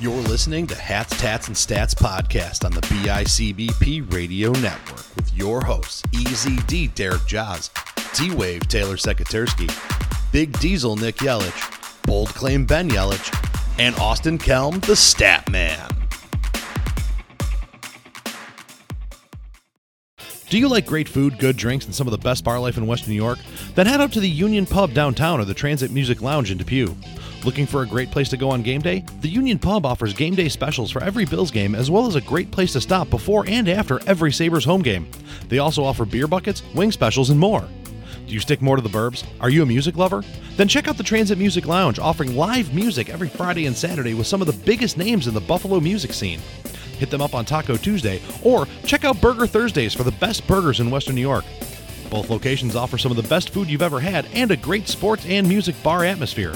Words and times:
You're 0.00 0.14
listening 0.14 0.66
to 0.68 0.74
Hats, 0.74 1.20
Tats, 1.20 1.48
and 1.48 1.54
Stats 1.54 1.94
podcast 1.94 2.64
on 2.64 2.72
the 2.72 2.80
BICBP 2.80 4.10
Radio 4.14 4.50
Network 4.52 5.14
with 5.14 5.30
your 5.34 5.60
hosts, 5.60 6.00
EZD 6.14 6.94
Derek 6.94 7.26
Jaws, 7.26 7.68
T 8.14 8.34
Wave 8.34 8.66
Taylor 8.66 8.96
Sekatarsky, 8.96 9.70
Big 10.32 10.58
Diesel 10.58 10.96
Nick 10.96 11.16
Yelich, 11.16 12.02
Bold 12.06 12.30
Claim 12.30 12.64
Ben 12.64 12.88
Yelich, 12.88 13.30
and 13.78 13.94
Austin 13.96 14.38
Kelm, 14.38 14.80
the 14.86 14.96
Stat 14.96 15.46
Man. 15.50 15.86
Do 20.48 20.58
you 20.58 20.68
like 20.68 20.86
great 20.86 21.10
food, 21.10 21.38
good 21.38 21.58
drinks, 21.58 21.84
and 21.84 21.94
some 21.94 22.06
of 22.06 22.12
the 22.12 22.16
best 22.16 22.42
bar 22.42 22.58
life 22.58 22.78
in 22.78 22.86
Western 22.86 23.10
New 23.10 23.16
York? 23.16 23.38
Then 23.74 23.86
head 23.86 24.00
out 24.00 24.12
to 24.12 24.20
the 24.20 24.30
Union 24.30 24.64
Pub 24.64 24.94
downtown 24.94 25.40
or 25.40 25.44
the 25.44 25.52
Transit 25.52 25.90
Music 25.90 26.22
Lounge 26.22 26.50
in 26.50 26.56
Depew. 26.56 26.96
Looking 27.44 27.64
for 27.64 27.80
a 27.80 27.86
great 27.86 28.10
place 28.10 28.28
to 28.30 28.36
go 28.36 28.50
on 28.50 28.62
game 28.62 28.82
day? 28.82 29.02
The 29.22 29.28
Union 29.28 29.58
Pub 29.58 29.86
offers 29.86 30.12
game 30.12 30.34
day 30.34 30.50
specials 30.50 30.90
for 30.90 31.02
every 31.02 31.24
Bills 31.24 31.50
game, 31.50 31.74
as 31.74 31.90
well 31.90 32.06
as 32.06 32.14
a 32.14 32.20
great 32.20 32.50
place 32.50 32.74
to 32.74 32.82
stop 32.82 33.08
before 33.08 33.44
and 33.48 33.66
after 33.66 33.98
every 34.06 34.30
Sabres 34.30 34.64
home 34.64 34.82
game. 34.82 35.10
They 35.48 35.58
also 35.58 35.82
offer 35.82 36.04
beer 36.04 36.26
buckets, 36.26 36.62
wing 36.74 36.92
specials, 36.92 37.30
and 37.30 37.40
more. 37.40 37.66
Do 38.26 38.34
you 38.34 38.40
stick 38.40 38.60
more 38.60 38.76
to 38.76 38.82
the 38.82 38.90
burbs? 38.90 39.24
Are 39.40 39.48
you 39.48 39.62
a 39.62 39.66
music 39.66 39.96
lover? 39.96 40.22
Then 40.56 40.68
check 40.68 40.86
out 40.86 40.98
the 40.98 41.02
Transit 41.02 41.38
Music 41.38 41.64
Lounge, 41.66 41.98
offering 41.98 42.36
live 42.36 42.74
music 42.74 43.08
every 43.08 43.28
Friday 43.28 43.64
and 43.64 43.74
Saturday 43.74 44.12
with 44.12 44.26
some 44.26 44.42
of 44.42 44.46
the 44.46 44.64
biggest 44.64 44.98
names 44.98 45.26
in 45.26 45.32
the 45.32 45.40
Buffalo 45.40 45.80
music 45.80 46.12
scene. 46.12 46.40
Hit 46.98 47.08
them 47.08 47.22
up 47.22 47.34
on 47.34 47.46
Taco 47.46 47.78
Tuesday, 47.78 48.20
or 48.44 48.66
check 48.84 49.04
out 49.06 49.20
Burger 49.22 49.46
Thursdays 49.46 49.94
for 49.94 50.02
the 50.02 50.12
best 50.12 50.46
burgers 50.46 50.80
in 50.80 50.90
Western 50.90 51.14
New 51.14 51.22
York. 51.22 51.46
Both 52.10 52.28
locations 52.28 52.76
offer 52.76 52.98
some 52.98 53.10
of 53.10 53.16
the 53.16 53.28
best 53.28 53.48
food 53.48 53.70
you've 53.70 53.80
ever 53.80 53.98
had 53.98 54.26
and 54.34 54.50
a 54.50 54.56
great 54.56 54.88
sports 54.88 55.24
and 55.24 55.48
music 55.48 55.82
bar 55.82 56.04
atmosphere. 56.04 56.54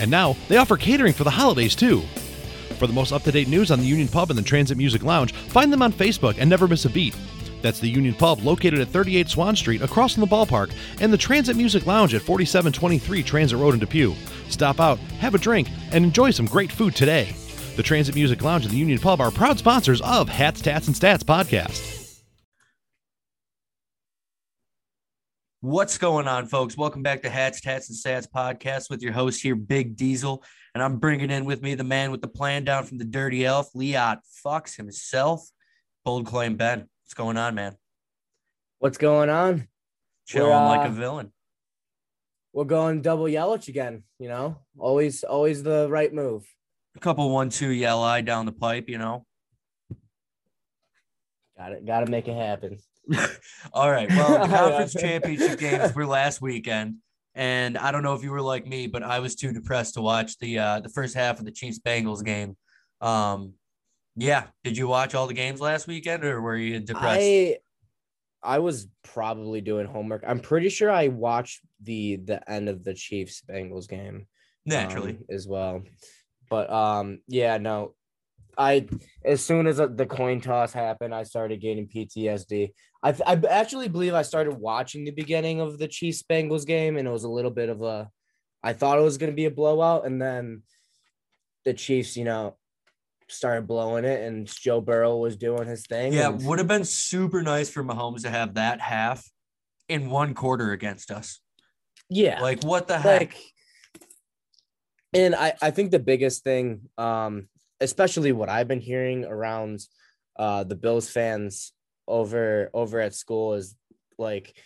And 0.00 0.10
now 0.10 0.36
they 0.48 0.56
offer 0.56 0.76
catering 0.76 1.12
for 1.12 1.24
the 1.24 1.30
holidays 1.30 1.74
too. 1.74 2.02
For 2.78 2.86
the 2.86 2.92
most 2.92 3.12
up 3.12 3.22
to 3.24 3.32
date 3.32 3.48
news 3.48 3.70
on 3.70 3.80
the 3.80 3.86
Union 3.86 4.08
Pub 4.08 4.30
and 4.30 4.38
the 4.38 4.42
Transit 4.42 4.78
Music 4.78 5.02
Lounge, 5.02 5.32
find 5.32 5.72
them 5.72 5.82
on 5.82 5.92
Facebook 5.92 6.36
and 6.38 6.48
never 6.48 6.68
miss 6.68 6.84
a 6.84 6.90
beat. 6.90 7.16
That's 7.60 7.80
the 7.80 7.88
Union 7.88 8.14
Pub 8.14 8.42
located 8.44 8.78
at 8.78 8.88
38 8.88 9.28
Swan 9.28 9.56
Street 9.56 9.82
across 9.82 10.14
from 10.14 10.20
the 10.20 10.28
ballpark, 10.28 10.72
and 11.00 11.12
the 11.12 11.18
Transit 11.18 11.56
Music 11.56 11.86
Lounge 11.86 12.14
at 12.14 12.22
4723 12.22 13.22
Transit 13.22 13.58
Road 13.58 13.74
in 13.74 13.80
Depew. 13.80 14.14
Stop 14.48 14.78
out, 14.78 14.98
have 15.18 15.34
a 15.34 15.38
drink, 15.38 15.68
and 15.90 16.04
enjoy 16.04 16.30
some 16.30 16.46
great 16.46 16.70
food 16.70 16.94
today. 16.94 17.34
The 17.76 17.82
Transit 17.82 18.14
Music 18.14 18.42
Lounge 18.42 18.64
and 18.64 18.72
the 18.72 18.78
Union 18.78 18.98
Pub 18.98 19.20
are 19.20 19.30
proud 19.30 19.58
sponsors 19.58 20.00
of 20.02 20.28
Hats, 20.28 20.60
Tats, 20.60 20.86
and 20.86 20.96
Stats 20.96 21.24
podcast. 21.24 21.97
What's 25.60 25.98
going 25.98 26.28
on, 26.28 26.46
folks? 26.46 26.76
Welcome 26.76 27.02
back 27.02 27.22
to 27.22 27.28
Hats, 27.28 27.60
Tats, 27.60 27.88
and 27.90 27.98
Stats 27.98 28.28
podcast 28.30 28.88
with 28.88 29.02
your 29.02 29.10
host 29.10 29.42
here, 29.42 29.56
Big 29.56 29.96
Diesel. 29.96 30.44
And 30.72 30.80
I'm 30.80 30.98
bringing 30.98 31.32
in 31.32 31.46
with 31.46 31.62
me 31.62 31.74
the 31.74 31.82
man 31.82 32.12
with 32.12 32.20
the 32.20 32.28
plan 32.28 32.62
down 32.62 32.84
from 32.84 32.98
the 32.98 33.04
Dirty 33.04 33.44
Elf, 33.44 33.72
Leot 33.72 34.18
Fox 34.40 34.76
himself, 34.76 35.44
Bold 36.04 36.26
Claim 36.26 36.54
Ben. 36.54 36.86
What's 37.02 37.14
going 37.14 37.36
on, 37.36 37.56
man? 37.56 37.74
What's 38.78 38.98
going 38.98 39.30
on? 39.30 39.66
Chilling 40.28 40.52
uh, 40.52 40.68
like 40.68 40.88
a 40.88 40.92
villain. 40.92 41.32
We're 42.52 42.62
going 42.62 43.02
double 43.02 43.24
Yelich 43.24 43.66
again. 43.66 44.04
You 44.20 44.28
know, 44.28 44.58
always, 44.78 45.24
always 45.24 45.64
the 45.64 45.88
right 45.90 46.14
move. 46.14 46.46
A 46.94 47.00
couple 47.00 47.28
one 47.30 47.48
two 47.50 47.70
yell 47.70 48.00
eye 48.00 48.20
down 48.20 48.46
the 48.46 48.52
pipe, 48.52 48.88
you 48.88 48.98
know. 48.98 49.26
Got 51.56 51.72
it. 51.72 51.84
Got 51.84 52.04
to 52.06 52.10
make 52.12 52.28
it 52.28 52.36
happen. 52.36 52.78
All 53.72 53.90
right. 53.90 54.08
Well, 54.08 54.38
the 54.46 54.54
conference 54.54 54.94
championship 54.94 55.58
games 55.58 55.94
were 55.96 56.06
last 56.06 56.40
weekend, 56.40 56.96
and 57.34 57.78
I 57.78 57.90
don't 57.92 58.02
know 58.02 58.14
if 58.14 58.22
you 58.22 58.30
were 58.30 58.42
like 58.42 58.66
me, 58.66 58.86
but 58.86 59.02
I 59.02 59.20
was 59.20 59.34
too 59.34 59.52
depressed 59.52 59.94
to 59.94 60.02
watch 60.02 60.38
the 60.38 60.58
uh, 60.58 60.80
the 60.80 60.88
first 60.88 61.14
half 61.14 61.38
of 61.38 61.44
the 61.44 61.52
Chiefs 61.52 61.78
Bengals 61.78 62.24
game. 62.24 62.56
Um, 63.00 63.54
yeah. 64.16 64.44
Did 64.64 64.76
you 64.76 64.88
watch 64.88 65.14
all 65.14 65.26
the 65.26 65.34
games 65.34 65.60
last 65.60 65.86
weekend, 65.86 66.24
or 66.24 66.40
were 66.40 66.56
you 66.56 66.80
depressed? 66.80 67.20
I, 67.20 67.58
I 68.42 68.58
was 68.58 68.88
probably 69.02 69.60
doing 69.60 69.86
homework. 69.86 70.24
I'm 70.26 70.40
pretty 70.40 70.68
sure 70.68 70.90
I 70.90 71.08
watched 71.08 71.60
the 71.82 72.16
the 72.16 72.50
end 72.50 72.68
of 72.68 72.84
the 72.84 72.94
Chiefs 72.94 73.42
Bengals 73.48 73.88
game 73.88 74.26
Naturally. 74.66 75.10
um, 75.10 75.24
as 75.30 75.46
well. 75.46 75.82
But 76.50 76.70
um, 76.70 77.20
yeah, 77.26 77.58
no. 77.58 77.94
I 78.58 78.88
as 79.24 79.42
soon 79.44 79.66
as 79.68 79.76
the 79.76 80.06
coin 80.06 80.40
toss 80.40 80.72
happened, 80.72 81.14
I 81.14 81.22
started 81.22 81.60
getting 81.60 81.86
PTSD. 81.88 82.70
I 83.02 83.14
I 83.24 83.40
actually 83.48 83.88
believe 83.88 84.14
I 84.14 84.22
started 84.22 84.54
watching 84.58 85.04
the 85.04 85.12
beginning 85.12 85.60
of 85.60 85.78
the 85.78 85.86
Chiefs 85.88 86.22
Bengals 86.24 86.66
game, 86.66 86.96
and 86.96 87.06
it 87.06 87.10
was 87.10 87.24
a 87.24 87.28
little 87.30 87.52
bit 87.52 87.68
of 87.68 87.82
a. 87.82 88.10
I 88.62 88.72
thought 88.72 88.98
it 88.98 89.02
was 89.02 89.16
going 89.18 89.30
to 89.30 89.36
be 89.36 89.44
a 89.44 89.50
blowout, 89.52 90.04
and 90.04 90.20
then 90.20 90.62
the 91.64 91.72
Chiefs, 91.72 92.16
you 92.16 92.24
know, 92.24 92.56
started 93.28 93.68
blowing 93.68 94.04
it, 94.04 94.22
and 94.22 94.46
Joe 94.48 94.80
Burrow 94.80 95.16
was 95.18 95.36
doing 95.36 95.68
his 95.68 95.86
thing. 95.86 96.12
Yeah, 96.12 96.30
and- 96.30 96.44
would 96.44 96.58
have 96.58 96.66
been 96.66 96.84
super 96.84 97.42
nice 97.42 97.70
for 97.70 97.84
Mahomes 97.84 98.22
to 98.22 98.30
have 98.30 98.54
that 98.54 98.80
half 98.80 99.24
in 99.88 100.10
one 100.10 100.34
quarter 100.34 100.72
against 100.72 101.12
us. 101.12 101.38
yeah, 102.10 102.40
Like, 102.40 102.64
what 102.64 102.88
the 102.88 102.98
heck? 102.98 103.20
like 103.20 103.36
and 105.14 105.34
I, 105.34 105.54
I 105.62 105.70
think 105.70 105.90
the 105.90 105.98
biggest 105.98 106.44
thing 106.44 106.82
um 106.98 107.48
especially 107.80 108.32
what 108.32 108.48
i've 108.48 108.68
been 108.68 108.80
hearing 108.80 109.24
around 109.24 109.80
uh 110.38 110.64
the 110.64 110.74
bills 110.74 111.10
fans 111.10 111.72
over 112.06 112.70
over 112.72 113.00
at 113.00 113.14
school 113.14 113.54
is 113.54 113.74
like 114.18 114.56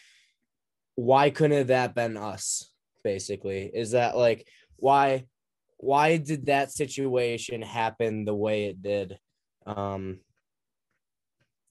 why 0.95 1.31
couldn't 1.31 1.59
have 1.59 1.67
that 1.69 1.95
been 1.95 2.17
us 2.17 2.71
basically 3.03 3.71
is 3.73 3.93
that 3.93 4.17
like 4.17 4.47
why 4.77 5.25
why 5.79 6.17
did 6.17 6.47
that 6.47 6.71
situation 6.71 7.63
happen 7.63 8.25
the 8.25 8.35
way 8.35 8.67
it 8.67 8.83
did 8.83 9.19
um 9.67 10.21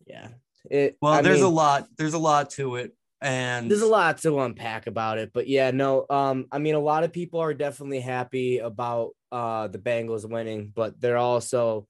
yeah 0.05 0.29
it 0.69 0.97
well, 1.01 1.13
I 1.13 1.21
there's 1.21 1.41
a 1.41 1.47
lot. 1.47 1.87
There's 1.97 2.13
a 2.13 2.19
lot 2.19 2.51
to 2.51 2.75
it, 2.75 2.91
and 3.21 3.69
there's 3.69 3.81
a 3.81 3.87
lot 3.87 4.17
to 4.19 4.39
unpack 4.39 4.87
about 4.87 5.19
it 5.19 5.31
but 5.31 5.47
yeah 5.47 5.69
no 5.69 6.05
um 6.09 6.47
i 6.51 6.57
mean 6.57 6.73
a 6.73 6.79
lot 6.79 7.03
of 7.03 7.13
people 7.13 7.39
are 7.39 7.53
definitely 7.53 7.99
happy 7.99 8.57
about 8.57 9.11
uh 9.31 9.67
the 9.67 9.77
bengals 9.79 10.29
winning 10.29 10.71
but 10.75 10.99
they're 10.99 11.17
also 11.17 11.87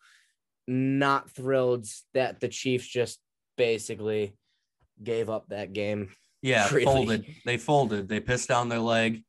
not 0.67 1.29
thrilled 1.29 1.87
that 2.13 2.39
the 2.39 2.47
chiefs 2.47 2.85
just 2.87 3.19
basically 3.57 4.33
gave 5.03 5.29
up 5.29 5.47
that 5.49 5.73
game 5.73 6.09
Yeah, 6.41 6.67
Really. 6.71 6.85
folded. 6.85 7.25
They 7.45 7.57
folded. 7.57 8.07
They 8.07 8.19
pissed 8.19 8.47
down 8.49 8.69
their 8.69 8.79
leg 8.79 9.23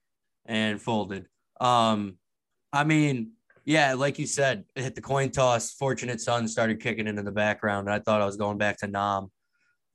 and 0.46 0.80
folded. 0.80 1.26
Um, 1.60 2.18
I 2.72 2.84
mean, 2.84 3.32
yeah, 3.64 3.94
like 3.94 4.18
you 4.18 4.26
said, 4.26 4.64
it 4.76 4.82
hit 4.82 4.94
the 4.94 5.00
coin 5.00 5.30
toss. 5.30 5.72
Fortunate 5.72 6.20
son 6.20 6.48
started 6.48 6.80
kicking 6.80 7.06
into 7.06 7.22
the 7.22 7.32
background. 7.32 7.90
I 7.90 7.98
thought 7.98 8.20
I 8.20 8.26
was 8.26 8.36
going 8.36 8.58
back 8.58 8.78
to 8.78 8.86
Nam. 8.86 9.30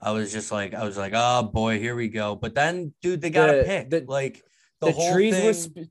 I 0.01 0.11
was 0.11 0.31
just 0.31 0.51
like, 0.51 0.73
I 0.73 0.83
was 0.83 0.97
like, 0.97 1.13
oh 1.15 1.43
boy, 1.43 1.79
here 1.79 1.95
we 1.95 2.07
go. 2.07 2.35
But 2.35 2.53
then, 2.55 2.93
dude, 3.01 3.21
they 3.21 3.29
got 3.31 3.49
a 3.49 3.63
pick. 3.63 3.89
the- 3.89 4.05
like 4.07 4.43
the, 4.81 4.87
the, 4.87 4.91
whole 4.93 5.13
trees 5.13 5.35
thing, 5.35 5.45
were 5.45 5.53
sp- 5.57 5.89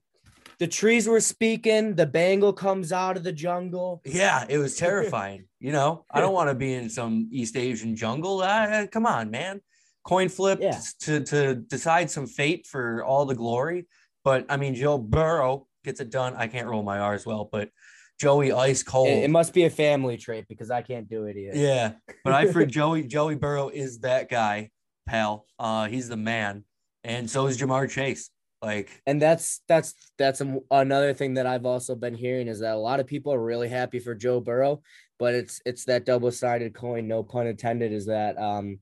the 0.58 0.66
trees 0.66 1.06
were 1.06 1.20
speaking 1.20 1.94
the 1.94 2.06
bangle 2.06 2.52
comes 2.52 2.92
out 2.92 3.16
of 3.16 3.22
the 3.24 3.32
jungle 3.32 4.00
yeah, 4.04 4.44
it 4.48 4.58
was 4.58 4.76
terrifying. 4.86 5.46
you 5.60 5.72
know, 5.72 6.04
I 6.10 6.20
don't 6.20 6.32
want 6.34 6.48
to 6.50 6.54
be 6.54 6.72
in 6.74 6.88
some 6.90 7.28
East 7.30 7.56
Asian 7.56 7.94
jungle. 7.96 8.40
Uh, 8.42 8.86
come 8.86 9.06
on, 9.06 9.30
man. 9.30 9.60
Coin 10.04 10.28
flip 10.28 10.58
Yeah. 10.62 10.80
to 11.00 11.20
to 11.24 11.54
decide 11.56 12.10
some 12.10 12.26
fate 12.26 12.66
for 12.66 13.04
all 13.04 13.26
the 13.26 13.34
glory. 13.34 13.86
But 14.24 14.46
I 14.48 14.56
mean, 14.56 14.74
Joe 14.74 14.98
Burrow 14.98 15.66
gets 15.84 16.00
it 16.00 16.10
done. 16.10 16.34
I 16.36 16.46
can't 16.48 16.66
roll 16.68 16.82
my 16.82 16.98
R 16.98 17.14
as 17.14 17.26
well, 17.26 17.48
but 17.50 17.70
Joey 18.18 18.50
ice 18.50 18.82
cold. 18.82 19.08
it, 19.08 19.28
must 19.30 19.52
be 19.52 19.64
a 19.64 19.70
family 19.70 20.16
trait 20.16 20.46
because 20.48 20.70
i 20.70 20.80
can't 20.80 21.06
do 21.06 21.26
it 21.26 21.36
either 21.36 21.56
yeah, 21.58 21.92
but 22.24 22.32
I 22.32 22.50
for 22.50 22.64
Joey 22.78 23.02
Joey 23.02 23.34
Burrow 23.34 23.68
is 23.68 23.98
that 24.00 24.30
guy, 24.30 24.70
pal. 25.06 25.44
Uh, 25.58 25.86
he's 25.86 26.08
the 26.08 26.16
man, 26.16 26.64
and 27.04 27.28
so 27.28 27.46
is 27.46 27.58
Ja'Marr 27.58 27.90
Chase. 27.90 28.30
Like, 28.62 29.02
and 29.06 29.20
that's 29.20 29.60
that's 29.68 29.94
that's 30.18 30.40
another 30.70 31.12
thing 31.12 31.34
that 31.34 31.46
I've 31.46 31.66
also 31.66 31.94
been 31.94 32.14
hearing 32.14 32.48
is 32.48 32.60
that 32.60 32.74
a 32.74 32.78
lot 32.78 33.00
of 33.00 33.06
people 33.06 33.32
are 33.32 33.42
really 33.42 33.68
happy 33.68 33.98
for 33.98 34.14
Joe 34.14 34.40
Burrow, 34.40 34.82
but 35.18 35.34
it's 35.34 35.60
it's 35.66 35.84
that 35.84 36.06
double 36.06 36.30
sided 36.30 36.74
coin, 36.74 37.06
no 37.06 37.22
pun 37.22 37.47
intended. 37.47 37.92
Is 37.92 38.06
that 38.06 38.38
um, 38.38 38.78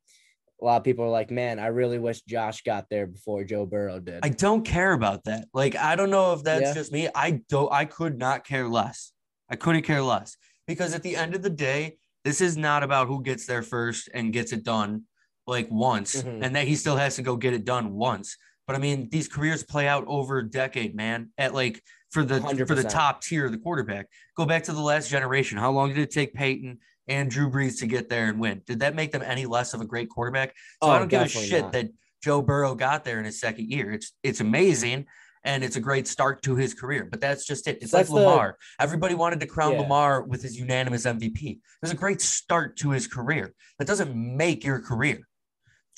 a 0.62 0.64
lot 0.64 0.76
of 0.76 0.84
people 0.84 1.04
are 1.04 1.10
like, 1.10 1.30
man, 1.30 1.58
I 1.58 1.66
really 1.66 1.98
wish 1.98 2.22
Josh 2.22 2.62
got 2.62 2.88
there 2.88 3.06
before 3.08 3.42
Joe 3.42 3.66
Burrow 3.66 3.98
did. 3.98 4.20
I 4.22 4.28
don't 4.28 4.64
care 4.64 4.92
about 4.92 5.24
that. 5.24 5.48
Like, 5.52 5.74
I 5.76 5.96
don't 5.96 6.10
know 6.10 6.32
if 6.32 6.44
that's 6.44 6.68
Yeah. 6.68 6.74
just 6.74 6.92
me. 6.92 7.08
I 7.14 7.42
don't, 7.48 7.70
I 7.72 7.84
could 7.84 8.16
not 8.16 8.46
care 8.46 8.68
less. 8.68 9.12
I 9.50 9.56
couldn't 9.56 9.82
care 9.82 10.02
less 10.02 10.36
because 10.68 10.94
at 10.94 11.02
the 11.02 11.16
end 11.16 11.34
of 11.34 11.42
the 11.42 11.50
day, 11.50 11.98
this 12.24 12.40
is 12.40 12.56
not 12.56 12.82
about 12.84 13.08
who 13.08 13.22
gets 13.22 13.44
there 13.44 13.62
first 13.62 14.08
and 14.14 14.32
gets 14.32 14.52
it 14.52 14.62
done 14.64 15.02
like 15.46 15.68
once 15.70 16.22
Mhm. 16.22 16.42
and 16.42 16.56
that 16.56 16.66
he 16.66 16.76
still 16.76 16.96
has 16.96 17.16
to 17.16 17.22
go 17.22 17.36
get 17.36 17.52
it 17.52 17.64
done 17.66 17.92
once. 17.92 18.38
But 18.66 18.76
I 18.76 18.78
mean, 18.78 19.08
these 19.10 19.28
careers 19.28 19.62
play 19.62 19.86
out 19.88 20.04
over 20.06 20.38
a 20.38 20.48
decade, 20.48 20.94
man. 20.94 21.30
At 21.38 21.54
like 21.54 21.82
for 22.10 22.24
the 22.24 22.40
for 22.66 22.74
the 22.74 22.84
top 22.84 23.22
tier 23.22 23.44
of 23.46 23.52
the 23.52 23.58
quarterback. 23.58 24.06
Go 24.36 24.46
back 24.46 24.64
to 24.64 24.72
the 24.72 24.80
last 24.80 25.10
generation. 25.10 25.58
How 25.58 25.70
long 25.70 25.88
did 25.88 25.98
it 25.98 26.10
take 26.10 26.32
Peyton 26.34 26.78
and 27.08 27.30
Drew 27.30 27.50
Brees 27.50 27.78
to 27.80 27.86
get 27.86 28.08
there 28.08 28.26
and 28.28 28.38
win? 28.40 28.62
Did 28.66 28.80
that 28.80 28.94
make 28.94 29.12
them 29.12 29.22
any 29.22 29.46
less 29.46 29.74
of 29.74 29.80
a 29.80 29.84
great 29.84 30.08
quarterback? 30.08 30.54
So 30.82 30.88
I 30.90 30.96
Oh, 30.96 30.98
don't 31.00 31.08
give 31.08 31.22
a 31.22 31.28
shit 31.28 31.62
not. 31.62 31.72
that 31.72 31.88
Joe 32.22 32.40
Burrow 32.40 32.74
got 32.74 33.04
there 33.04 33.18
in 33.18 33.24
his 33.26 33.38
second 33.40 33.70
year. 33.70 33.92
It's 33.92 34.12
it's 34.22 34.40
amazing. 34.40 35.06
and 35.46 35.62
it's 35.62 35.76
a 35.76 35.80
great 35.80 36.08
start 36.08 36.40
to 36.42 36.56
his 36.56 36.72
career. 36.72 37.06
But 37.10 37.20
that's 37.20 37.44
just 37.44 37.68
it. 37.68 37.82
It's 37.82 37.92
That's 37.92 38.08
like 38.08 38.18
the- 38.18 38.26
Lamar. 38.26 38.56
Everybody 38.80 39.14
wanted 39.14 39.40
to 39.40 39.46
crown 39.46 39.72
Yeah. 39.74 39.80
Lamar 39.80 40.22
with 40.22 40.42
his 40.42 40.58
unanimous 40.58 41.04
MVP. 41.04 41.50
It 41.50 41.58
was 41.82 41.90
a 41.90 41.94
great 41.94 42.22
start 42.22 42.78
to 42.78 42.92
his 42.92 43.06
career. 43.06 43.52
That 43.78 43.86
doesn't 43.86 44.16
make 44.16 44.64
your 44.64 44.80
career. 44.80 45.28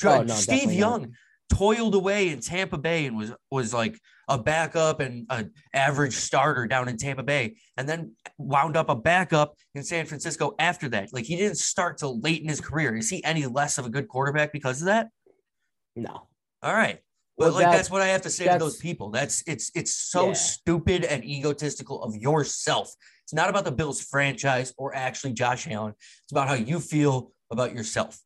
Oh, 0.04 0.22
no, 0.24 0.34
Steve 0.34 0.72
Young, 0.72 1.00
not. 1.02 1.10
Toiled 1.48 1.94
away 1.94 2.30
in 2.30 2.40
Tampa 2.40 2.76
Bay 2.76 3.06
and 3.06 3.16
was 3.16 3.32
was 3.50 3.72
like 3.72 3.98
a 4.28 4.36
backup 4.36 5.00
and 5.00 5.26
an 5.30 5.52
average 5.72 6.14
starter 6.14 6.66
down 6.66 6.88
in 6.88 6.96
Tampa 6.96 7.22
Bay, 7.22 7.56
and 7.76 7.88
then 7.88 8.12
wound 8.36 8.76
up 8.76 8.90
a 8.90 8.96
backup 8.96 9.54
in 9.74 9.82
San 9.84 10.04
Francisco 10.06 10.54
after 10.58 10.88
that. 10.88 11.12
Like 11.12 11.24
he 11.24 11.36
didn't 11.36 11.58
start 11.58 11.98
till 11.98 12.20
late 12.20 12.42
in 12.42 12.48
his 12.48 12.60
career. 12.60 12.96
Is 12.96 13.08
he 13.08 13.22
any 13.24 13.46
less 13.46 13.78
of 13.78 13.86
a 13.86 13.88
good 13.88 14.08
quarterback 14.08 14.52
because 14.52 14.82
of 14.82 14.86
that? 14.86 15.08
No. 15.94 16.26
All 16.62 16.74
right. 16.74 16.98
But 17.38 17.44
Well, 17.46 17.54
like 17.54 17.64
that- 17.66 17.76
that's 17.76 17.90
what 17.90 18.02
I 18.02 18.08
have 18.08 18.22
to 18.22 18.30
say 18.30 18.48
to 18.50 18.58
those 18.58 18.78
people. 18.78 19.10
That's 19.10 19.42
it's 19.46 19.70
it's 19.74 19.94
so 19.94 20.28
Yeah. 20.28 20.32
stupid 20.34 21.04
and 21.04 21.24
egotistical 21.24 22.02
of 22.02 22.16
yourself. 22.16 22.92
It's 23.22 23.32
not 23.34 23.48
about 23.50 23.64
the 23.64 23.72
Bills 23.72 24.02
franchise 24.02 24.74
or 24.76 24.94
actually 24.94 25.32
Josh 25.34 25.68
Allen. 25.68 25.94
It's 26.24 26.32
about 26.32 26.48
how 26.48 26.54
you 26.54 26.80
feel 26.80 27.32
about 27.50 27.72
yourself. 27.74 28.18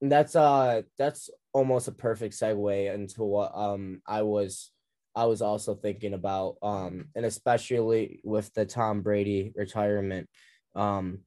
And 0.00 0.10
that's 0.10 0.36
uh 0.36 0.82
that's 0.98 1.28
almost 1.52 1.88
a 1.88 1.92
perfect 1.92 2.34
segue 2.34 2.94
into 2.94 3.22
what 3.22 3.52
um 3.54 4.00
I 4.06 4.22
was 4.22 4.70
I 5.14 5.24
was 5.26 5.42
also 5.42 5.74
thinking 5.74 6.14
about 6.14 6.56
um 6.62 7.06
and 7.14 7.26
especially 7.26 8.20
with 8.24 8.52
the 8.54 8.64
Tom 8.64 9.02
Brady 9.02 9.52
retirement 9.54 10.28
um 10.74 11.20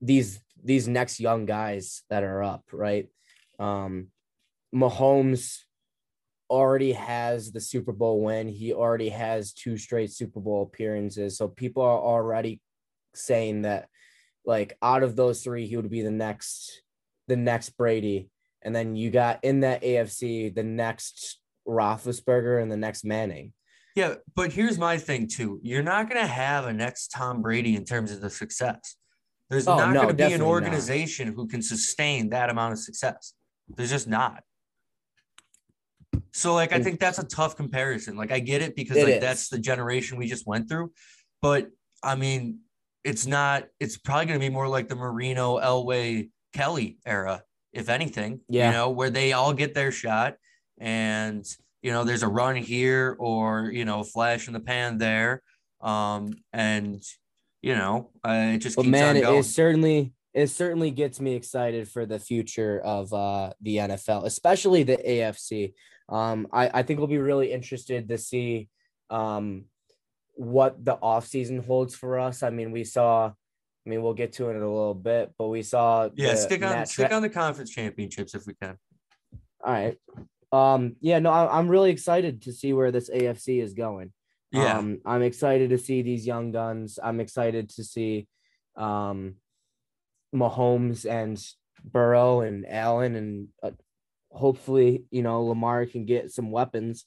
these 0.00 0.40
these 0.62 0.86
next 0.86 1.20
young 1.20 1.46
guys 1.46 2.02
that 2.10 2.24
are 2.24 2.42
up 2.42 2.64
right? 2.72 3.08
Um 3.58 4.08
Mahomes 4.74 5.60
already 6.50 6.92
has 6.92 7.52
the 7.52 7.60
Super 7.60 7.92
Bowl 7.92 8.22
win. 8.22 8.48
He 8.48 8.72
already 8.72 9.10
has 9.10 9.52
two 9.52 9.76
straight 9.76 10.10
Super 10.10 10.40
Bowl 10.40 10.62
appearances. 10.62 11.36
So 11.36 11.48
people 11.48 11.82
are 11.82 11.98
already 11.98 12.60
saying 13.14 13.62
that 13.62 13.88
like 14.44 14.76
out 14.82 15.02
of 15.02 15.16
those 15.16 15.42
three 15.42 15.66
he 15.66 15.76
would 15.76 15.90
be 15.90 16.02
the 16.02 16.10
next 16.10 16.82
the 17.26 17.36
next 17.36 17.70
Brady, 17.70 18.30
and 18.62 18.74
then 18.74 18.96
you 18.96 19.10
got 19.10 19.40
in 19.42 19.60
that 19.60 19.82
AFC 19.82 20.54
the 20.54 20.62
next 20.62 21.40
Roethlisberger 21.66 22.60
and 22.62 22.70
the 22.70 22.76
next 22.76 23.04
Manning. 23.04 23.52
Yeah, 23.94 24.14
but 24.36 24.52
here's 24.52 24.78
my 24.78 24.96
thing 24.96 25.26
too. 25.26 25.60
You're 25.62 25.82
not 25.82 26.08
gonna 26.08 26.26
have 26.26 26.66
a 26.66 26.72
next 26.72 27.08
Tom 27.08 27.42
Brady 27.42 27.74
in 27.76 27.84
terms 27.84 28.12
of 28.12 28.20
the 28.20 28.30
success. 28.30 28.96
There's 29.50 29.66
Oh, 29.66 29.76
not 29.76 29.92
no, 29.92 30.00
gonna 30.02 30.14
be 30.14 30.22
an 30.24 30.30
definitely 30.30 30.38
not. 30.46 30.50
organization 30.52 31.32
who 31.32 31.46
can 31.48 31.62
sustain 31.62 32.30
that 32.30 32.50
amount 32.50 32.72
of 32.74 32.78
success. 32.78 33.34
There's 33.68 33.90
just 33.90 34.06
not. 34.08 34.42
So 36.32 36.54
like 36.54 36.72
I 36.72 36.82
think 36.82 37.00
that's 37.00 37.18
a 37.18 37.24
tough 37.26 37.56
comparison. 37.56 38.16
Like 38.16 38.30
I 38.30 38.38
get 38.38 38.62
it 38.62 38.76
because 38.76 38.96
It 38.96 39.04
like 39.04 39.14
is. 39.14 39.20
that's 39.20 39.48
the 39.48 39.58
generation 39.58 40.18
we 40.18 40.26
just 40.28 40.46
went 40.46 40.68
through. 40.68 40.92
But 41.42 41.68
I 42.02 42.14
mean, 42.14 42.60
it's 43.04 43.26
not, 43.26 43.64
it's 43.80 43.96
probably 43.96 44.26
gonna 44.26 44.38
be 44.38 44.48
more 44.48 44.68
like 44.68 44.88
the 44.88 44.94
Marino, 44.96 45.58
Elway, 45.58 46.30
Kelly 46.52 46.98
era, 47.06 47.42
if 47.78 47.88
anything. 47.88 48.40
Yeah. 48.48 48.68
You 48.68 48.76
know, 48.76 48.90
where 48.90 49.10
they 49.10 49.32
all 49.32 49.52
get 49.52 49.74
their 49.74 49.92
shot 49.92 50.34
and 50.78 51.46
you 51.80 51.92
know, 51.92 52.04
there's 52.04 52.24
a 52.24 52.28
run 52.28 52.56
here 52.56 53.16
or 53.18 53.70
you 53.72 53.84
know, 53.84 54.00
a 54.00 54.04
flash 54.04 54.48
in 54.48 54.52
the 54.52 54.60
pan 54.60 54.98
there. 54.98 55.42
Um, 55.80 56.34
and 56.52 57.02
you 57.62 57.74
know, 57.74 58.10
uh, 58.26 58.52
it 58.54 58.58
just 58.58 58.76
But 58.76 58.82
keeps 58.82 58.92
man, 58.92 59.16
on 59.16 59.34
it, 59.34 59.38
it 59.38 59.44
certainly 59.44 60.12
it 60.34 60.48
certainly 60.48 60.90
gets 60.90 61.20
me 61.20 61.34
excited 61.34 61.88
for 61.88 62.06
the 62.06 62.18
future 62.18 62.80
of 62.80 63.12
uh 63.12 63.52
the 63.60 63.76
NFL, 63.76 64.24
especially 64.24 64.82
the 64.82 64.96
AFC. 64.96 65.74
Um, 66.08 66.48
I, 66.52 66.70
I 66.72 66.82
think 66.82 66.98
we'll 66.98 67.08
be 67.08 67.18
really 67.18 67.52
interested 67.52 68.08
to 68.08 68.18
see 68.18 68.68
um 69.10 69.64
what 70.34 70.84
the 70.84 70.96
offseason 70.96 71.64
holds 71.64 71.94
for 71.94 72.18
us. 72.18 72.42
I 72.42 72.50
mean, 72.50 72.70
we 72.70 72.84
saw 72.84 73.32
I 73.88 73.90
mean, 73.90 74.02
we'll 74.02 74.12
get 74.12 74.34
to 74.34 74.50
it 74.50 74.54
in 74.54 74.60
a 74.60 74.70
little 74.70 74.92
bit, 74.92 75.32
but 75.38 75.48
we 75.48 75.62
saw 75.62 76.10
yeah, 76.14 76.34
stick 76.34 76.62
on 76.62 76.84
stick 76.84 77.10
on 77.10 77.22
the 77.22 77.30
conference 77.30 77.70
championships 77.70 78.34
if 78.34 78.46
we 78.46 78.52
can. 78.52 78.76
All 79.64 79.72
right. 79.72 79.96
Um, 80.52 80.96
yeah, 81.00 81.20
no, 81.20 81.30
I, 81.30 81.58
I'm 81.58 81.68
really 81.68 81.90
excited 81.90 82.42
to 82.42 82.52
see 82.52 82.74
where 82.74 82.92
this 82.92 83.08
AFC 83.08 83.62
is 83.62 83.72
going. 83.72 84.12
Yeah. 84.52 84.76
Um, 84.76 84.98
I'm 85.06 85.22
excited 85.22 85.70
to 85.70 85.78
see 85.78 86.02
these 86.02 86.26
young 86.26 86.52
guns. 86.52 86.98
I'm 87.02 87.18
excited 87.18 87.70
to 87.70 87.84
see 87.84 88.28
um 88.76 89.36
Mahomes 90.34 91.10
and 91.10 91.42
Burrow 91.82 92.42
and 92.42 92.66
Allen 92.68 93.16
and 93.16 93.48
uh, 93.62 93.70
hopefully, 94.30 95.04
you 95.10 95.22
know, 95.22 95.44
Lamar 95.44 95.86
can 95.86 96.04
get 96.04 96.30
some 96.30 96.50
weapons 96.50 97.06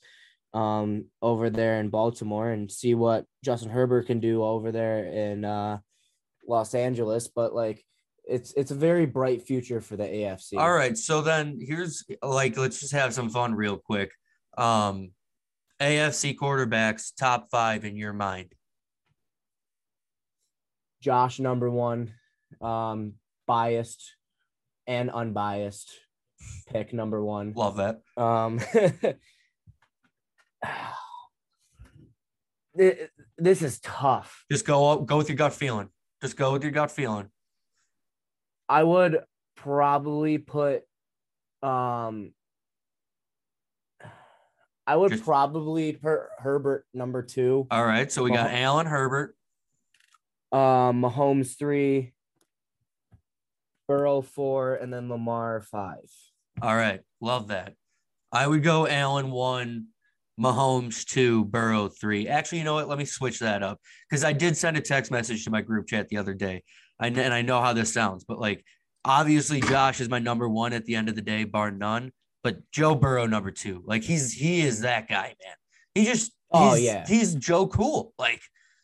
um 0.55 1.05
over 1.21 1.51
there 1.51 1.79
in 1.79 1.89
Baltimore 1.89 2.49
and 2.49 2.71
see 2.71 2.95
what 2.95 3.25
Justin 3.45 3.69
Herbert 3.69 4.07
can 4.07 4.19
do 4.19 4.43
over 4.43 4.71
there 4.71 5.05
in 5.05 5.45
uh 5.45 5.77
Los 6.47 6.73
Angeles, 6.73 7.27
but 7.27 7.53
like 7.53 7.83
it's 8.25 8.53
it's 8.53 8.71
a 8.71 8.75
very 8.75 9.05
bright 9.05 9.41
future 9.41 9.81
for 9.81 9.95
the 9.95 10.03
AFC. 10.03 10.57
All 10.57 10.71
right. 10.71 10.97
So 10.97 11.21
then 11.21 11.59
here's 11.59 12.05
like 12.21 12.57
let's 12.57 12.79
just 12.79 12.93
have 12.93 13.13
some 13.13 13.29
fun 13.29 13.55
real 13.55 13.77
quick. 13.77 14.11
Um 14.57 15.11
AFC 15.81 16.35
quarterbacks 16.35 17.11
top 17.17 17.49
five 17.49 17.85
in 17.85 17.97
your 17.97 18.13
mind. 18.13 18.53
Josh 21.01 21.39
number 21.39 21.69
one, 21.69 22.13
um, 22.61 23.13
biased 23.47 24.15
and 24.85 25.09
unbiased 25.09 25.89
pick 26.67 26.93
number 26.93 27.23
one. 27.23 27.53
Love 27.55 27.77
that. 27.77 28.01
Um, 28.15 28.59
this 33.38 33.61
is 33.63 33.79
tough. 33.79 34.45
Just 34.51 34.67
go 34.67 34.91
up, 34.91 35.07
go 35.07 35.17
with 35.17 35.29
your 35.29 35.35
gut 35.35 35.53
feeling. 35.53 35.89
Just 36.21 36.38
go 36.38 36.53
with 36.53 36.62
your 36.63 36.71
gut 36.71 36.91
feeling. 36.91 37.29
I 38.69 38.83
would 38.83 39.19
probably 39.56 40.38
put, 40.38 40.83
um, 41.63 42.33
I 44.88 44.95
would 44.95 45.12
Just- 45.12 45.23
probably 45.23 45.94
put 45.94 46.21
Herbert 46.39 46.85
number 46.94 47.21
two, 47.23 47.68
All 47.71 47.85
right. 47.85 48.12
So 48.12 48.23
we 48.23 48.29
got 48.31 48.51
Mah- 48.51 48.57
Allen 48.57 48.85
Herbert. 48.88 49.35
um, 50.51 51.01
Mahomes 51.01 51.57
three, 51.57 52.13
Burrow 53.88 54.21
four, 54.21 54.75
and 54.75 54.94
then 54.94 55.09
Lamar 55.09 55.62
five. 55.62 56.09
All 56.62 56.75
right. 56.75 57.01
Love 57.21 57.47
that. 57.47 57.75
I 58.31 58.47
would 58.47 58.63
go 58.63 58.85
Allen 58.88 59.31
one, 59.31 59.88
Mahomes 60.39 61.05
two, 61.05 61.45
Burrow 61.45 61.87
three. 61.87 62.27
Actually, 62.27 62.59
you 62.59 62.63
know 62.63 62.73
what? 62.75 62.87
Let 62.89 62.97
me 62.97 63.05
switch 63.05 63.39
that 63.39 63.61
up 63.63 63.79
because 64.09 64.23
I 64.23 64.33
did 64.33 64.57
send 64.57 64.77
a 64.77 64.81
text 64.81 65.11
message 65.11 65.43
to 65.45 65.51
my 65.51 65.61
group 65.61 65.87
chat 65.87 66.09
the 66.09 66.17
other 66.17 66.33
day. 66.33 66.63
I 66.99 67.07
and 67.07 67.33
I 67.33 67.41
know 67.41 67.61
how 67.61 67.73
this 67.73 67.93
sounds, 67.93 68.23
but 68.23 68.39
like 68.39 68.63
obviously 69.05 69.59
Josh 69.61 70.00
is 70.00 70.09
my 70.09 70.19
number 70.19 70.47
one 70.47 70.73
at 70.73 70.85
the 70.85 70.95
end 70.95 71.09
of 71.09 71.15
the 71.15 71.21
day, 71.21 71.43
bar 71.43 71.71
none. 71.71 72.11
But 72.43 72.59
Joe 72.71 72.95
Burrow 72.95 73.27
number 73.27 73.51
two, 73.51 73.83
like 73.85 74.03
he's 74.03 74.33
he 74.33 74.61
is 74.61 74.81
that 74.81 75.07
guy, 75.07 75.35
man. 75.43 75.55
He 75.95 76.05
just 76.05 76.31
Oh, 76.53 76.73
he's- 76.73 76.81
yeah. 76.83 77.05
he's 77.07 77.35
Joe 77.35 77.67
Cool. 77.67 78.13
Like 78.17 78.41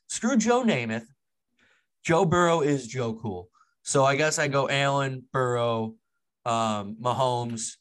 screw 0.10 0.38
Joe 0.38 0.64
Namath. 0.64 1.06
Joe 2.04 2.24
Burrow 2.26 2.62
is 2.62 2.88
Joe 2.88 3.14
Cool. 3.14 3.50
So 3.84 4.04
I 4.06 4.16
guess 4.16 4.38
I 4.40 4.48
go 4.48 4.70
Allen, 4.70 5.24
Burrow, 5.34 5.96
um, 6.46 6.98
Mahomes, 7.02 7.74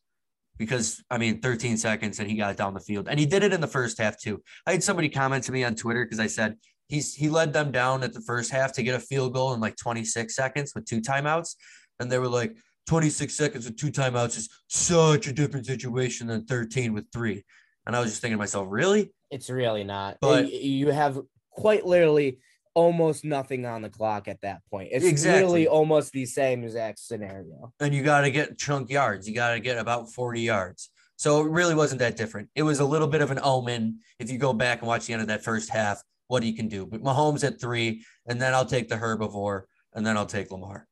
because 0.59 1.03
I 1.11 1.19
mean, 1.19 1.41
13 1.41 1.77
seconds 1.77 2.19
and 2.19 2.31
he 2.31 2.37
got 2.37 2.57
down 2.57 2.75
the 2.75 2.81
field. 2.81 3.09
And 3.09 3.19
he 3.19 3.27
did 3.27 3.43
it 3.43 3.53
in 3.53 3.61
the 3.61 3.67
first 3.67 3.99
half 3.99 4.19
too. 4.19 4.43
I 4.67 4.73
had 4.73 4.83
somebody 4.83 5.09
comment 5.09 5.45
to 5.45 5.53
me 5.53 5.65
on 5.65 5.75
Twitter 5.75 6.05
because 6.05 6.21
I 6.21 6.27
said 6.27 6.57
he's 6.89 7.15
he 7.15 7.29
led 7.29 7.53
them 7.53 7.71
down 7.73 8.03
at 8.03 8.13
the 8.13 8.21
first 8.21 8.51
half 8.51 8.73
to 8.75 8.83
get 8.83 8.95
a 8.95 9.01
field 9.01 9.35
goal 9.35 9.55
in 9.55 9.61
like 9.61 9.77
26 9.77 10.35
seconds 10.35 10.73
with 10.75 10.87
two 10.87 11.01
timeouts. 11.01 11.57
And 12.01 12.11
they 12.11 12.19
were 12.19 12.29
like, 12.29 12.57
26 12.89 13.35
seconds 13.35 13.65
with 13.65 13.77
two 13.77 13.91
timeouts 13.91 14.37
is 14.37 14.49
such 14.69 15.27
a 15.27 15.33
different 15.33 15.67
situation 15.67 16.29
than 16.29 16.45
13 16.45 16.93
with 16.93 17.07
three. 17.13 17.45
And 17.87 17.97
I 17.97 18.01
was 18.01 18.11
just 18.11 18.23
thinking 18.23 18.37
to 18.37 18.39
myself, 18.39 18.67
really? 18.71 19.13
It's 19.31 19.51
really 19.51 19.85
not. 19.85 20.19
But- 20.21 20.53
you 20.53 20.91
have 20.91 21.21
quite 21.51 21.87
literally 21.87 22.39
almost 22.77 23.25
nothing 23.25 23.65
on 23.65 23.81
the 23.81 23.89
clock 23.89 24.29
at 24.29 24.43
that 24.43 24.61
point. 24.71 24.91
It's 24.93 25.05
Exactly. 25.05 25.41
literally 25.41 25.67
almost 25.67 26.13
the 26.13 26.27
same 26.27 26.63
exact 26.63 26.99
scenario. 26.99 27.73
and 27.81 27.95
you 27.95 28.03
got 28.03 28.21
to 28.21 28.31
get 28.31 28.59
chunk 28.59 28.91
yards. 28.91 29.27
You 29.27 29.35
got 29.35 29.55
to 29.55 29.61
get 29.61 29.79
about 29.79 30.13
40 30.13 30.43
yards. 30.43 30.91
So 31.17 31.41
it 31.41 31.49
really 31.51 31.75
wasn't 31.75 32.01
that 32.01 32.19
different. 32.19 32.51
It 32.55 32.63
was 32.65 32.79
a 32.79 32.85
little 32.85 33.09
bit 33.09 33.23
of 33.23 33.31
an 33.31 33.41
omen 33.43 34.01
if 34.19 34.31
you 34.31 34.37
go 34.37 34.53
back 34.53 34.81
and 34.81 34.89
watch 34.89 35.07
the 35.07 35.15
end 35.15 35.23
of 35.23 35.29
that 35.29 35.43
first 35.43 35.71
half, 35.71 36.03
what 36.29 36.43
he 36.43 36.53
can 36.53 36.69
do. 36.69 36.85
But 36.85 37.03
Mahomes 37.03 37.45
at 37.45 37.59
three, 37.59 38.05
and 38.27 38.39
then 38.41 38.53
I'll 38.53 38.67
take 38.67 38.91
the 38.91 38.97
herbivore, 38.97 39.63
and 39.95 40.07
then 40.07 40.19
I'll 40.19 40.27
take 40.27 40.51
Lamar. 40.51 40.87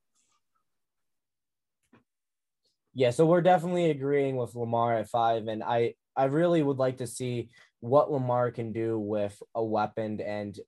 Yeah, 2.94 3.10
so 3.10 3.26
we're 3.26 3.42
definitely 3.42 3.90
agreeing 3.90 4.36
with 4.36 4.54
Lamar 4.54 4.96
at 4.96 5.10
five, 5.10 5.48
and 5.48 5.62
I 5.62 5.94
I 6.16 6.24
really 6.26 6.62
would 6.62 6.78
like 6.78 6.98
to 6.98 7.06
see 7.06 7.50
what 7.84 8.10
Lamar 8.10 8.50
can 8.50 8.72
do 8.72 8.98
with 8.98 9.40
a 9.54 9.62
weapon 9.62 10.18
and 10.20 10.58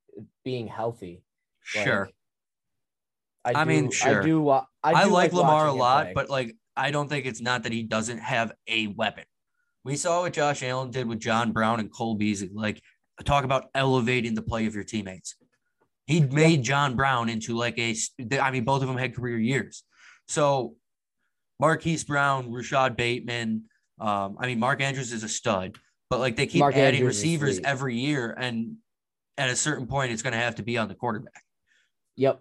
being 0.44 0.68
healthy. 0.68 1.22
Like, 1.74 1.86
Sure. 1.86 2.10
I, 3.44 3.52
I 3.54 3.64
mean, 3.64 3.90
sure. 3.90 4.22
I 4.22 4.24
do. 4.24 4.40
wa- 4.40 4.66
I, 4.82 4.92
I, 4.92 5.04
do 5.04 5.10
like 5.10 5.32
Lamar 5.32 5.66
a 5.66 5.72
lot, 5.72 6.06
play. 6.06 6.12
but 6.14 6.28
like 6.28 6.56
I 6.76 6.90
don't 6.90 7.08
think 7.08 7.26
it's 7.26 7.40
not 7.40 7.62
that 7.62 7.72
he 7.72 7.84
doesn't 7.84 8.18
have 8.18 8.52
a 8.66 8.88
weapon. 8.88 9.24
We 9.84 9.96
saw 9.96 10.22
what 10.22 10.32
Josh 10.32 10.62
Allen 10.62 10.90
did 10.90 11.06
with 11.08 11.20
John 11.20 11.52
Brown 11.52 11.80
and 11.80 11.90
Cole 11.90 12.16
Beasley. 12.16 12.50
Like, 12.52 12.82
talk 13.24 13.44
about 13.44 13.70
elevating 13.74 14.34
the 14.34 14.42
play 14.42 14.66
of 14.66 14.74
your 14.74 14.84
teammates. 14.84 15.36
He 16.06 16.20
made 16.20 16.64
John 16.64 16.96
Brown 16.96 17.28
into 17.28 17.56
like 17.56 17.78
a, 17.78 17.94
I 18.40 18.50
mean, 18.50 18.64
both 18.64 18.82
of 18.82 18.88
them 18.88 18.96
had 18.96 19.14
career 19.14 19.38
years. 19.38 19.84
So, 20.28 20.74
Marquise 21.60 22.04
Brown, 22.04 22.52
Rashod 22.52 22.96
Bateman, 22.96 23.62
um, 24.00 24.36
I 24.38 24.46
mean, 24.46 24.58
Mark 24.58 24.82
Andrews 24.82 25.12
is 25.12 25.22
a 25.22 25.28
stud, 25.28 25.78
but 26.10 26.20
like 26.20 26.36
they 26.36 26.46
keep 26.46 26.60
Mark 26.60 26.74
adding 26.74 27.00
Andrews 27.00 27.16
receivers 27.16 27.60
every 27.60 27.96
year. 27.96 28.34
And 28.36 28.76
at 29.36 29.50
a 29.50 29.56
certain 29.56 29.86
point, 29.86 30.12
it's 30.12 30.22
going 30.22 30.32
to 30.32 30.38
have 30.38 30.56
to 30.56 30.62
be 30.62 30.78
on 30.78 30.88
the 30.88 30.94
quarterback. 30.94 31.42
Yep. 32.16 32.40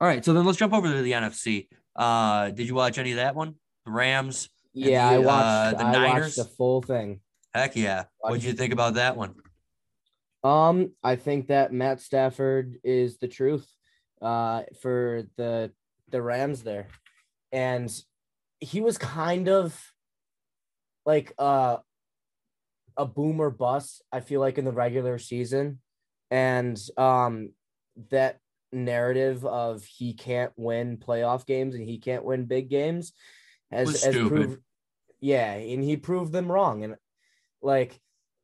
All 0.00 0.08
right. 0.08 0.24
So 0.24 0.32
then 0.32 0.44
let's 0.44 0.58
jump 0.58 0.72
over 0.72 0.88
to 0.88 1.02
the 1.02 1.12
NFC. 1.12 1.68
Uh, 1.94 2.50
did 2.50 2.66
you 2.66 2.74
watch 2.74 2.98
any 2.98 3.12
of 3.12 3.16
that 3.16 3.34
one? 3.34 3.54
The 3.84 3.92
Rams? 3.92 4.48
Yeah, 4.72 5.10
the, 5.10 5.16
I 5.16 5.18
uh, 5.18 5.26
watched. 5.26 5.78
the 5.78 5.84
I 5.84 5.92
Niners? 5.92 6.22
watched 6.22 6.36
the 6.36 6.56
full 6.56 6.82
thing. 6.82 7.20
Heck 7.54 7.76
yeah. 7.76 8.04
What 8.18 8.34
did 8.34 8.44
you 8.44 8.52
think 8.52 8.72
about 8.72 8.94
that 8.94 9.16
one? 9.16 9.34
Um, 10.42 10.92
I 11.02 11.16
think 11.16 11.48
that 11.48 11.72
Matt 11.72 12.00
Stafford 12.00 12.78
is 12.82 13.18
the 13.18 13.28
truth 13.28 13.68
uh 14.22 14.62
for 14.82 15.24
the 15.36 15.72
the 16.10 16.22
Rams 16.22 16.62
there. 16.62 16.88
And 17.52 17.90
he 18.60 18.80
was 18.80 18.98
kind 18.98 19.48
of 19.48 19.78
like 21.06 21.32
uh 21.38 21.78
a 22.96 23.06
boomer 23.06 23.50
bust, 23.50 24.02
I 24.12 24.20
feel 24.20 24.40
like 24.40 24.58
in 24.58 24.64
the 24.64 24.72
regular 24.72 25.18
season. 25.18 25.80
And 26.30 26.80
um 26.96 27.52
that 28.10 28.38
narrative 28.72 29.44
of 29.44 29.84
he 29.84 30.14
can't 30.14 30.52
win 30.56 30.96
playoff 30.96 31.44
games 31.44 31.74
and 31.74 31.88
he 31.88 31.98
can't 31.98 32.24
win 32.24 32.44
big 32.44 32.70
games 32.70 33.12
has, 33.70 34.04
has 34.04 34.14
proved 34.14 34.60
yeah, 35.20 35.52
and 35.52 35.84
he 35.84 35.96
proved 35.96 36.32
them 36.32 36.50
wrong. 36.50 36.82
And 36.82 36.96
like 37.62 37.98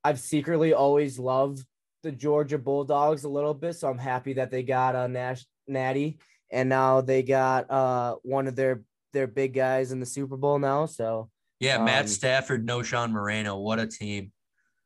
I've 0.05 0.21
secretly 0.21 0.73
always 0.73 1.19
loved 1.19 1.65
the 2.03 2.13
Georgia 2.13 2.59
Bulldogs 2.59 3.25
a 3.25 3.29
little 3.29 3.55
bit, 3.55 3.75
so 3.75 3.89
I'm 3.89 3.99
happy 3.99 4.35
that 4.35 4.51
they 4.51 4.63
got 4.63 4.95
a 4.95 5.09
Nash 5.09 5.45
Natty, 5.67 6.19
and 6.51 6.69
now 6.69 7.01
they 7.01 7.23
got 7.23 7.71
uh 7.71 8.17
one 8.23 8.47
of 8.47 8.57
their 8.57 8.83
their 9.13 9.27
big 9.27 9.55
guys 9.55 9.93
in 9.93 10.01
the 10.01 10.07
Super 10.07 10.37
Bowl 10.37 10.59
now. 10.59 10.87
So 10.87 11.31
Yeah, 11.61 11.83
Matt 11.83 12.03
Um, 12.03 12.09
Stafford, 12.09 12.67
Knowshon 12.67 13.13
Moreno. 13.13 13.57
What 13.59 13.79
a 13.79 13.87
team. 13.87 14.33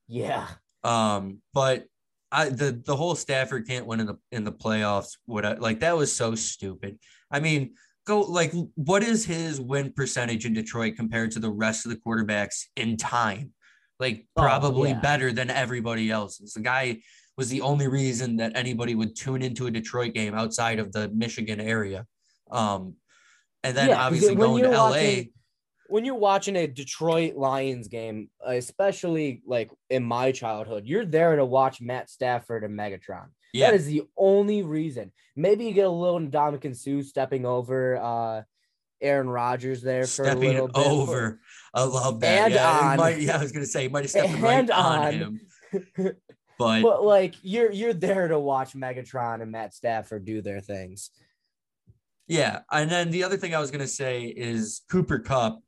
yeah, 0.09 0.47
Um, 0.85 1.41
but 1.53 1.87
I 2.33 2.49
the 2.49 2.81
the 2.85 2.95
whole 2.97 3.15
Stafford 3.17 3.67
can't 3.67 3.87
win 3.87 4.01
in 4.01 4.07
the 4.07 4.19
in 4.31 4.45
the 4.45 4.53
playoffs. 4.53 5.17
What 5.27 5.45
I, 5.45 5.55
like 5.55 5.81
that 5.81 5.97
was 5.97 6.13
so 6.13 6.35
stupid. 6.37 6.99
I 7.31 7.41
mean, 7.41 7.75
go 8.07 8.21
like 8.21 8.53
what 8.77 9.03
is 9.03 9.25
his 9.27 9.61
win 9.61 9.93
percentage 9.93 10.47
in 10.47 10.53
Detroit 10.55 10.95
compared 10.97 11.33
to 11.33 11.41
the 11.41 11.51
rest 11.51 11.87
of 11.87 11.91
the 11.91 11.99
quarterbacks 11.99 12.67
in 12.77 12.97
time? 12.97 13.53
Like 13.99 14.27
Oh, 14.37 14.43
probably 14.43 14.91
yeah. 14.91 15.01
better 15.01 15.33
than 15.33 15.51
everybody 15.51 16.09
else's. 16.11 16.53
The 16.55 16.61
guy 16.61 17.01
was 17.37 17.49
the 17.49 17.63
only 17.63 17.89
reason 17.89 18.37
that 18.37 18.53
anybody 18.55 18.95
would 18.95 19.17
tune 19.17 19.43
into 19.43 19.67
a 19.67 19.71
Detroit 19.71 20.15
game 20.15 20.35
outside 20.35 20.79
of 20.79 20.93
the 20.93 21.09
Michigan 21.09 21.61
area. 21.61 22.07
Um, 22.51 22.95
and 23.65 23.77
then 23.77 23.89
Yeah, 23.91 24.03
obviously 24.05 24.35
going 24.37 24.63
to 24.63 24.71
LA. 24.71 24.91
watching- 24.91 25.33
when 25.91 26.05
you're 26.05 26.15
watching 26.15 26.57
a 26.57 26.67
Detroit 26.67 27.35
Lions 27.37 27.89
game, 27.89 28.31
especially 28.45 29.43
like 29.47 29.71
in 29.91 30.03
my 30.05 30.33
childhood, 30.33 30.85
you're 30.87 31.05
there 31.05 31.37
to 31.37 31.45
watch 31.45 31.81
Matt 31.81 32.09
Stafford 32.09 32.65
and 32.65 32.79
Megatron. 32.79 33.27
Yeah, 33.53 33.71
That 33.71 33.77
is 33.77 33.87
the 33.87 34.03
only 34.17 34.63
reason. 34.63 35.13
Maybe 35.37 35.65
you 35.67 35.73
get 35.73 35.87
a 35.87 35.91
little 35.91 36.21
Ndamukong 36.21 36.77
Suh 36.77 37.03
stepping 37.07 37.45
over 37.45 37.97
uh 37.97 38.43
Aaron 39.03 39.29
Rodgers 39.31 39.81
there 39.83 40.07
for 40.07 40.25
a 40.29 40.35
little 40.35 40.69
bit. 40.69 40.77
over. 40.87 41.41
I 41.73 41.85
love 41.85 42.21
that. 42.21 42.45
And 42.47 42.55
yeah, 42.55 42.91
on. 42.91 42.97
might- 42.99 43.19
yeah, 43.21 43.39
I 43.39 43.43
was 43.43 43.51
gonna 43.51 43.65
say, 43.67 43.83
he 43.83 43.89
might 43.89 44.05
have 44.05 44.11
stepped 44.11 44.39
right 44.41 44.71
on, 44.71 44.99
on. 45.07 45.13
him. 45.13 45.41
But 46.59 46.83
but 46.83 47.03
like 47.03 47.37
you're 47.41 47.73
you're 47.73 47.95
there 47.95 48.29
to 48.29 48.39
watch 48.39 48.75
Megatron 48.75 49.41
and 49.41 49.51
Matt 49.51 49.73
Stafford 49.73 50.27
do 50.27 50.43
their 50.43 50.61
things. 50.61 51.11
yeah, 52.29 52.61
and 52.71 52.91
then 52.91 53.11
the 53.11 53.25
other 53.25 53.39
thing 53.39 53.55
I 53.55 53.61
was 53.61 53.71
gonna 53.71 53.87
say 53.87 54.25
is 54.25 54.83
Cooper 54.91 55.19
Kupp 55.21 55.63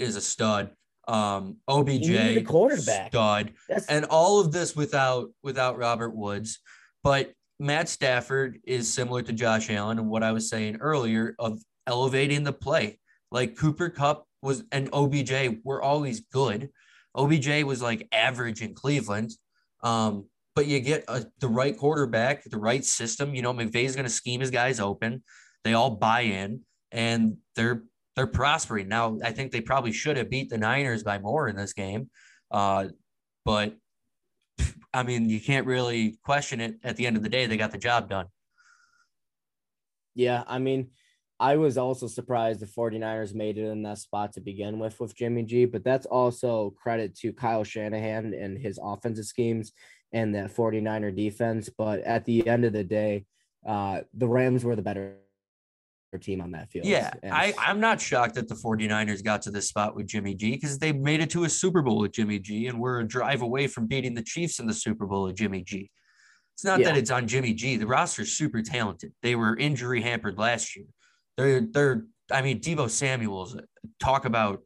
is 0.00 0.16
a 0.16 0.20
stud. 0.20 0.70
Um, 1.08 1.56
OBJ 1.66 2.44
quarterback. 2.46 3.08
stud, 3.08 3.52
That's 3.68 3.86
and 3.88 4.04
all 4.06 4.40
of 4.40 4.52
this 4.52 4.76
without 4.76 5.30
without 5.42 5.78
Robert 5.78 6.14
Woods. 6.14 6.60
But 7.02 7.32
Matt 7.58 7.88
Stafford 7.88 8.58
is 8.64 8.92
similar 8.92 9.22
to 9.22 9.32
Josh 9.32 9.70
Allen 9.70 9.98
and 9.98 10.08
what 10.08 10.22
I 10.22 10.32
was 10.32 10.48
saying 10.48 10.78
earlier 10.80 11.34
of 11.38 11.60
elevating 11.86 12.44
the 12.44 12.52
play. 12.52 12.98
Like 13.30 13.56
Cooper 13.56 13.90
Kupp 13.90 14.26
was 14.42 14.64
and 14.72 14.88
OBJ 14.92 15.60
were 15.64 15.82
always 15.82 16.20
good. 16.20 16.70
OBJ 17.14 17.64
was 17.64 17.82
like 17.82 18.06
average 18.12 18.62
in 18.62 18.74
Cleveland. 18.74 19.32
Um, 19.82 20.26
but 20.54 20.66
you 20.66 20.80
get 20.80 21.04
a, 21.08 21.24
the 21.38 21.48
right 21.48 21.76
quarterback, 21.76 22.44
the 22.44 22.58
right 22.58 22.84
system. 22.84 23.34
You 23.34 23.42
know, 23.42 23.52
McVay's 23.52 23.94
going 23.94 24.04
to 24.04 24.10
scheme 24.10 24.40
his 24.40 24.50
guys 24.50 24.80
open. 24.80 25.22
They 25.64 25.74
all 25.74 25.90
buy 25.90 26.22
in, 26.22 26.62
and 26.90 27.36
they're 27.54 27.84
they're 28.16 28.26
prospering 28.26 28.88
now. 28.88 29.18
I 29.24 29.32
think 29.32 29.52
they 29.52 29.60
probably 29.60 29.92
should 29.92 30.16
have 30.16 30.30
beat 30.30 30.50
the 30.50 30.58
Niners 30.58 31.02
by 31.02 31.18
more 31.18 31.48
in 31.48 31.56
this 31.56 31.72
game, 31.72 32.10
uh, 32.50 32.88
but 33.44 33.74
I 34.92 35.02
mean, 35.02 35.28
you 35.28 35.40
can't 35.40 35.66
really 35.66 36.18
question 36.24 36.60
it. 36.60 36.76
At 36.82 36.96
the 36.96 37.06
end 37.06 37.16
of 37.16 37.22
the 37.22 37.28
day, 37.28 37.46
they 37.46 37.56
got 37.56 37.70
the 37.70 37.78
job 37.78 38.08
done. 38.08 38.26
yeah, 40.14 40.42
I 40.46 40.58
mean, 40.58 40.90
I 41.38 41.56
was 41.56 41.78
also 41.78 42.06
surprised 42.06 42.60
the 42.60 42.66
49ers 42.66 43.34
made 43.34 43.56
it 43.56 43.64
in 43.64 43.82
that 43.84 43.96
spot 43.98 44.34
to 44.34 44.40
begin 44.42 44.78
with 44.78 45.00
with 45.00 45.16
Jimmy 45.16 45.42
G, 45.44 45.64
but 45.64 45.82
that's 45.82 46.04
also 46.04 46.74
credit 46.76 47.16
to 47.18 47.32
Kyle 47.32 47.64
Shanahan 47.64 48.34
and 48.34 48.58
his 48.58 48.78
offensive 48.82 49.24
schemes 49.24 49.72
and 50.12 50.34
that 50.34 50.54
49er 50.54 51.16
defense. 51.16 51.70
But 51.70 52.00
at 52.00 52.26
the 52.26 52.46
end 52.46 52.66
of 52.66 52.74
the 52.74 52.84
day, 52.84 53.24
uh, 53.66 54.00
the 54.12 54.28
Rams 54.28 54.64
were 54.64 54.76
the 54.76 54.82
better 54.82 55.16
team 56.18 56.40
on 56.40 56.50
that 56.52 56.70
field. 56.70 56.86
Yeah, 56.86 57.12
I, 57.24 57.54
I'm 57.58 57.80
not 57.80 58.00
shocked 58.00 58.34
that 58.34 58.48
the 58.48 58.54
49ers 58.54 59.22
got 59.22 59.42
to 59.42 59.50
this 59.50 59.68
spot 59.68 59.94
with 59.94 60.06
Jimmy 60.06 60.34
G 60.34 60.52
because 60.52 60.78
they 60.78 60.92
made 60.92 61.20
it 61.20 61.30
to 61.30 61.44
a 61.44 61.48
Super 61.48 61.82
Bowl 61.82 61.98
with 61.98 62.12
Jimmy 62.12 62.38
G 62.38 62.66
and 62.66 62.80
we're 62.80 63.00
a 63.00 63.06
drive 63.06 63.42
away 63.42 63.66
from 63.66 63.86
beating 63.86 64.14
the 64.14 64.22
Chiefs 64.22 64.58
in 64.58 64.66
the 64.66 64.74
Super 64.74 65.06
Bowl 65.06 65.24
with 65.24 65.36
Jimmy 65.36 65.62
G. 65.62 65.90
It's 66.54 66.64
not 66.64 66.82
that 66.82 66.96
it's 66.96 67.10
on 67.10 67.26
Jimmy 67.26 67.54
G. 67.54 67.76
The 67.76 67.86
roster's 67.86 68.32
super 68.32 68.60
talented. 68.60 69.12
They 69.22 69.34
were 69.34 69.56
injury 69.56 70.02
hampered 70.02 70.36
last 70.36 70.76
year. 70.76 70.84
They're 71.36 71.62
they're 71.62 72.04
I 72.30 72.42
mean 72.42 72.60
Deebo 72.60 72.90
Samuel's 72.90 73.56
uh, 73.56 73.62
talk 73.98 74.26
about 74.26 74.60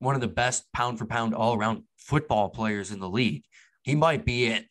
one 0.00 0.14
of 0.14 0.20
the 0.20 0.28
best 0.28 0.64
pound 0.72 0.98
for 0.98 1.06
pound 1.06 1.34
all 1.34 1.54
around 1.54 1.84
football 1.98 2.48
players 2.48 2.90
in 2.90 2.98
the 2.98 3.08
league. 3.08 3.44
He 3.82 3.94
might 3.94 4.24
be 4.24 4.46
it. 4.46 4.66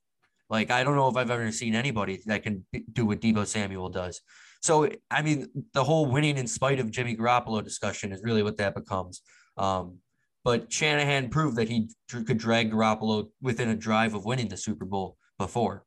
Like 0.49 0.71
I 0.71 0.83
don't 0.83 0.95
know 0.95 1.07
if 1.07 1.15
I've 1.15 1.31
ever 1.31 1.51
seen 1.51 1.75
anybody 1.75 2.21
that 2.25 2.43
can 2.43 2.65
do 2.91 3.05
what 3.05 3.21
Deebo 3.21 3.45
Samuel 3.45 3.89
does. 3.89 4.21
So 4.61 4.89
I 5.09 5.21
mean, 5.21 5.47
the 5.73 5.83
whole 5.83 6.05
winning 6.05 6.37
in 6.37 6.47
spite 6.47 6.79
of 6.79 6.91
Jimmy 6.91 7.15
Garoppolo 7.15 7.63
discussion 7.63 8.11
is 8.11 8.21
really 8.23 8.43
what 8.43 8.57
that 8.57 8.75
becomes. 8.75 9.21
Um, 9.57 9.99
but 10.43 10.71
Shanahan 10.71 11.29
proved 11.29 11.57
that 11.57 11.69
he 11.69 11.89
could 12.07 12.37
drag 12.37 12.71
Garoppolo 12.71 13.29
within 13.41 13.69
a 13.69 13.75
drive 13.75 14.13
of 14.13 14.25
winning 14.25 14.47
the 14.47 14.57
Super 14.57 14.85
Bowl 14.85 15.17
before. 15.39 15.83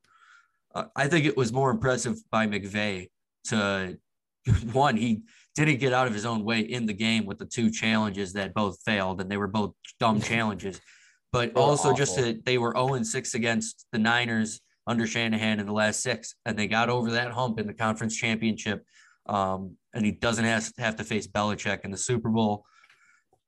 Uh, 0.75 0.85
I 0.97 1.07
think 1.07 1.25
it 1.25 1.37
was 1.37 1.53
more 1.53 1.71
impressive 1.71 2.17
by 2.31 2.47
McVay 2.47 3.09
to 3.45 3.99
one 4.73 4.97
he 4.97 5.23
didn't 5.55 5.79
get 5.81 5.93
out 5.93 6.07
of 6.07 6.15
his 6.15 6.27
own 6.27 6.45
way 6.45 6.61
in 6.61 6.87
the 6.87 6.93
game 6.93 7.27
with 7.27 7.39
the 7.39 7.47
two 7.47 7.71
challenges 7.71 8.33
that 8.33 8.55
both 8.55 8.79
failed, 8.85 9.21
and 9.21 9.31
they 9.31 9.37
were 9.37 9.49
both 9.49 9.75
dumb 9.99 10.21
challenges. 10.33 10.81
But 11.33 11.55
They 11.55 11.61
also 11.61 11.93
just 11.93 12.17
that 12.17 12.45
they 12.45 12.59
were 12.59 12.73
0 12.73 13.03
6 13.03 13.35
against 13.35 13.87
the 13.93 13.99
Niners 13.99 14.61
under 14.87 15.07
Shanahan 15.07 15.61
in 15.61 15.67
the 15.67 15.73
last 15.73 16.03
six, 16.03 16.35
and 16.47 16.59
they 16.59 16.67
got 16.67 16.89
over 16.89 17.11
that 17.11 17.31
hump 17.33 17.61
in 17.61 17.67
the 17.67 17.75
conference 17.75 18.17
championship. 18.17 18.85
Um, 19.27 19.77
and 19.93 20.05
he 20.07 20.13
doesn't 20.13 20.45
have, 20.47 20.71
have 20.79 20.97
to 20.97 21.05
face 21.05 21.27
Belichick 21.27 21.85
in 21.85 21.91
the 21.91 21.99
Super 21.99 22.31
Bowl. 22.31 22.65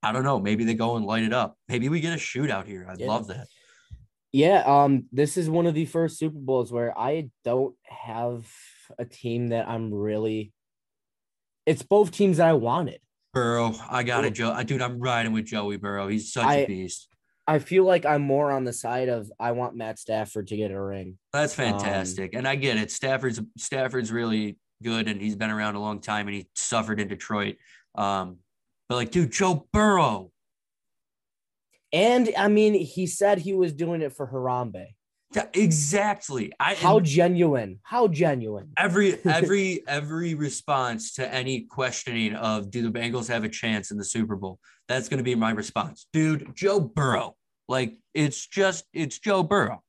I 0.02 0.12
don't 0.12 0.25
know. 0.25 0.38
Maybe 0.38 0.64
they 0.64 0.75
go 0.75 0.96
and 0.96 1.06
light 1.06 1.22
it 1.22 1.32
up. 1.32 1.56
Maybe 1.68 1.88
we 1.88 2.00
get 2.00 2.12
a 2.12 2.16
shootout 2.16 2.66
here. 2.66 2.87
I'd 2.88 3.00
Yeah. 3.00 3.06
love 3.08 3.28
that. 3.28 3.46
Yeah, 4.32 4.62
um, 4.66 5.06
this 5.10 5.37
is 5.38 5.49
one 5.49 5.66
of 5.66 5.75
the 5.75 5.87
first 5.87 6.18
Super 6.18 6.38
Bowls 6.38 6.70
where 6.70 6.96
I 6.96 7.30
don't 7.44 7.75
have 7.84 8.46
a 8.99 9.04
team 9.06 9.49
that 9.49 9.66
I'm 9.68 9.92
really. 9.92 10.52
It's 11.66 11.82
both 11.82 12.10
teams 12.12 12.37
that 12.37 12.49
I 12.49 12.52
wanted. 12.52 13.00
Burrow, 13.32 13.72
I 13.88 14.02
got 14.02 14.25
it. 14.25 14.32
Joe. 14.34 14.60
Dude, 14.62 14.82
I'm 14.82 14.99
riding 15.00 15.32
with 15.32 15.46
Joey 15.46 15.76
Burrow. 15.78 16.08
He's 16.08 16.32
such 16.32 16.44
I- 16.44 16.54
a 16.56 16.66
beast. 16.66 17.08
I 17.50 17.59
feel 17.59 17.85
like 17.85 18.07
I'm 18.07 18.23
more 18.23 18.52
on 18.52 18.64
the 18.64 18.73
side 18.73 19.09
of 19.09 19.30
I 19.40 19.52
want 19.52 19.75
Matt 19.75 19.99
Stafford 19.99 20.47
to 20.49 20.57
get 20.57 20.71
a 20.71 20.80
ring. 20.80 21.19
That's 21.33 21.59
Um, 21.59 21.64
fantastic. 21.73 22.33
and 22.35 22.47
I 22.47 22.54
get 22.54 22.76
it. 22.76 22.90
Stafford's 22.92 23.40
Stafford's 23.59 24.12
really 24.12 24.57
good 24.83 25.09
and 25.09 25.21
he's 25.21 25.35
been 25.37 25.50
around 25.50 25.75
a 25.75 25.80
long 25.80 26.00
time 26.00 26.28
and 26.28 26.37
he 26.37 26.49
suffered 26.54 27.00
in 27.00 27.09
Detroit. 27.09 27.57
Um, 27.97 28.38
but 28.88 28.95
like, 28.95 29.11
dude, 29.11 29.33
Joe 29.33 29.66
Burrow. 29.73 30.30
And 31.92 32.30
I 32.38 32.49
mean, 32.49 32.75
he 32.75 33.07
said 33.07 33.38
he 33.38 33.52
was 33.52 33.73
doing 33.73 34.00
it 34.00 34.12
for 34.12 34.28
Harambe. 34.28 34.87
Yeah, 35.35 35.47
exactly. 35.54 36.52
I 36.59 36.75
How 36.75 36.99
genuine? 37.00 37.78
How 37.83 38.09
genuine? 38.09 38.73
every 38.78 39.19
every 39.25 39.83
every 39.88 40.35
response 40.35 41.14
to 41.14 41.35
any 41.35 41.62
questioning 41.62 42.35
of 42.35 42.71
do 42.71 42.83
the 42.83 42.90
Bengals 42.97 43.28
have 43.28 43.45
a 43.45 43.49
chance 43.49 43.90
in 43.90 43.97
the 43.99 44.04
Super 44.04 44.37
Bowl, 44.37 44.59
that's 44.88 45.09
going 45.09 45.19
to 45.19 45.25
be 45.25 45.35
my 45.35 45.50
response, 45.50 46.07
dude. 46.12 46.54
Joe 46.57 46.80
Burrow, 46.80 47.37
like 47.70 47.96
it's 48.12 48.46
just 48.46 48.84
it's 48.92 49.18
Joe 49.18 49.42
Burrow. 49.42 49.82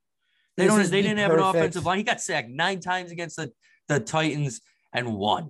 They 0.55 0.65
This 0.67 0.73
don't. 0.73 0.79
They 0.91 1.01
the 1.01 1.07
didn't 1.09 1.17
have 1.17 1.31
an 1.31 1.39
offensive 1.39 1.85
line. 1.85 1.97
He 1.97 2.03
got 2.03 2.21
sacked 2.21 2.50
nine 2.50 2.79
times 2.79 3.11
against 3.11 3.35
the 3.35 3.51
the 3.88 4.00
Titans 4.00 4.61
and 4.93 5.15
won. 5.15 5.50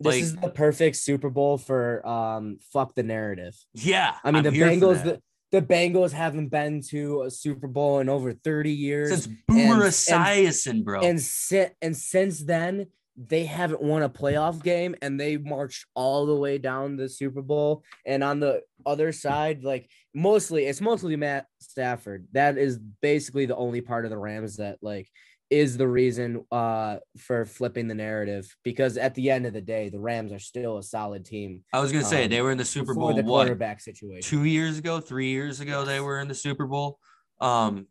This 0.00 0.14
Like- 0.14 0.22
is 0.22 0.36
the 0.36 0.48
perfect 0.50 0.96
Super 0.96 1.30
Bowl 1.30 1.56
for 1.58 2.06
um 2.06 2.58
fuck 2.72 2.94
the 2.94 3.04
narrative. 3.04 3.54
Yeah, 3.74 4.16
I 4.24 4.32
mean, 4.32 4.44
I'm 4.44 4.52
the 4.52 4.60
Bengals, 4.60 5.04
the, 5.04 5.22
the 5.52 5.62
Bengals 5.62 6.10
haven't 6.12 6.48
been 6.48 6.82
to 6.90 7.22
a 7.22 7.30
Super 7.30 7.68
Bowl 7.68 8.00
in 8.00 8.08
over 8.08 8.32
30 8.32 8.72
years. 8.72 9.10
since 9.10 9.28
Boomer 9.46 9.84
and- 9.84 9.92
Esiason, 9.92 10.82
bro. 10.82 11.00
and 11.02 11.20
si- 11.20 11.68
and 11.80 11.96
since 11.96 12.40
then, 12.42 12.88
they 13.16 13.44
haven't 13.44 13.82
won 13.82 14.02
a 14.02 14.08
playoff 14.08 14.62
game 14.62 14.94
and 15.02 15.20
they 15.20 15.36
marched 15.36 15.86
all 15.94 16.26
the 16.26 16.34
way 16.34 16.58
down 16.58 16.96
the 16.96 17.08
Super 17.08 17.42
Bowl. 17.42 17.84
And 18.06 18.24
on 18.24 18.40
the 18.40 18.62
other 18.86 19.12
side, 19.12 19.64
like 19.64 19.90
mostly 20.14 20.64
it's 20.66 20.80
mostly 20.80 21.16
Matt 21.16 21.46
Stafford. 21.60 22.26
That 22.32 22.56
is 22.56 22.78
basically 23.00 23.46
the 23.46 23.56
only 23.56 23.80
part 23.80 24.04
of 24.04 24.10
the 24.10 24.18
Rams 24.18 24.56
that 24.56 24.78
like 24.82 25.08
is 25.50 25.76
the 25.76 25.86
reason 25.86 26.42
uh 26.50 26.96
for 27.18 27.44
flipping 27.44 27.86
the 27.86 27.94
narrative 27.94 28.56
because 28.64 28.96
at 28.96 29.14
the 29.14 29.30
end 29.30 29.44
of 29.44 29.52
the 29.52 29.60
day, 29.60 29.90
the 29.90 30.00
Rams 30.00 30.32
are 30.32 30.38
still 30.38 30.78
a 30.78 30.82
solid 30.82 31.26
team. 31.26 31.62
I 31.74 31.80
was 31.80 31.92
gonna 31.92 32.04
say 32.04 32.24
um, 32.24 32.30
they 32.30 32.40
were 32.40 32.52
in 32.52 32.58
the 32.58 32.64
Super 32.64 32.94
Bowl. 32.94 33.08
the 33.08 33.22
What 33.22 33.40
quarterback 33.44 33.80
situation. 33.80 34.22
two 34.22 34.44
years 34.44 34.78
ago, 34.78 35.00
three 35.00 35.28
years 35.28 35.60
ago, 35.60 35.84
they 35.84 36.00
were 36.00 36.20
in 36.20 36.28
the 36.28 36.34
Super 36.34 36.66
Bowl. 36.66 36.98
Um, 37.42 37.88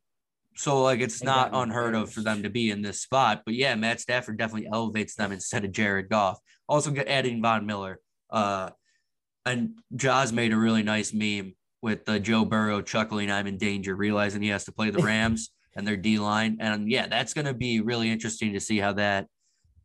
so 0.56 0.82
like 0.82 1.00
it's 1.00 1.24
not 1.24 1.52
unheard 1.54 1.96
of 1.96 2.12
for 2.12 2.22
them 2.22 2.44
to 2.44 2.50
be 2.50 2.72
in 2.72 2.82
this 2.82 3.02
spot. 3.02 3.44
But 3.46 3.56
yeah, 3.56 3.76
Matt 3.76 4.00
Stafford 4.00 4.38
definitely 4.38 4.70
elevates 4.72 5.16
them 5.16 5.32
instead 5.32 5.66
of 5.66 5.72
Jared 5.72 6.10
Goff. 6.10 6.40
Also 6.68 6.94
adding 6.96 7.42
Von 7.42 7.66
Miller. 7.66 8.00
Uh, 8.30 8.70
and 9.46 9.80
Jaws 9.96 10.32
made 10.32 10.54
a 10.54 10.58
really 10.58 10.84
nice 10.84 11.14
meme 11.14 11.56
with 11.82 12.08
uh, 12.08 12.20
Joe 12.20 12.46
Burrow 12.46 12.82
chuckling, 12.82 13.32
"I'm 13.32 13.48
in 13.48 13.58
danger," 13.58 13.96
realizing 13.96 14.42
he 14.42 14.50
has 14.50 14.66
to 14.66 14.72
play 14.72 14.92
the 14.92 15.02
Rams 15.04 15.52
and 15.76 15.88
their 15.88 15.98
D 15.98 16.20
line. 16.20 16.58
And 16.60 16.90
yeah, 16.90 17.08
that's 17.08 17.34
gonna 17.34 17.54
be 17.54 17.82
really 17.82 18.12
interesting 18.12 18.54
to 18.54 18.60
see 18.60 18.78
how 18.78 18.94
that 18.94 19.28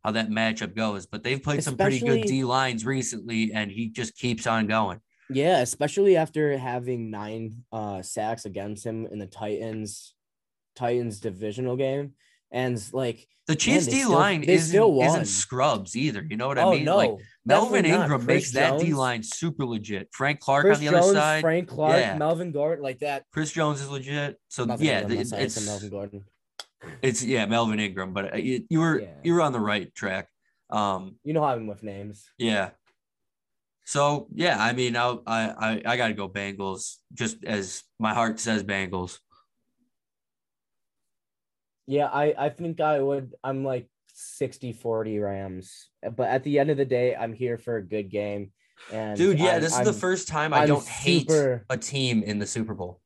how 0.03 0.11
that 0.11 0.29
matchup 0.29 0.75
goes. 0.75 1.05
But 1.05 1.23
they've 1.23 1.41
played 1.41 1.63
some 1.63 1.77
pretty 1.77 1.99
good 1.99 2.23
D 2.23 2.43
lines 2.43 2.85
recently, 2.85 3.51
and 3.53 3.71
he 3.71 3.89
just 3.89 4.15
keeps 4.15 4.45
on 4.45 4.67
going. 4.67 4.99
Yeah, 5.29 5.59
especially 5.59 6.15
after 6.15 6.57
having 6.57 7.09
nine 7.09 7.63
uh 7.71 8.01
sacks 8.01 8.45
against 8.45 8.85
him 8.85 9.07
in 9.07 9.17
the 9.17 9.25
Titans 9.25 10.13
Titans 10.77 11.19
divisional 11.19 11.75
game. 11.75 12.13
And 12.49 12.81
like 12.93 13.27
The 13.47 13.55
Chiefs 13.57 13.87
D 13.87 14.05
line 14.05 14.43
isn't, 14.43 14.69
still 14.69 15.01
isn't 15.03 15.25
scrubs 15.25 15.97
either. 15.97 16.25
You 16.29 16.37
know 16.37 16.47
what 16.47 16.57
I 16.57 16.63
oh 16.63 16.71
mean? 16.71 16.85
no, 16.85 16.95
Like 16.97 17.11
Melvin. 17.45 17.85
Ingram 17.85 18.25
makes 18.25 18.51
that 18.53 18.79
D 18.79 18.93
line 18.93 19.21
super 19.21 19.65
legit. 19.65 20.07
Frank 20.13 20.39
Clark 20.39 20.63
Chris 20.63 20.77
on 20.77 20.85
the 20.85 20.97
other 20.97 21.13
side. 21.13 21.41
Frank 21.41 21.67
Clark, 21.67 21.99
Yeah. 21.99 22.17
Melvin 22.17 22.51
Gordon, 22.53 22.81
like 22.83 22.99
that. 22.99 23.25
Chris 23.33 23.51
Jones 23.51 23.81
is 23.81 23.89
legit. 23.89 24.39
So 24.47 24.65
yeah, 24.79 25.05
it's 25.09 25.33
it's, 25.33 25.65
Melvin 25.65 25.89
Gordon. 25.89 26.23
it's 27.01 27.21
yeah 27.21 27.45
Melvin 27.47 27.79
Ingram, 27.81 28.13
but 28.13 28.33
uh, 28.33 28.37
you, 28.37 28.65
you 28.69 28.79
were 28.79 29.01
Yeah. 29.01 29.07
you 29.23 29.33
were 29.33 29.41
on 29.41 29.51
the 29.51 29.59
right 29.59 29.93
track. 29.93 30.29
Um, 30.69 31.17
You 31.25 31.33
know 31.33 31.41
how 31.41 31.49
I'm 31.55 31.67
with 31.67 31.83
names. 31.83 32.29
yeah. 32.37 32.69
So 33.83 34.27
yeah, 34.33 34.57
I 34.61 34.73
mean, 34.73 34.95
I'll, 34.97 35.23
I 35.25 35.49
I 35.85 35.93
I 35.93 35.97
got 35.97 36.09
to 36.09 36.13
go 36.13 36.27
Bengals, 36.29 36.95
just 37.13 37.43
as 37.45 37.83
my 37.99 38.13
heart 38.13 38.39
says 38.39 38.63
Bengals. 38.63 39.19
Yeah, 41.87 42.07
I 42.07 42.33
I 42.37 42.49
think 42.49 42.81
I 42.81 42.99
would. 43.01 43.33
I'm 43.43 43.63
like 43.63 43.89
60 44.13 44.73
40 44.73 45.19
Rams, 45.19 45.89
but 46.15 46.27
at 46.29 46.43
the 46.43 46.59
end 46.59 46.69
of 46.69 46.77
the 46.77 46.85
day, 46.85 47.15
I'm 47.15 47.33
here 47.33 47.57
for 47.57 47.77
a 47.77 47.81
good 47.83 48.09
game. 48.09 48.51
And 48.91 49.17
Dude, 49.17 49.39
yeah, 49.39 49.51
I'm- 49.53 49.61
this 49.61 49.71
is 49.71 49.77
I'm- 49.77 49.85
the 49.85 49.93
first 49.93 50.27
time 50.27 50.53
I 50.53 50.59
I'm 50.63 50.67
don't 50.67 50.85
hate 50.87 51.29
a 51.31 51.77
team 51.77 52.23
in 52.23 52.39
the 52.39 52.45
Super 52.45 52.73
Bowl. 52.73 53.01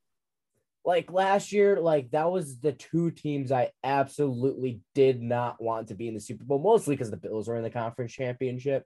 like 0.83 1.11
last 1.11 1.51
year, 1.51 1.79
like 1.79 2.09
that 2.11 2.31
was 2.31 2.59
the 2.59 2.71
two 2.71 3.11
teams 3.11 3.51
I 3.51 3.69
absolutely 3.83 4.81
did 4.95 5.21
not 5.21 5.61
want 5.61 5.89
to 5.89 5.93
be 5.95 6.07
in 6.07 6.15
the 6.15 6.19
Super 6.19 6.43
Bowl, 6.43 6.57
mostly 6.59 6.95
because 6.95 7.11
the 7.11 7.17
Bills 7.17 7.47
were 7.47 7.55
in 7.55 7.63
the 7.63 7.69
conference 7.69 8.11
championship. 8.13 8.85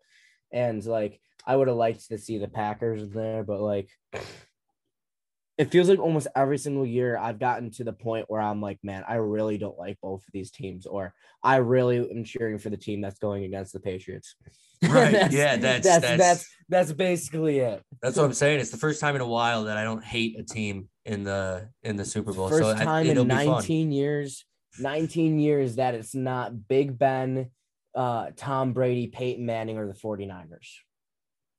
And 0.51 0.83
like 0.85 1.21
I 1.47 1.55
would 1.55 1.70
have 1.70 1.77
liked 1.77 2.07
to 2.09 2.17
see 2.17 2.37
the 2.37 2.48
Packers 2.50 3.09
there, 3.09 3.43
but 3.43 3.61
like 3.61 3.89
it 5.57 5.72
feels 5.72 5.87
like 5.87 6.00
almost 6.00 6.27
every 6.35 6.57
single 6.57 6.85
year 6.85 7.18
I've 7.18 7.39
gotten 7.39 7.72
to 7.72 7.83
the 7.85 7.94
point 7.94 8.25
where 8.27 8.41
I'm 8.41 8.59
like, 8.61 8.77
man, 8.83 9.05
I 9.07 9.15
really 9.15 9.57
don't 9.57 9.77
like 9.77 9.98
both 10.01 10.20
of 10.22 10.33
these 10.33 10.51
teams, 10.51 10.85
or 10.85 11.13
I 11.41 11.57
really 11.57 11.98
am 12.11 12.24
cheering 12.25 12.57
for 12.59 12.70
the 12.70 12.77
team 12.77 13.00
that's 13.01 13.20
going 13.20 13.46
against 13.46 13.74
the 13.74 13.79
Patriots. 13.79 14.35
Right, 14.83 15.13
That's- 15.13 15.33
yeah, 15.33 15.55
that's- 15.55 15.83
that's 15.85 16.01
that's- 16.01 16.20
that's 16.20 16.50
that's 16.68 16.91
basically 16.91 17.59
it. 17.59 17.81
That's 18.01 18.18
what 18.18 18.25
I'm 18.25 18.33
saying. 18.33 18.59
It's 18.59 18.70
the 18.72 18.77
first 18.77 19.00
time 19.00 19.15
in 19.15 19.22
a 19.22 19.27
while 19.27 19.63
that 19.63 19.77
I 19.77 19.83
don't 19.85 20.03
hate 20.03 20.37
a 20.37 20.44
team 20.44 20.89
in 21.05 21.24
the 21.24 21.70
in 21.81 21.96
the 21.96 22.03
Super 22.05 22.33
Bowl. 22.33 22.50
First 22.50 22.61
so 22.61 22.70
I- 22.72 22.83
time 22.83 23.07
it'll 23.07 23.22
in 23.22 23.27
19 23.29 23.91
years, 23.94 24.46
19 24.79 25.39
years 25.39 25.77
that 25.77 25.96
it's 25.96 26.13
not 26.13 26.68
Big 26.68 27.00
Ben, 27.00 27.51
uh, 27.96 28.31
Tom 28.35 28.74
Brady, 28.74 29.07
Peyton 29.07 29.46
Manning, 29.46 29.77
or 29.77 29.87
the 29.87 29.94
49ers. 29.94 30.68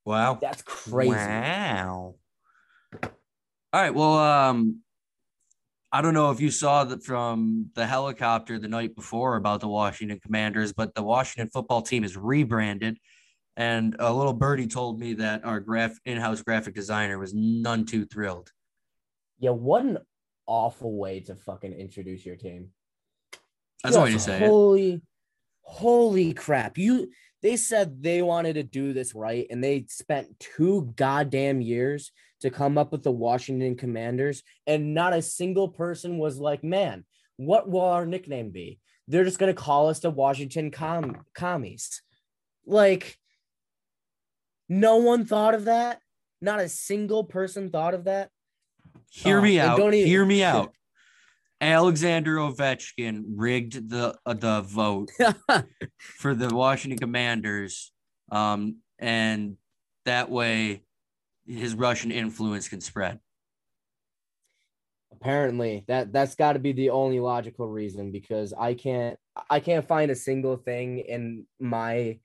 Wow. 0.05 0.39
That's 0.41 0.63
crazy. 0.63 1.15
Wow. 1.15 2.17
All 3.77 3.83
right. 3.83 3.95
Well, 3.95 4.17
um, 4.17 4.81
I 5.93 6.01
don't 6.01 6.15
know 6.15 6.31
if 6.31 6.41
you 6.41 6.51
saw 6.51 6.85
that 6.85 7.05
from 7.05 7.69
the 7.75 7.85
helicopter 7.85 8.59
the 8.59 8.69
night 8.69 8.97
before 8.97 9.37
about 9.37 9.61
the 9.61 9.69
Washington 9.69 10.19
Commanders, 10.19 10.73
but 10.73 10.95
the 10.95 11.03
Washington 11.03 11.51
football 11.51 11.83
team 11.83 12.03
is 12.03 12.17
rebranded. 12.17 12.97
And 13.55 13.95
a 13.99 14.11
little 14.11 14.33
birdie 14.33 14.67
told 14.67 14.99
me 14.99 15.13
that 15.15 15.45
our 15.45 15.61
graph 15.61 15.95
in-house 16.07 16.41
graphic 16.41 16.75
designer 16.75 17.19
was 17.19 17.35
none 17.35 17.85
too 17.85 18.07
thrilled. 18.07 18.51
Yeah, 19.41 19.51
what 19.51 19.85
an 19.85 19.99
awful 20.47 20.97
way 20.97 21.21
to 21.21 21.35
fucking 21.35 21.75
introduce 21.75 22.25
your 22.25 22.37
team. 22.37 22.71
That's 23.85 23.95
to 23.95 24.07
Just 24.11 24.25
say 24.25 24.43
it. 24.43 24.49
Holy, 24.49 25.03
holy 25.61 26.33
crap. 26.33 26.79
You 26.79 27.11
they 27.43 27.59
said 27.59 28.03
they 28.03 28.23
wanted 28.23 28.55
to 28.55 28.63
do 28.63 28.95
this 28.95 29.15
right, 29.15 29.47
and 29.51 29.63
they 29.63 29.85
spent 29.91 30.41
two 30.41 30.95
goddamn 30.97 31.61
years 31.61 32.11
to 32.41 32.51
come 32.51 32.77
up 32.79 32.93
with 32.93 33.03
the 33.03 33.11
Washington 33.13 33.77
Commanders, 33.77 34.43
and 34.67 34.95
not 34.95 35.13
a 35.15 35.23
single 35.23 35.69
person 35.69 36.19
was 36.19 36.39
like, 36.39 36.63
man, 36.63 37.05
what 37.37 37.69
will 37.69 37.81
our 37.85 38.07
nickname 38.07 38.51
be? 38.51 38.79
They're 39.09 39.25
just 39.25 39.39
gonna 39.39 39.55
call 39.55 39.89
us 39.89 40.01
the 40.01 40.11
Washington 40.11 40.71
Com- 40.71 41.25
commies. 41.35 42.03
Like, 42.67 43.17
no 44.69 44.97
one 44.97 45.25
thought 45.25 45.55
of 45.55 45.67
that. 45.67 46.01
Not 46.41 46.61
a 46.61 46.69
single 46.69 47.25
person 47.25 47.71
thought 47.71 47.95
of 47.95 48.05
that. 48.05 48.31
Hear 49.11 49.39
Oh, 49.39 49.43
me 49.43 49.59
and 49.59 49.71
out. 49.71 49.79
don't 49.79 49.95
even- 49.95 50.09
Hear 50.09 50.25
me 50.27 50.43
out. 50.55 50.73
Alexander 51.61 52.37
Ovechkin 52.37 53.23
rigged 53.35 53.89
the 53.89 54.15
uh, 54.27 54.35
the 54.35 54.61
vote 54.61 55.11
for 55.99 56.35
the 56.35 56.55
Washington 56.55 56.99
Commanders, 56.99 57.93
um, 58.31 58.77
and 58.99 59.57
that 60.05 60.29
way 60.31 60.83
his 61.47 61.75
Russian 61.75 62.11
influence 62.11 62.69
can 62.69 62.81
spread. 62.81 63.21
apparently 65.13 65.85
that 65.89 66.13
that's 66.13 66.35
got 66.35 66.55
to 66.55 66.59
be 66.59 66.73
the 66.73 66.91
only 66.91 67.21
logical 67.21 67.69
reason 67.69 68.11
because 68.13 68.53
i 68.53 68.75
can't 68.75 69.19
i 69.49 69.61
can't 69.61 69.87
find 69.87 70.11
a 70.11 70.15
single 70.17 70.57
thing 70.57 70.99
in 70.99 71.47
my 71.61 72.19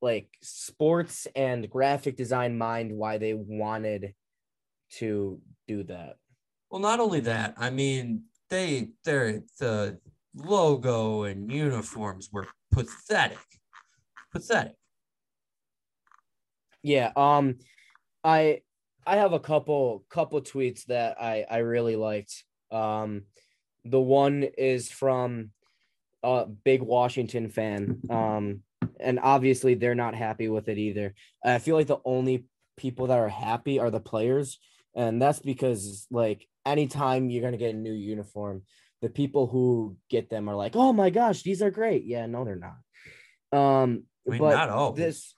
like 0.00 0.28
sports 0.40 1.26
and 1.36 1.68
graphic 1.68 2.16
design 2.16 2.56
mind 2.56 2.90
why 2.92 3.18
they 3.18 3.34
wanted 3.34 4.14
to 4.90 5.40
do 5.68 5.82
that 5.82 6.16
Well, 6.70 6.80
not 6.80 7.00
only 7.00 7.20
that, 7.20 7.54
I 7.58 7.70
mean 7.70 8.24
they 8.48 8.90
their 9.04 9.42
the 9.58 10.00
logo 10.34 11.24
and 11.24 11.50
uniforms 11.52 12.30
were 12.32 12.48
pathetic, 12.70 13.38
pathetic. 14.32 14.76
yeah 16.82 17.12
um 17.16 17.56
i 18.24 18.60
i 19.06 19.16
have 19.16 19.32
a 19.32 19.40
couple 19.40 20.04
couple 20.10 20.40
tweets 20.40 20.84
that 20.86 21.20
i 21.20 21.44
i 21.50 21.58
really 21.58 21.96
liked. 21.96 22.44
Um 22.70 23.22
the 23.84 24.00
one 24.00 24.42
is 24.42 24.90
from 24.90 25.50
a 26.22 26.46
big 26.46 26.82
washington 26.82 27.48
fan. 27.48 28.00
Um 28.10 28.60
and 28.98 29.18
obviously 29.22 29.74
they're 29.74 29.94
not 29.94 30.14
happy 30.14 30.48
with 30.48 30.68
it 30.68 30.78
either. 30.78 31.14
I 31.44 31.58
feel 31.58 31.76
like 31.76 31.86
the 31.86 32.00
only 32.04 32.44
people 32.76 33.06
that 33.08 33.18
are 33.18 33.28
happy 33.28 33.78
are 33.78 33.90
the 33.90 34.00
players. 34.00 34.58
And 34.94 35.20
that's 35.20 35.40
because 35.40 36.06
like 36.10 36.46
anytime 36.66 37.30
you're 37.30 37.40
going 37.40 37.52
to 37.52 37.58
get 37.58 37.74
a 37.74 37.78
new 37.78 37.92
uniform 37.92 38.62
the 39.00 39.08
people 39.08 39.46
who 39.46 39.96
get 40.10 40.28
them 40.28 40.46
are 40.46 40.54
like 40.54 40.76
oh 40.76 40.92
my 40.92 41.08
gosh 41.08 41.42
these 41.42 41.62
are 41.62 41.70
great. 41.70 42.04
Yeah 42.04 42.26
no 42.26 42.44
they're 42.44 42.56
not. 42.56 43.58
Um 43.58 44.04
I 44.26 44.32
mean, 44.32 44.38
but 44.40 44.50
not 44.50 44.68
always. 44.68 44.98
this 44.98 45.34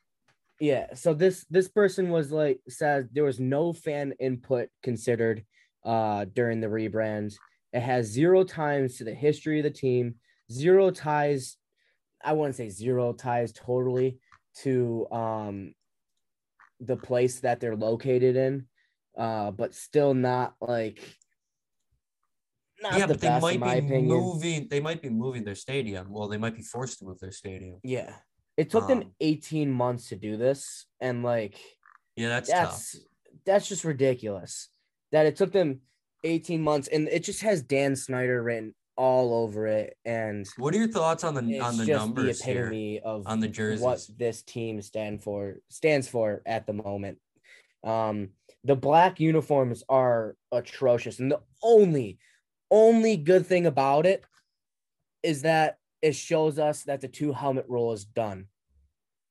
yeah 0.63 0.87
so 0.95 1.13
this 1.13 1.45
this 1.51 1.69
person 1.69 2.09
was 2.09 2.31
like 2.31 2.61
says 2.69 3.09
there 3.13 3.25
was 3.25 3.41
no 3.41 3.73
fan 3.73 4.15
input 4.21 4.69
considered 4.83 5.45
uh 5.85 6.25
during 6.39 6.61
the 6.61 6.69
rebrand 6.69 7.35
It 7.73 7.81
has 7.81 8.07
zero 8.07 8.45
ties 8.45 8.97
to 8.99 9.05
the 9.05 9.15
history 9.15 9.59
of 9.59 9.65
the 9.65 9.71
team, 9.71 10.17
zero 10.51 10.91
ties. 10.91 11.57
I 12.23 12.35
wouldn't 12.35 12.55
say 12.55 12.69
zero 12.69 13.13
ties 13.13 13.53
totally 13.53 14.19
to 14.63 15.07
um 15.11 15.75
the 16.81 16.97
place 16.97 17.41
that 17.41 17.61
they're 17.61 17.77
located 17.77 18.37
in, 18.37 18.67
uh, 19.17 19.51
but 19.53 19.75
still 19.75 20.15
not 20.15 20.55
like 20.61 21.01
not 22.83 22.99
yeah, 22.99 23.07
the 23.07 23.15
but 23.15 23.21
they 23.21 23.29
best 23.29 23.43
might 23.43 23.63
be 23.63 23.79
opinion. 23.79 24.07
moving. 24.09 24.69
They 24.69 24.81
might 24.81 25.01
be 25.01 25.09
moving 25.09 25.45
their 25.45 25.55
stadium. 25.55 26.13
Well, 26.13 26.29
they 26.29 26.39
might 26.39 26.57
be 26.57 26.63
forced 26.63 26.99
to 26.99 27.07
move 27.07 27.21
their 27.21 27.33
stadium. 27.33 27.79
Yeah, 27.83 28.13
it 28.63 28.71
took 28.71 28.87
them 28.87 29.03
Um, 29.03 29.15
18 29.21 29.71
months 29.73 30.09
to 30.11 30.17
do 30.17 30.37
this, 30.37 30.87
and 31.01 31.25
like 31.25 31.59
Yeah, 32.17 32.29
that's, 32.29 32.49
tough. 32.49 32.71
that's 32.71 32.97
that's 33.45 33.69
just 33.69 33.85
ridiculous 33.85 34.69
that 35.11 35.27
it 35.27 35.35
took 35.35 35.51
them 35.51 35.81
18 36.23 36.63
months, 36.63 36.87
and 36.87 37.09
it 37.09 37.25
just 37.25 37.43
has 37.43 37.61
Dan 37.63 37.97
Snyder 37.97 38.41
written 38.41 38.73
all 38.97 39.35
over 39.35 39.67
it, 39.67 39.97
and 40.05 40.47
What 40.59 40.75
are 40.75 40.79
your 40.79 40.87
thoughts 40.87 41.25
on 41.25 41.35
the 41.35 41.59
on 41.59 41.77
the 41.77 41.87
numbers 41.87 42.39
the 42.39 42.45
here? 42.45 43.01
of 43.05 43.27
on 43.27 43.41
the 43.41 43.79
what 43.81 44.07
this 44.17 44.43
team 44.43 44.81
stand 44.81 45.25
for 45.25 45.57
stands 45.69 46.07
for 46.09 46.41
at 46.47 46.67
the 46.67 46.73
moment. 46.73 47.19
Um, 47.83 48.31
the 48.63 48.77
black 48.77 49.19
uniforms 49.19 49.83
are 49.89 50.37
atrocious, 50.53 51.19
and 51.19 51.33
the 51.33 51.41
only 51.65 52.19
only 52.71 53.17
good 53.17 53.45
thing 53.45 53.67
about 53.67 54.07
it 54.07 54.25
is 55.25 55.43
that 55.43 55.79
it 56.01 56.15
shows 56.15 56.59
us 56.59 56.83
that 56.85 57.01
the 57.01 57.09
two 57.09 57.33
helmet 57.33 57.67
rule 57.69 57.93
is 57.93 58.05
done. 58.05 58.47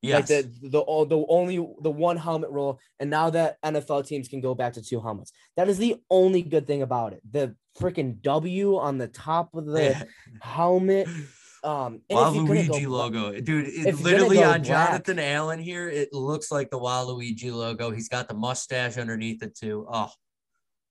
Yes. 0.02 0.30
Like 0.32 0.44
the 0.44 0.70
the 0.70 1.06
the 1.06 1.26
only 1.30 1.58
the 1.82 1.92
one 1.92 2.18
helmet 2.18 2.50
rule, 2.50 2.80
and 3.00 3.10
now 3.10 3.30
that 3.30 3.62
NFL 3.64 4.08
teams 4.08 4.28
can 4.28 4.42
go 4.42 4.56
back 4.56 4.74
to 4.74 4.82
two 4.82 5.00
helmets. 5.00 5.32
That 5.58 5.70
is 5.70 5.78
the 5.78 6.02
only 6.10 6.42
good 6.42 6.66
thing 6.66 6.82
about 6.82 7.14
it. 7.14 7.22
The 7.30 7.56
freaking 7.80 8.20
W 8.22 8.78
on 8.78 8.98
the 8.98 9.08
top 9.08 9.54
of 9.54 9.66
the 9.68 9.84
Yeah. 9.84 10.04
helmet. 10.42 11.08
Um, 11.64 12.02
if 12.10 12.68
go 12.68 12.90
logo, 12.90 13.40
dude. 13.40 13.68
It, 13.68 14.00
literally 14.02 14.44
on 14.44 14.64
black- 14.64 14.64
Jonathan 14.64 15.20
Allen 15.20 15.60
here, 15.60 15.88
it 15.90 16.12
looks 16.12 16.52
like 16.52 16.72
the 16.72 16.80
Waluigi 16.80 17.54
logo. 17.54 17.92
He's 17.92 18.10
got 18.10 18.28
the 18.28 18.34
mustache 18.34 18.98
underneath 18.98 19.44
it 19.44 19.54
too. 19.54 19.86
Oh, 19.88 20.10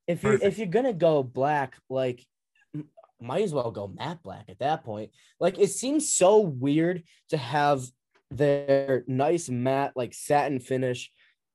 if 0.07 0.23
you're 0.23 0.35
if 0.35 0.59
you're 0.59 0.69
gonna 0.69 0.93
go 0.93 1.25
black, 1.25 1.77
like 1.89 2.25
might 3.21 3.43
as 3.43 3.53
well 3.53 3.73
go 3.73 3.89
matte 3.89 4.23
black 4.23 4.45
at 4.49 4.61
that 4.61 4.85
point. 4.85 5.11
Like 5.41 5.59
it 5.59 5.71
seems 5.71 6.15
so 6.15 6.39
weird 6.39 7.03
to 7.31 7.37
have 7.37 7.83
their 8.31 9.05
nice 9.07 9.49
matte 9.49 9.93
like 9.97 10.15
satin 10.15 10.61
finish, 10.61 11.11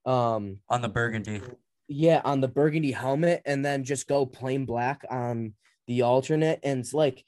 um, 0.06 0.60
on 0.70 0.82
the 0.82 0.90
burgundy. 0.90 1.42
yeah, 1.88 2.22
on 2.24 2.42
the 2.42 2.48
burgundy 2.48 2.92
helmet, 2.92 3.42
and 3.46 3.66
then 3.66 3.84
just 3.84 4.08
go 4.08 4.26
plain 4.26 4.66
black 4.66 5.04
on 5.10 5.54
the 5.88 6.04
alternate. 6.04 6.60
And 6.64 6.80
it's 6.80 6.94
like, 6.94 7.24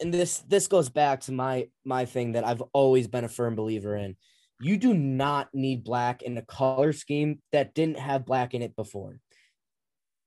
and 0.00 0.12
this 0.12 0.38
this 0.38 0.68
goes 0.68 0.88
back 0.88 1.20
to 1.22 1.32
my 1.32 1.68
my 1.84 2.04
thing 2.04 2.32
that 2.32 2.44
I've 2.44 2.62
always 2.72 3.08
been 3.08 3.24
a 3.24 3.28
firm 3.28 3.54
believer 3.54 3.96
in. 3.96 4.16
You 4.60 4.76
do 4.76 4.94
not 4.94 5.48
need 5.52 5.82
black 5.82 6.22
in 6.22 6.38
a 6.38 6.42
color 6.42 6.92
scheme 6.92 7.40
that 7.50 7.74
didn't 7.74 7.98
have 7.98 8.24
black 8.24 8.54
in 8.54 8.62
it 8.62 8.76
before. 8.76 9.18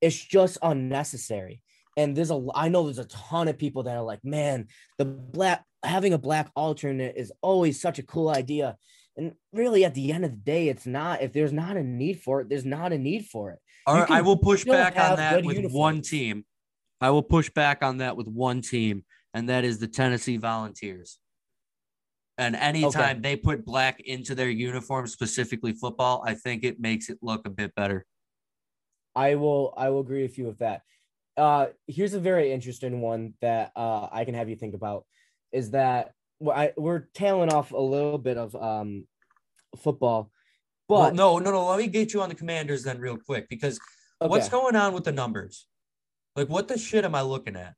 It's 0.02 0.22
just 0.22 0.58
unnecessary. 0.60 1.62
And 1.96 2.16
there's 2.16 2.30
a 2.30 2.46
I 2.54 2.68
know 2.68 2.84
there's 2.84 2.98
a 2.98 3.06
ton 3.06 3.48
of 3.48 3.58
people 3.58 3.84
that 3.84 3.96
are 3.96 4.02
like, 4.02 4.24
man, 4.24 4.68
the 4.98 5.04
black 5.04 5.64
having 5.82 6.12
a 6.12 6.18
black 6.18 6.50
alternate 6.54 7.14
is 7.16 7.32
always 7.40 7.80
such 7.80 7.98
a 7.98 8.02
cool 8.02 8.28
idea. 8.28 8.76
And 9.16 9.32
really, 9.52 9.84
at 9.84 9.94
the 9.94 10.12
end 10.12 10.24
of 10.26 10.30
the 10.30 10.36
day, 10.36 10.68
it's 10.68 10.86
not. 10.86 11.22
If 11.22 11.32
there's 11.32 11.52
not 11.52 11.76
a 11.76 11.82
need 11.82 12.20
for 12.20 12.42
it, 12.42 12.50
there's 12.50 12.66
not 12.66 12.92
a 12.92 12.98
need 12.98 13.26
for 13.26 13.52
it. 13.52 13.58
All 13.86 13.94
right, 13.94 14.10
I 14.10 14.20
will 14.20 14.36
push 14.36 14.64
back 14.64 14.98
on 14.98 15.16
that 15.16 15.44
with 15.44 15.72
one 15.72 16.02
team. 16.02 16.44
I 17.00 17.10
will 17.10 17.22
push 17.22 17.48
back 17.50 17.82
on 17.82 17.98
that 17.98 18.16
with 18.16 18.26
one 18.26 18.60
team, 18.60 19.04
and 19.32 19.48
that 19.48 19.64
is 19.64 19.78
the 19.78 19.88
Tennessee 19.88 20.36
Volunteers. 20.36 21.18
And 22.38 22.54
anytime 22.54 23.22
they 23.22 23.36
put 23.36 23.64
black 23.64 24.00
into 24.00 24.34
their 24.34 24.50
uniform, 24.50 25.06
specifically 25.06 25.72
football, 25.72 26.22
I 26.26 26.34
think 26.34 26.64
it 26.64 26.78
makes 26.78 27.08
it 27.08 27.18
look 27.22 27.46
a 27.46 27.50
bit 27.50 27.74
better. 27.74 28.04
I 29.14 29.36
will 29.36 29.72
I 29.76 29.88
will 29.88 30.00
agree 30.00 30.22
with 30.22 30.36
you 30.36 30.44
with 30.44 30.58
that. 30.58 30.82
Uh 31.36 31.66
here's 31.86 32.14
a 32.14 32.20
very 32.20 32.52
interesting 32.52 33.00
one 33.00 33.34
that 33.40 33.72
uh 33.76 34.08
I 34.10 34.24
can 34.24 34.34
have 34.34 34.48
you 34.48 34.56
think 34.56 34.74
about 34.74 35.04
is 35.52 35.70
that 35.72 36.12
well, 36.38 36.56
I, 36.56 36.72
we're 36.76 37.08
tailing 37.14 37.52
off 37.52 37.72
a 37.72 37.78
little 37.78 38.18
bit 38.18 38.36
of 38.36 38.54
um 38.54 39.06
football, 39.76 40.30
Well, 40.88 41.02
but 41.02 41.14
no, 41.14 41.38
no, 41.38 41.50
no. 41.50 41.66
Let 41.66 41.78
me 41.78 41.88
get 41.88 42.12
you 42.12 42.22
on 42.22 42.28
the 42.28 42.34
Commanders 42.34 42.82
then, 42.84 42.98
real 42.98 43.16
quick, 43.16 43.48
because 43.48 43.78
what's 44.18 44.48
going 44.48 44.76
on 44.76 44.92
with 44.92 45.04
the 45.04 45.12
numbers? 45.12 45.66
Like, 46.34 46.48
what 46.48 46.68
the 46.68 46.78
shit 46.78 47.04
am 47.04 47.14
I 47.14 47.22
looking 47.22 47.56
at? 47.56 47.74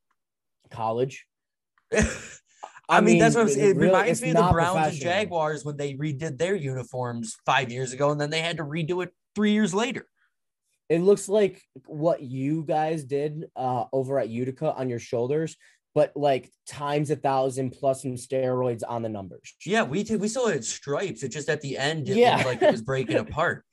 college. 0.69 1.25
I, 2.89 3.01
mean, 3.01 3.19
that's 3.19 3.35
what 3.35 3.41
I'm 3.41 3.49
saying. 3.49 3.75
It 3.75 3.77
reminds 3.77 4.21
me 4.21 4.31
of 4.31 4.37
the 4.37 4.51
Browns 4.51 4.93
and. 4.93 5.01
Jaguars 5.01 5.65
when 5.65 5.77
they 5.77 5.93
redid 5.95 6.37
their 6.37 6.55
uniforms 6.55 7.35
five 7.45 7.71
years 7.71 7.93
ago, 7.93 8.11
and 8.11 8.19
then 8.19 8.29
they 8.29 8.41
had 8.41 8.57
to 8.57 8.63
redo 8.63 9.03
it 9.03 9.11
three 9.35 9.51
years 9.51 9.73
later. 9.73 10.07
It 10.89 11.01
looks 11.01 11.29
like 11.29 11.61
what 11.85 12.21
you 12.21 12.63
guys 12.63 13.03
did 13.03 13.45
uh 13.55 13.85
over 13.93 14.19
at 14.19 14.29
Utica 14.29 14.73
on 14.73 14.89
your 14.89 14.99
shoulders, 14.99 15.55
but 15.95 16.11
like 16.15 16.51
times 16.67 17.11
a 17.11 17.15
thousand 17.15 17.71
plus 17.71 18.01
some 18.01 18.15
steroids 18.15 18.81
on 18.87 19.01
the 19.03 19.09
numbers. 19.09 19.55
Yeah, 19.65 19.83
we 19.83 20.03
did. 20.03 20.19
We 20.19 20.27
still 20.27 20.47
had 20.47 20.65
stripes. 20.65 21.23
It 21.23 21.29
just 21.29 21.49
at 21.49 21.61
the 21.61 21.77
end, 21.77 22.09
it 22.09 22.17
Yeah. 22.17 22.41
like 22.45 22.61
it 22.61 22.71
was 22.71 22.81
breaking 22.91 23.17
apart. 23.17 23.63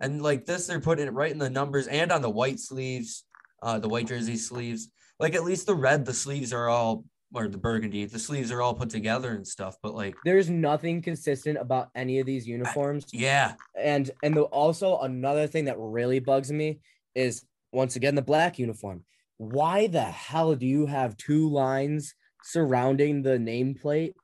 And 0.00 0.22
like 0.22 0.44
this, 0.46 0.66
they're 0.66 0.80
putting 0.80 1.06
it 1.06 1.12
right 1.12 1.30
in 1.30 1.38
the 1.38 1.50
numbers 1.50 1.86
and 1.86 2.10
on 2.10 2.22
the 2.22 2.30
white 2.30 2.58
sleeves, 2.58 3.24
uh, 3.62 3.78
the 3.78 3.88
white 3.88 4.08
jersey 4.08 4.36
sleeves. 4.36 4.88
Like 5.20 5.34
at 5.34 5.44
least 5.44 5.66
the 5.66 5.74
red, 5.76 6.04
the 6.04 6.14
sleeves 6.14 6.52
are 6.52 6.68
all, 6.68 7.04
or 7.34 7.48
the 7.48 7.58
burgundy, 7.58 8.04
the 8.04 8.18
sleeves 8.18 8.50
are 8.52 8.60
all 8.62 8.74
put 8.74 8.90
together 8.90 9.30
and 9.32 9.46
stuff. 9.46 9.76
But 9.82 9.94
like, 9.94 10.14
There's 10.24 10.50
nothing 10.50 11.02
consistent 11.02 11.58
about 11.58 11.88
any 11.94 12.18
of 12.20 12.26
these 12.26 12.46
uniforms. 12.46 13.06
yeah, 13.12 13.54
And 13.78 14.10
and 14.22 14.36
the, 14.36 14.42
also 14.42 14.98
another 15.00 15.46
thing 15.46 15.64
that 15.66 15.76
really 15.78 16.18
bugs 16.20 16.52
me 16.52 16.80
is 17.14 17.44
once 17.72 17.96
again 17.96 18.14
the 18.14 18.22
black 18.22 18.58
uniform. 18.58 19.04
Why 19.38 19.86
the 19.86 20.02
hell 20.02 20.54
do 20.54 20.66
you 20.66 20.86
have 20.86 21.16
two 21.16 21.48
lines 21.48 22.14
surrounding 22.44 23.22
the 23.22 23.38
nameplate 23.38 24.14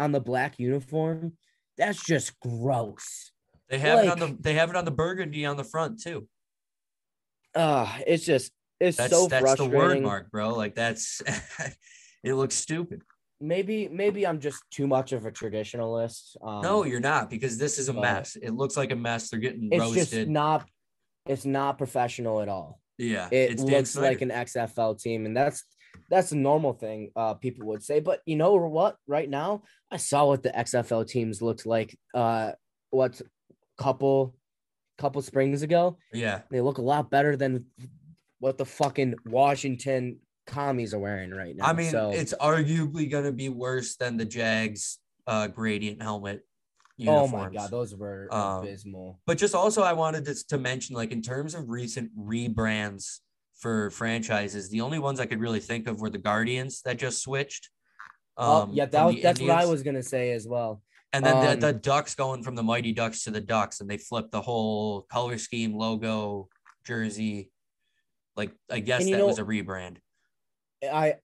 on 0.00 0.12
the 0.12 0.20
black 0.20 0.58
uniform? 0.58 1.34
That's 1.76 2.04
just 2.04 2.38
gross. 2.40 3.30
they 3.68 3.78
have 3.78 4.04
it 4.04 4.08
on 4.08 4.18
the 4.18 4.36
they 4.40 4.54
have 4.54 4.68
it 4.70 4.76
on 4.76 4.84
the 4.84 4.90
burgundy 4.90 5.46
on 5.46 5.56
the 5.56 5.64
front 5.64 6.02
too. 6.02 6.26
Uh 7.54 7.88
it's 8.06 8.24
just 8.24 8.52
it's 8.80 8.96
That's 8.96 9.12
so 9.12 9.26
that's 9.28 9.42
the 9.42 9.56
frustrating. 9.56 9.76
word 9.76 10.02
mark, 10.02 10.30
bro. 10.30 10.54
Like 10.54 10.74
that's 10.74 11.22
it 12.24 12.34
looks 12.34 12.54
stupid. 12.54 13.02
Maybe 13.40 13.88
maybe 13.88 14.26
I'm 14.26 14.40
just 14.40 14.62
too 14.70 14.86
much 14.86 15.12
of 15.12 15.24
a 15.24 15.30
traditionalist. 15.30 16.36
Um, 16.42 16.60
no, 16.60 16.84
you're 16.84 17.00
not 17.00 17.30
because 17.30 17.56
this 17.56 17.78
is 17.78 17.88
a 17.88 17.92
mess. 17.92 18.36
It 18.36 18.50
looks 18.50 18.76
like 18.76 18.90
a 18.90 18.96
mess. 18.96 19.30
They're 19.30 19.38
getting 19.38 19.68
it's 19.70 19.80
roasted. 19.80 20.08
just 20.08 20.28
not. 20.28 20.68
It's 21.26 21.44
not 21.44 21.78
professional 21.78 22.40
at 22.40 22.48
all. 22.48 22.80
yeah, 22.96 23.28
it 23.30 23.52
it's 23.52 23.62
looks 23.62 23.96
like 23.96 24.22
an 24.22 24.30
XFL 24.30 25.00
team, 25.00 25.24
and 25.24 25.36
that's 25.36 25.62
that's 26.10 26.32
a 26.32 26.36
normal 26.36 26.72
thing 26.72 27.10
uh 27.14 27.34
people 27.34 27.66
would 27.68 27.82
say. 27.84 28.00
But 28.00 28.20
you 28.26 28.34
know 28.34 28.54
what? 28.54 28.96
Right 29.06 29.28
now, 29.28 29.62
I 29.90 29.98
saw 29.98 30.26
what 30.26 30.42
the 30.42 30.50
XFL 30.50 31.06
teams 31.06 31.40
looked 31.40 31.64
like 31.64 31.96
uh 32.14 32.52
what 32.90 33.20
couple 33.78 34.34
couple 34.98 35.22
springs 35.22 35.62
ago. 35.62 35.96
yeah. 36.12 36.40
They 36.50 36.60
look 36.60 36.78
a 36.78 36.82
lot 36.82 37.10
better 37.10 37.36
than 37.36 37.66
what 38.40 38.58
the 38.58 38.66
fucking 38.66 39.14
Washington 39.26 40.18
commies 40.48 40.94
are 40.94 40.98
wearing 40.98 41.30
right 41.30 41.54
now. 41.54 41.66
I 41.66 41.72
mean, 41.72 41.90
so 41.90 42.10
it's 42.10 42.34
arguably 42.40 43.08
going 43.08 43.24
to 43.24 43.32
be 43.32 43.48
worse 43.48 43.96
than 43.96 44.16
the 44.16 44.24
Jags 44.24 44.98
uh, 45.26 45.46
gradient 45.46 46.02
helmet 46.02 46.42
Uniforms. 46.96 47.32
oh 47.32 47.36
my 47.36 47.50
god, 47.50 47.70
those 47.70 47.94
were 47.94 48.28
Um, 48.32 48.64
abysmal. 48.64 49.20
But 49.24 49.38
just 49.38 49.54
also, 49.54 49.82
I 49.82 49.92
wanted 49.92 50.24
to, 50.24 50.34
to 50.48 50.58
mention, 50.58 50.96
like 50.96 51.12
in 51.12 51.22
terms 51.22 51.54
of 51.54 51.68
recent 51.68 52.10
rebrands 52.18 53.20
for 53.58 53.90
franchises, 53.90 54.68
the 54.68 54.80
only 54.80 54.98
ones 54.98 55.20
I 55.20 55.26
could 55.26 55.38
really 55.38 55.60
think 55.60 55.86
of 55.86 56.00
were 56.00 56.10
the 56.10 56.18
Guardians 56.18 56.82
that 56.82 56.98
just 56.98 57.22
switched. 57.22 57.70
oh 58.36 58.62
um, 58.62 58.72
yeah, 58.72 58.86
that 58.86 59.04
was, 59.04 59.16
that's 59.22 59.40
what 59.40 59.50
I 59.50 59.66
was 59.66 59.84
gonna 59.84 60.02
say 60.02 60.32
as 60.32 60.48
well. 60.48 60.82
And 61.12 61.24
then 61.24 61.36
um, 61.36 61.60
the, 61.60 61.66
the 61.68 61.72
Ducks 61.72 62.16
going 62.16 62.42
from 62.42 62.56
the 62.56 62.64
Mighty 62.64 62.92
Ducks 62.92 63.22
to 63.24 63.30
the 63.30 63.40
Ducks, 63.40 63.80
and 63.80 63.88
they 63.88 63.96
flipped 63.96 64.32
the 64.32 64.42
whole 64.42 65.02
color 65.02 65.38
scheme, 65.38 65.74
logo, 65.74 66.48
jersey. 66.84 67.50
Like 68.36 68.50
I 68.68 68.80
guess 68.80 69.08
that 69.08 69.24
was 69.24 69.38
a 69.38 69.44
rebrand. 69.44 69.98
I, 70.82 71.16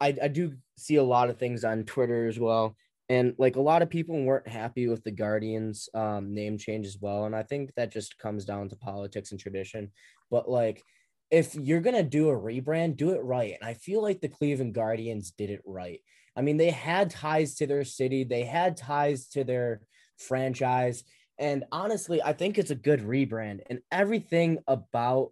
I 0.00 0.16
I 0.22 0.28
do 0.28 0.54
see 0.76 0.96
a 0.96 1.02
lot 1.02 1.30
of 1.30 1.38
things 1.38 1.64
on 1.64 1.84
Twitter 1.84 2.26
as 2.26 2.38
well, 2.38 2.76
and 3.08 3.34
like 3.38 3.56
a 3.56 3.60
lot 3.60 3.82
of 3.82 3.90
people 3.90 4.22
weren't 4.22 4.48
happy 4.48 4.88
with 4.88 5.04
the 5.04 5.10
Guardians 5.10 5.88
um, 5.94 6.34
name 6.34 6.58
change 6.58 6.86
as 6.86 6.98
well, 7.00 7.24
and 7.26 7.34
I 7.34 7.42
think 7.42 7.74
that 7.76 7.92
just 7.92 8.18
comes 8.18 8.44
down 8.44 8.68
to 8.68 8.76
politics 8.76 9.30
and 9.30 9.40
tradition. 9.40 9.92
But 10.30 10.48
like, 10.48 10.82
if 11.30 11.54
you're 11.54 11.80
gonna 11.80 12.02
do 12.02 12.30
a 12.30 12.38
rebrand, 12.38 12.96
do 12.96 13.10
it 13.10 13.22
right, 13.22 13.56
and 13.58 13.68
I 13.68 13.74
feel 13.74 14.02
like 14.02 14.20
the 14.20 14.28
Cleveland 14.28 14.74
Guardians 14.74 15.30
did 15.30 15.50
it 15.50 15.62
right. 15.64 16.00
I 16.36 16.42
mean, 16.42 16.56
they 16.56 16.70
had 16.70 17.10
ties 17.10 17.54
to 17.56 17.66
their 17.66 17.84
city, 17.84 18.24
they 18.24 18.44
had 18.44 18.76
ties 18.76 19.28
to 19.28 19.44
their 19.44 19.80
franchise, 20.18 21.04
and 21.38 21.64
honestly, 21.72 22.22
I 22.22 22.32
think 22.32 22.58
it's 22.58 22.70
a 22.70 22.76
good 22.76 23.00
rebrand, 23.00 23.60
and 23.70 23.80
everything 23.90 24.58
about 24.66 25.30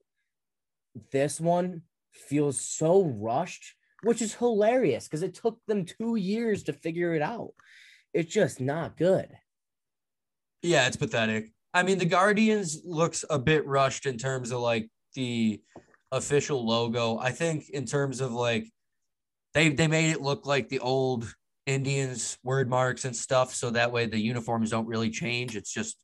this 1.11 1.41
one 1.41 1.83
feels 2.13 2.61
so 2.61 3.05
rushed, 3.05 3.75
which 4.03 4.23
is 4.23 4.35
hilarious 4.35 5.07
because 5.07 5.23
it 5.23 5.35
took 5.35 5.59
them 5.67 5.85
two 5.85 6.17
years 6.17 6.63
to 6.65 6.73
figure 6.73 7.15
it 7.15 7.23
out. 7.23 7.53
It's 8.13 8.33
just 8.33 8.61
not 8.61 8.97
good. 8.97 9.29
Yeah, 10.63 10.87
it's 10.87 10.97
pathetic. 10.97 11.53
I 11.75 11.83
mean, 11.83 11.99
the 11.99 12.05
Guardians 12.05 12.83
looks 12.85 13.25
a 13.31 13.39
bit 13.39 13.67
rushed 13.67 14.07
in 14.07 14.19
terms 14.19 14.51
of 14.51 14.61
like 14.61 14.89
the 15.15 15.61
official 16.11 16.65
logo. 16.65 17.19
I 17.19 17.31
think 17.31 17.71
in 17.71 17.87
terms 17.87 18.21
of 18.21 18.33
like 18.33 18.69
they 19.55 19.71
they 19.71 19.89
made 19.89 20.11
it 20.11 20.21
look 20.21 20.47
like 20.47 20.69
the 20.69 20.81
old 20.81 21.33
Indians 21.67 22.39
word 22.43 22.69
marks 22.69 23.05
and 23.05 23.17
stuff, 23.17 23.55
so 23.55 23.71
that 23.71 23.93
way 23.93 24.07
the 24.07 24.19
uniforms 24.19 24.71
don't 24.71 24.87
really 24.87 25.11
change. 25.11 25.57
It's 25.57 25.73
just 25.73 25.97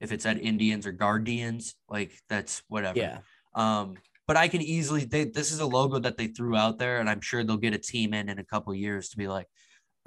if 0.00 0.12
it's 0.12 0.26
at 0.26 0.40
Indians 0.40 0.86
or 0.86 0.92
Guardians, 0.92 1.74
like 1.88 2.12
that's 2.28 2.62
whatever. 2.68 2.98
Yeah. 2.98 3.18
Um, 3.54 3.96
but 4.28 4.36
I 4.36 4.46
can 4.46 4.60
easily 4.60 5.04
they 5.04 5.24
this 5.24 5.50
is 5.50 5.58
a 5.58 5.66
logo 5.66 5.98
that 5.98 6.16
they 6.16 6.28
threw 6.28 6.54
out 6.54 6.78
there, 6.78 7.00
and 7.00 7.10
I'm 7.10 7.22
sure 7.22 7.42
they'll 7.42 7.56
get 7.56 7.74
a 7.74 7.78
team 7.78 8.14
in 8.14 8.28
in 8.28 8.38
a 8.38 8.44
couple 8.44 8.72
years 8.74 9.08
to 9.08 9.16
be 9.16 9.26
like, 9.26 9.48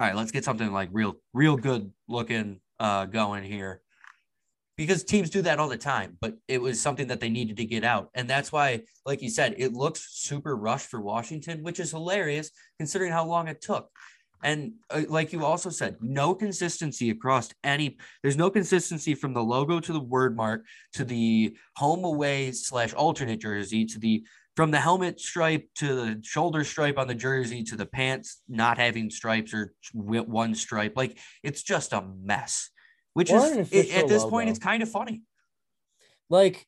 all 0.00 0.06
right, 0.06 0.16
let's 0.16 0.30
get 0.30 0.44
something 0.44 0.72
like 0.72 0.88
real 0.92 1.16
real 1.34 1.56
good 1.56 1.92
looking 2.08 2.60
uh 2.80 3.04
going 3.04 3.44
here 3.44 3.82
because 4.76 5.04
teams 5.04 5.28
do 5.28 5.42
that 5.42 5.58
all 5.58 5.68
the 5.68 5.76
time, 5.76 6.16
but 6.20 6.34
it 6.48 6.60
was 6.60 6.80
something 6.80 7.08
that 7.08 7.20
they 7.20 7.28
needed 7.28 7.56
to 7.58 7.64
get 7.64 7.84
out. 7.84 8.08
And 8.14 8.28
that's 8.28 8.50
why, 8.50 8.82
like 9.04 9.20
you 9.20 9.28
said, 9.28 9.54
it 9.58 9.74
looks 9.74 10.08
super 10.12 10.56
rushed 10.56 10.88
for 10.88 11.00
Washington, 11.00 11.62
which 11.62 11.78
is 11.78 11.90
hilarious 11.90 12.50
considering 12.78 13.12
how 13.12 13.26
long 13.26 13.48
it 13.48 13.60
took. 13.60 13.90
And 14.42 14.74
uh, 14.90 15.02
like 15.08 15.32
you 15.32 15.44
also 15.44 15.70
said, 15.70 15.96
no 16.00 16.34
consistency 16.34 17.10
across 17.10 17.50
any, 17.62 17.96
there's 18.22 18.36
no 18.36 18.50
consistency 18.50 19.14
from 19.14 19.34
the 19.34 19.42
logo 19.42 19.80
to 19.80 19.92
the 19.92 20.00
word 20.00 20.36
mark 20.36 20.64
to 20.94 21.04
the 21.04 21.56
home 21.76 22.04
away 22.04 22.52
slash 22.52 22.92
alternate 22.92 23.40
jersey 23.40 23.84
to 23.86 23.98
the, 23.98 24.24
from 24.56 24.70
the 24.70 24.80
helmet 24.80 25.20
stripe 25.20 25.68
to 25.76 25.94
the 25.94 26.20
shoulder 26.22 26.64
stripe 26.64 26.98
on 26.98 27.08
the 27.08 27.14
jersey 27.14 27.62
to 27.64 27.76
the 27.76 27.86
pants 27.86 28.42
not 28.48 28.78
having 28.78 29.10
stripes 29.10 29.54
or 29.54 29.74
one 29.94 30.54
stripe. 30.54 30.94
Like 30.96 31.18
it's 31.42 31.62
just 31.62 31.92
a 31.92 32.02
mess 32.22 32.70
which 33.14 33.30
or 33.30 33.44
is 33.44 33.72
it, 33.72 33.94
at 33.94 34.08
this 34.08 34.22
logo. 34.22 34.30
point 34.30 34.50
it's 34.50 34.58
kind 34.58 34.82
of 34.82 34.90
funny. 34.90 35.22
Like, 36.30 36.66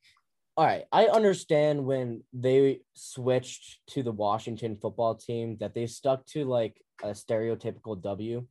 all 0.56 0.64
right, 0.64 0.84
I 0.92 1.06
understand 1.06 1.84
when 1.84 2.22
they 2.32 2.80
switched 2.94 3.80
to 3.88 4.02
the 4.02 4.12
Washington 4.12 4.76
football 4.76 5.16
team 5.16 5.56
that 5.58 5.74
they 5.74 5.86
stuck 5.86 6.24
to 6.26 6.44
like 6.44 6.80
a 7.02 7.08
stereotypical 7.08 8.00
W, 8.00 8.46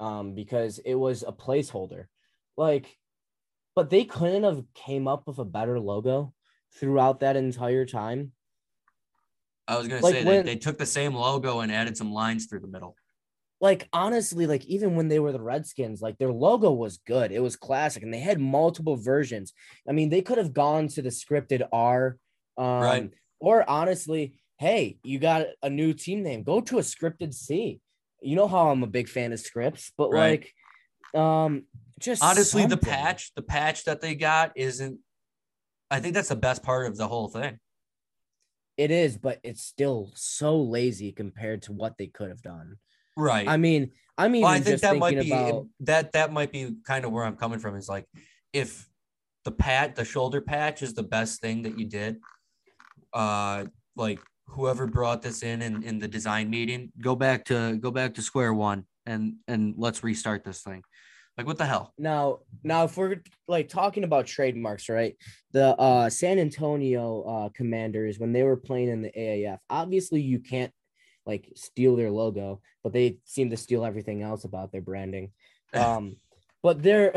um, 0.00 0.34
because 0.34 0.78
it 0.78 0.94
was 0.94 1.22
a 1.22 1.32
placeholder. 1.32 2.06
Like, 2.56 2.98
but 3.76 3.88
they 3.88 4.04
couldn't 4.04 4.42
have 4.42 4.64
came 4.74 5.06
up 5.06 5.28
with 5.28 5.38
a 5.38 5.44
better 5.44 5.78
logo 5.78 6.34
throughout 6.78 7.20
that 7.20 7.36
entire 7.36 7.86
time. 7.86 8.32
I 9.68 9.78
was 9.78 9.86
gonna 9.86 10.00
like 10.00 10.14
say 10.14 10.24
when, 10.24 10.44
they, 10.44 10.54
they 10.54 10.58
took 10.58 10.76
the 10.76 10.86
same 10.86 11.14
logo 11.14 11.60
and 11.60 11.70
added 11.70 11.96
some 11.96 12.12
lines 12.12 12.46
through 12.46 12.60
the 12.60 12.68
middle 12.68 12.96
like 13.60 13.88
honestly, 13.92 14.46
like 14.46 14.64
even 14.66 14.96
when 14.96 15.08
they 15.08 15.18
were 15.18 15.32
the 15.32 15.40
Redskins, 15.40 16.02
like 16.02 16.18
their 16.18 16.32
logo 16.32 16.72
was 16.72 16.98
good. 16.98 17.32
It 17.32 17.42
was 17.42 17.56
classic, 17.56 18.02
and 18.02 18.12
they 18.12 18.20
had 18.20 18.40
multiple 18.40 18.96
versions. 18.96 19.52
I 19.88 19.92
mean, 19.92 20.10
they 20.10 20.22
could 20.22 20.38
have 20.38 20.52
gone 20.52 20.88
to 20.88 21.02
the 21.02 21.10
scripted 21.10 21.66
R, 21.72 22.18
um, 22.58 22.66
right? 22.66 23.10
Or 23.40 23.68
honestly, 23.68 24.38
hey, 24.58 24.98
you 25.02 25.18
got 25.18 25.46
a 25.62 25.70
new 25.70 25.92
team 25.92 26.22
name, 26.22 26.42
go 26.42 26.60
to 26.60 26.78
a 26.78 26.82
scripted 26.82 27.34
C. 27.34 27.80
You 28.22 28.36
know 28.36 28.48
how 28.48 28.70
I'm 28.70 28.82
a 28.82 28.88
big 28.88 29.08
fan 29.08 29.32
of 29.32 29.40
scripts, 29.40 29.92
but 29.96 30.10
right. 30.10 30.44
like, 31.14 31.20
um, 31.20 31.64
just 32.00 32.22
honestly, 32.22 32.62
something. 32.62 32.78
the 32.80 32.86
patch, 32.86 33.32
the 33.34 33.42
patch 33.42 33.84
that 33.84 34.00
they 34.00 34.14
got 34.14 34.52
isn't. 34.56 34.98
I 35.90 36.00
think 36.00 36.14
that's 36.14 36.30
the 36.30 36.36
best 36.36 36.62
part 36.62 36.86
of 36.86 36.96
the 36.96 37.06
whole 37.06 37.28
thing. 37.28 37.58
It 38.76 38.90
is, 38.90 39.16
but 39.16 39.38
it's 39.44 39.62
still 39.62 40.10
so 40.14 40.60
lazy 40.60 41.12
compared 41.12 41.62
to 41.62 41.72
what 41.72 41.96
they 41.96 42.08
could 42.08 42.30
have 42.30 42.42
done. 42.42 42.78
Right. 43.16 43.48
I 43.48 43.56
mean, 43.56 43.90
I 44.16 44.28
mean, 44.28 44.42
well, 44.42 44.52
I 44.52 44.60
think 44.60 44.80
that 44.80 44.96
might 44.96 45.20
be 45.20 45.30
about... 45.30 45.66
that 45.80 46.12
that 46.12 46.32
might 46.32 46.52
be 46.52 46.76
kind 46.86 47.04
of 47.04 47.12
where 47.12 47.24
I'm 47.24 47.36
coming 47.36 47.58
from. 47.58 47.76
Is 47.76 47.88
like 47.88 48.06
if 48.52 48.88
the 49.44 49.50
pat, 49.50 49.96
the 49.96 50.04
shoulder 50.04 50.40
patch 50.40 50.82
is 50.82 50.94
the 50.94 51.02
best 51.02 51.40
thing 51.40 51.62
that 51.62 51.78
you 51.78 51.86
did. 51.86 52.18
Uh, 53.12 53.66
like 53.96 54.20
whoever 54.46 54.86
brought 54.86 55.22
this 55.22 55.42
in, 55.42 55.62
in 55.62 55.82
in 55.82 55.98
the 55.98 56.08
design 56.08 56.50
meeting, 56.50 56.92
go 57.00 57.14
back 57.16 57.44
to 57.46 57.76
go 57.76 57.90
back 57.90 58.14
to 58.14 58.22
square 58.22 58.54
one 58.54 58.84
and 59.06 59.34
and 59.48 59.74
let's 59.76 60.02
restart 60.02 60.44
this 60.44 60.62
thing. 60.62 60.82
Like 61.36 61.46
what 61.46 61.58
the 61.58 61.66
hell? 61.66 61.92
Now, 61.98 62.40
now 62.62 62.84
if 62.84 62.96
we're 62.96 63.20
like 63.48 63.68
talking 63.68 64.04
about 64.04 64.26
trademarks, 64.26 64.88
right? 64.88 65.16
The 65.52 65.74
uh 65.76 66.08
San 66.08 66.38
Antonio 66.38 67.22
uh 67.22 67.48
Commanders 67.50 68.18
when 68.18 68.32
they 68.32 68.44
were 68.44 68.56
playing 68.56 68.88
in 68.88 69.02
the 69.02 69.10
AAF, 69.10 69.58
obviously 69.68 70.20
you 70.20 70.38
can't 70.38 70.72
like 71.26 71.50
steal 71.54 71.96
their 71.96 72.10
logo, 72.10 72.60
but 72.82 72.92
they 72.92 73.18
seem 73.24 73.50
to 73.50 73.56
steal 73.56 73.84
everything 73.84 74.22
else 74.22 74.44
about 74.44 74.72
their 74.72 74.82
branding. 74.82 75.30
Um, 75.74 76.18
but 76.62 76.84
their 76.84 77.12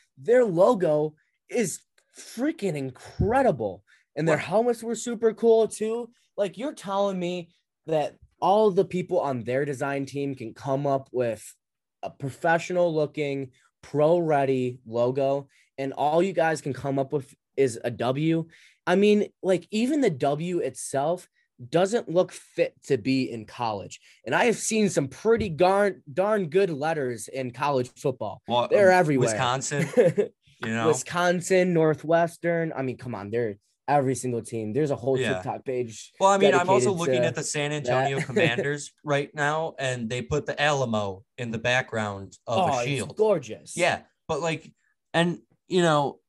their 0.18 0.44
logo 0.44 1.14
is 1.48 1.82
freaking 2.18 2.74
incredible, 2.74 3.84
and 4.16 4.26
their 4.26 4.36
helmets 4.36 4.82
were 4.82 4.96
super 4.96 5.32
cool 5.32 5.68
too. 5.68 6.10
Like 6.36 6.58
you're 6.58 6.74
telling 6.74 7.20
me 7.20 7.50
that 7.86 8.16
all 8.40 8.72
the 8.72 8.84
people 8.84 9.20
on 9.20 9.44
their 9.44 9.64
design 9.64 10.04
team 10.04 10.34
can 10.34 10.52
come 10.52 10.84
up 10.84 11.08
with 11.12 11.54
a 12.02 12.10
professional 12.10 12.92
looking, 12.92 13.52
pro 13.82 14.18
ready 14.18 14.80
logo, 14.84 15.46
and 15.78 15.92
all 15.92 16.22
you 16.22 16.32
guys 16.32 16.60
can 16.60 16.72
come 16.72 16.98
up 16.98 17.12
with 17.12 17.32
is 17.56 17.78
a 17.84 17.90
W. 17.90 18.46
I 18.86 18.96
mean, 18.96 19.28
like 19.42 19.68
even 19.70 20.00
the 20.00 20.10
W 20.10 20.58
itself 20.58 21.28
doesn't 21.70 22.08
look 22.08 22.32
fit 22.32 22.74
to 22.84 22.98
be 22.98 23.30
in 23.30 23.44
college. 23.44 24.00
And 24.26 24.34
I 24.34 24.44
have 24.44 24.56
seen 24.56 24.88
some 24.88 25.08
pretty 25.08 25.48
darn 25.48 26.02
darn 26.12 26.48
good 26.48 26.70
letters 26.70 27.28
in 27.28 27.50
college 27.50 27.90
football. 27.96 28.42
Well, 28.48 28.68
they're 28.70 28.92
um, 28.92 28.98
everywhere. 28.98 29.28
Wisconsin, 29.28 29.88
you 30.64 30.74
know, 30.74 30.88
Wisconsin, 30.88 31.72
Northwestern. 31.72 32.72
I 32.74 32.82
mean, 32.82 32.96
come 32.96 33.14
on, 33.14 33.30
they're 33.30 33.56
every 33.88 34.14
single 34.14 34.42
team. 34.42 34.72
There's 34.72 34.90
a 34.90 34.96
whole 34.96 35.18
yeah. 35.18 35.34
TikTok 35.34 35.64
page. 35.64 36.12
Well, 36.18 36.30
I 36.30 36.38
mean, 36.38 36.54
I'm 36.54 36.68
also 36.68 36.92
looking 36.92 37.24
at 37.24 37.34
the 37.34 37.42
San 37.42 37.72
Antonio 37.72 38.20
Commanders 38.26 38.92
right 39.04 39.30
now, 39.34 39.74
and 39.78 40.08
they 40.08 40.22
put 40.22 40.46
the 40.46 40.60
Alamo 40.60 41.24
in 41.38 41.50
the 41.50 41.58
background 41.58 42.36
of 42.46 42.70
oh, 42.70 42.80
a 42.80 42.84
shield. 42.84 43.16
gorgeous. 43.16 43.76
Yeah, 43.76 44.00
but 44.28 44.40
like, 44.40 44.72
and 45.12 45.38
you 45.68 45.82
know, 45.82 46.20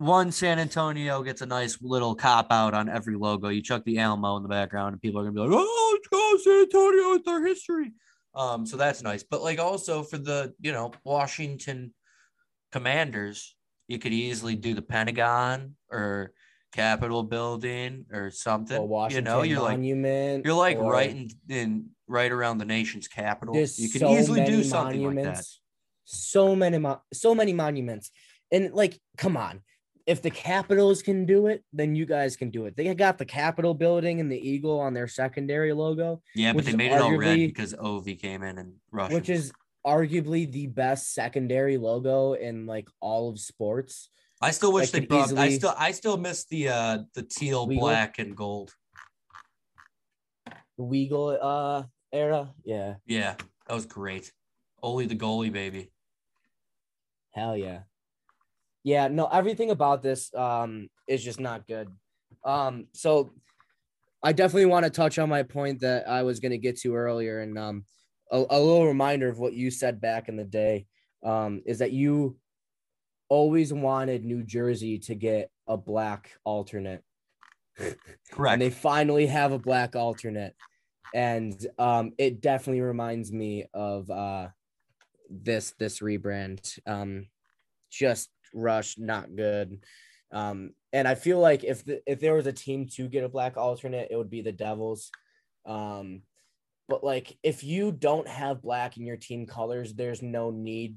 one 0.00 0.32
San 0.32 0.58
Antonio 0.58 1.22
gets 1.22 1.42
a 1.42 1.46
nice 1.46 1.76
little 1.82 2.14
cop 2.14 2.50
out 2.50 2.72
on 2.72 2.88
every 2.88 3.16
logo. 3.16 3.50
You 3.50 3.60
chuck 3.60 3.84
the 3.84 3.98
Alamo 3.98 4.38
in 4.38 4.42
the 4.42 4.48
background, 4.48 4.94
and 4.94 5.02
people 5.02 5.20
are 5.20 5.24
gonna 5.24 5.34
be 5.34 5.40
like, 5.40 5.50
"Oh, 5.52 5.90
let's 5.92 6.08
go 6.08 6.38
San 6.42 6.62
Antonio 6.62 7.10
with 7.10 7.24
their 7.26 7.46
history." 7.46 7.92
Um, 8.34 8.64
so 8.64 8.78
that's 8.78 9.02
nice. 9.02 9.22
But 9.22 9.42
like 9.42 9.58
also 9.58 10.02
for 10.02 10.16
the 10.16 10.54
you 10.58 10.72
know 10.72 10.92
Washington 11.04 11.92
Commanders, 12.72 13.54
you 13.88 13.98
could 13.98 14.14
easily 14.14 14.56
do 14.56 14.72
the 14.72 14.80
Pentagon 14.80 15.76
or 15.90 16.32
Capitol 16.72 17.22
Building 17.22 18.06
or 18.10 18.30
something. 18.30 18.78
Or 18.78 19.10
you 19.10 19.20
know, 19.20 19.42
you're 19.42 19.60
Monument 19.60 20.38
like 20.38 20.44
you're 20.46 20.54
like 20.54 20.78
or... 20.78 20.90
right 20.90 21.10
in, 21.10 21.30
in 21.50 21.90
right 22.06 22.32
around 22.32 22.56
the 22.56 22.64
nation's 22.64 23.06
capital. 23.06 23.52
There's 23.52 23.78
you 23.78 23.90
could 23.90 24.00
so 24.00 24.16
easily 24.16 24.46
do 24.46 24.64
something 24.64 25.02
monuments, 25.02 25.26
like 25.26 25.36
that. 25.36 25.44
So 26.04 26.56
many, 26.56 26.82
so 27.12 27.34
many 27.34 27.52
monuments, 27.52 28.10
and 28.50 28.72
like, 28.72 28.98
come 29.18 29.36
on 29.36 29.60
if 30.06 30.22
the 30.22 30.30
Capitals 30.30 31.02
can 31.02 31.26
do 31.26 31.46
it, 31.46 31.64
then 31.72 31.94
you 31.94 32.06
guys 32.06 32.36
can 32.36 32.50
do 32.50 32.66
it. 32.66 32.76
They 32.76 32.92
got 32.94 33.18
the 33.18 33.24
Capitol 33.24 33.74
building 33.74 34.20
and 34.20 34.30
the 34.30 34.38
eagle 34.38 34.78
on 34.80 34.94
their 34.94 35.08
secondary 35.08 35.72
logo. 35.72 36.22
Yeah, 36.34 36.52
but 36.52 36.64
they 36.64 36.74
made 36.74 36.92
it 36.92 37.00
all 37.00 37.16
red 37.16 37.36
because 37.36 37.74
Ovi 37.74 38.20
came 38.20 38.42
in 38.42 38.58
and 38.58 38.74
rushed. 38.90 39.14
Which 39.14 39.28
is 39.28 39.52
arguably 39.86 40.50
the 40.50 40.66
best 40.66 41.14
secondary 41.14 41.76
logo 41.76 42.34
in 42.34 42.66
like 42.66 42.88
all 43.00 43.30
of 43.30 43.38
sports. 43.38 44.10
I 44.42 44.52
still 44.52 44.72
wish 44.72 44.90
they 44.90 45.00
brought. 45.00 45.36
I 45.36 45.50
still, 45.50 45.74
I 45.76 45.92
still 45.92 46.16
miss 46.16 46.44
the 46.46 46.68
uh 46.68 46.98
the 47.14 47.22
teal, 47.22 47.68
Weagle? 47.68 47.80
black, 47.80 48.18
and 48.18 48.36
gold. 48.36 48.74
The 50.46 50.84
Weagle 50.84 51.38
uh 51.40 51.82
era, 52.12 52.52
yeah. 52.64 52.94
Yeah, 53.06 53.34
that 53.66 53.74
was 53.74 53.86
great. 53.86 54.32
Only 54.82 55.06
the 55.06 55.16
goalie, 55.16 55.52
baby. 55.52 55.90
Hell 57.32 57.56
yeah 57.56 57.80
yeah 58.84 59.08
no 59.08 59.26
everything 59.26 59.70
about 59.70 60.02
this 60.02 60.32
um 60.34 60.88
is 61.06 61.22
just 61.22 61.40
not 61.40 61.66
good. 61.66 61.88
Um 62.44 62.86
so 62.92 63.30
i 64.22 64.32
definitely 64.32 64.66
want 64.66 64.84
to 64.84 64.90
touch 64.90 65.18
on 65.18 65.28
my 65.28 65.42
point 65.42 65.80
that 65.80 66.06
i 66.06 66.22
was 66.22 66.40
going 66.40 66.52
to 66.52 66.58
get 66.58 66.78
to 66.78 66.94
earlier 66.94 67.40
and 67.40 67.58
um 67.58 67.84
a, 68.30 68.36
a, 68.36 68.60
little 68.60 68.86
reminder 68.86 69.28
of 69.28 69.38
what 69.38 69.54
you 69.54 69.70
said 69.70 69.98
back 70.00 70.28
in 70.28 70.36
the 70.36 70.44
day 70.44 70.86
um 71.24 71.62
is 71.66 71.78
that 71.78 71.92
you 71.92 72.36
always 73.30 73.72
wanted 73.72 74.24
new 74.24 74.42
jersey 74.42 74.98
to 74.98 75.14
get 75.14 75.50
a 75.66 75.76
black 75.76 76.32
alternate. 76.44 77.02
Correct 78.32 78.52
and 78.52 78.60
they 78.60 78.70
finally 78.70 79.26
have 79.26 79.52
a 79.52 79.58
black 79.58 79.96
alternate. 79.96 80.54
And 81.14 81.54
um 81.78 82.12
it 82.18 82.42
definitely 82.42 82.82
reminds 82.82 83.32
me 83.32 83.64
of 83.72 84.10
uh 84.10 84.48
this 85.30 85.72
this 85.78 86.00
rebrand. 86.00 86.78
Um 86.86 87.28
just 87.90 88.28
rush 88.54 88.98
not 88.98 89.34
good. 89.34 89.80
Um, 90.32 90.70
and 90.92 91.06
I 91.08 91.14
feel 91.14 91.38
like 91.38 91.64
if 91.64 91.84
the, 91.84 92.02
if 92.06 92.20
there 92.20 92.34
was 92.34 92.46
a 92.46 92.52
team 92.52 92.86
to 92.94 93.08
get 93.08 93.24
a 93.24 93.28
black 93.28 93.56
alternate, 93.56 94.08
it 94.10 94.16
would 94.16 94.30
be 94.30 94.42
the 94.42 94.52
Devils. 94.52 95.10
Um, 95.66 96.22
but 96.88 97.04
like 97.04 97.36
if 97.42 97.62
you 97.62 97.92
don't 97.92 98.28
have 98.28 98.62
black 98.62 98.96
in 98.96 99.06
your 99.06 99.16
team 99.16 99.46
colors, 99.46 99.94
there's 99.94 100.22
no 100.22 100.50
need 100.50 100.96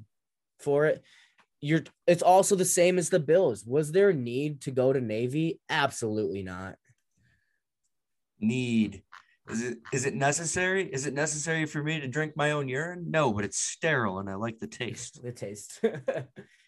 for 0.60 0.86
it. 0.86 1.04
You're 1.62 1.84
it's 2.08 2.24
also 2.24 2.56
the 2.56 2.66
same 2.66 2.98
as 2.98 3.10
the 3.10 3.20
Bills. 3.20 3.64
Was 3.66 3.92
there 3.92 4.10
a 4.10 4.14
need 4.14 4.62
to 4.62 4.72
go 4.72 4.92
to 4.92 5.00
Navy? 5.00 5.60
Absolutely 5.70 6.44
not. 6.44 6.76
Need. 8.40 9.04
Is 9.50 9.62
it 9.62 9.78
is 9.94 10.06
it 10.06 10.16
necessary? 10.16 10.90
Is 10.92 11.06
it 11.06 11.14
necessary 11.14 11.66
for 11.66 11.84
me 11.84 12.00
to 12.00 12.08
drink 12.08 12.34
my 12.36 12.52
own 12.52 12.68
urine? 12.68 13.12
No, 13.12 13.32
but 13.32 13.46
it's 13.46 13.60
sterile 13.60 14.20
and 14.20 14.30
I 14.30 14.36
like 14.36 14.60
the 14.60 14.68
taste. 14.68 15.22
The 15.22 15.32
taste. 15.32 15.80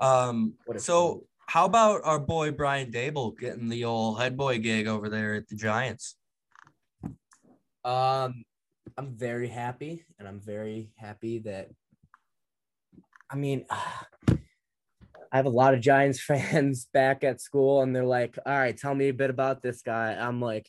Um 0.00 0.54
so 0.78 1.08
fool. 1.08 1.28
how 1.46 1.66
about 1.66 2.00
our 2.04 2.18
boy 2.18 2.52
Brian 2.52 2.90
Daboll 2.90 3.38
getting 3.38 3.68
the 3.68 3.84
old 3.84 4.20
head 4.20 4.36
boy 4.36 4.58
gig 4.58 4.86
over 4.86 5.08
there 5.08 5.34
at 5.34 5.48
the 5.48 5.56
Giants? 5.56 6.16
Um, 7.84 8.44
I'm 8.96 9.16
very 9.16 9.48
happy, 9.48 10.04
and 10.18 10.28
I'm 10.28 10.40
very 10.40 10.92
happy 10.96 11.38
that. 11.40 11.68
I 13.30 13.36
mean, 13.36 13.64
I 13.70 15.36
have 15.36 15.46
a 15.46 15.50
lot 15.50 15.74
of 15.74 15.80
Giants 15.80 16.20
fans 16.24 16.88
back 16.92 17.24
at 17.24 17.40
school, 17.40 17.82
and 17.82 17.94
they're 17.94 18.04
like, 18.04 18.38
"All 18.44 18.58
right, 18.58 18.76
tell 18.76 18.94
me 18.94 19.08
a 19.08 19.14
bit 19.14 19.30
about 19.30 19.62
this 19.62 19.82
guy." 19.82 20.12
I'm 20.12 20.40
like, 20.40 20.68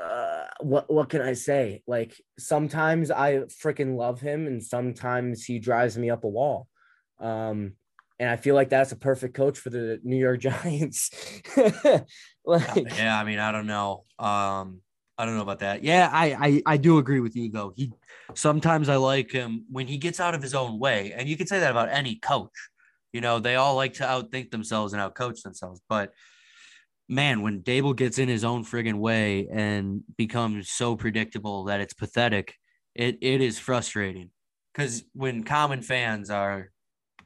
uh, 0.00 0.44
"What? 0.60 0.92
What 0.92 1.08
can 1.08 1.22
I 1.22 1.32
say?" 1.32 1.82
Like, 1.86 2.20
sometimes 2.38 3.10
I 3.10 3.38
freaking 3.62 3.96
love 3.96 4.20
him, 4.20 4.46
and 4.46 4.62
sometimes 4.62 5.44
he 5.44 5.58
drives 5.58 5.98
me 5.98 6.10
up 6.10 6.24
a 6.24 6.28
wall. 6.28 6.68
Um, 7.18 7.74
and 8.20 8.28
I 8.28 8.36
feel 8.36 8.54
like 8.54 8.68
that's 8.68 8.92
a 8.92 8.96
perfect 8.96 9.34
coach 9.34 9.58
for 9.58 9.70
the 9.70 9.98
New 10.04 10.16
York 10.16 10.40
Giants. 10.40 11.10
like, 12.44 12.96
yeah, 12.96 13.18
I 13.18 13.24
mean, 13.24 13.38
I 13.38 13.50
don't 13.50 13.66
know. 13.66 14.04
Um, 14.18 14.82
I 15.18 15.24
don't 15.24 15.36
know 15.36 15.42
about 15.42 15.60
that. 15.60 15.82
Yeah, 15.82 16.08
I, 16.12 16.36
I 16.48 16.62
I 16.74 16.76
do 16.76 16.98
agree 16.98 17.20
with 17.20 17.34
you 17.34 17.50
though. 17.50 17.72
He 17.74 17.92
sometimes 18.34 18.88
I 18.88 18.96
like 18.96 19.32
him 19.32 19.64
when 19.70 19.86
he 19.86 19.98
gets 19.98 20.20
out 20.20 20.34
of 20.34 20.42
his 20.42 20.54
own 20.54 20.78
way, 20.78 21.12
and 21.14 21.28
you 21.28 21.36
can 21.36 21.46
say 21.46 21.60
that 21.60 21.70
about 21.70 21.88
any 21.90 22.16
coach. 22.16 22.52
You 23.12 23.20
know, 23.20 23.38
they 23.38 23.56
all 23.56 23.74
like 23.74 23.94
to 23.94 24.04
outthink 24.04 24.50
themselves 24.50 24.92
and 24.92 25.02
outcoach 25.02 25.42
themselves, 25.42 25.80
but 25.88 26.12
man, 27.08 27.42
when 27.42 27.60
Daboll 27.60 27.96
gets 27.96 28.18
in 28.18 28.28
his 28.28 28.44
own 28.44 28.64
friggin' 28.64 28.94
way 28.94 29.48
and 29.50 30.02
becomes 30.16 30.70
so 30.70 30.94
predictable 30.94 31.64
that 31.64 31.80
it's 31.80 31.94
pathetic, 31.94 32.54
it 32.94 33.18
it 33.20 33.40
is 33.40 33.58
frustrating. 33.58 34.30
Because 34.72 35.04
when 35.12 35.42
common 35.42 35.82
fans 35.82 36.30
are 36.30 36.70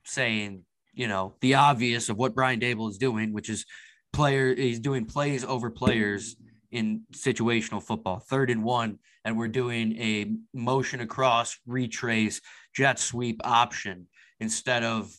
saying, 0.05 0.65
you 0.95 1.09
know, 1.09 1.35
the 1.41 1.55
obvious 1.55 2.09
of 2.09 2.17
what 2.17 2.35
Brian 2.35 2.61
Daboll 2.61 2.91
is 2.91 2.99
doing, 2.99 3.33
which 3.33 3.49
is 3.49 3.65
player, 4.13 4.55
he's 4.55 4.79
doing 4.81 5.05
plays 5.05 5.45
over 5.45 5.71
players 5.71 6.37
in 6.71 7.03
situational 7.13 7.83
football, 7.83 8.19
third 8.19 8.51
and 8.51 8.63
one, 8.65 8.99
and 9.25 9.39
we're 9.39 9.49
doing 9.49 9.97
a 10.01 10.33
motion 10.53 11.01
across, 11.01 11.59
retrace, 11.67 12.41
jet 12.75 12.99
sweep 12.99 13.41
option 13.45 14.07
instead 14.41 14.83
of 14.83 15.13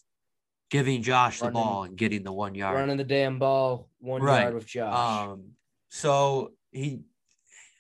giving 0.70 1.02
Josh 1.02 1.40
the 1.40 1.50
ball 1.50 1.84
and 1.84 1.96
getting 1.98 2.24
the 2.24 2.34
one 2.34 2.56
yard. 2.56 2.76
running 2.78 2.98
the 2.98 3.04
damn 3.04 3.40
ball 3.40 3.90
one 4.00 4.22
Right. 4.22 4.42
yard 4.44 4.54
with 4.56 4.66
Josh. 4.66 4.94
Um, 5.30 5.52
so 5.90 6.52
he, 6.72 7.02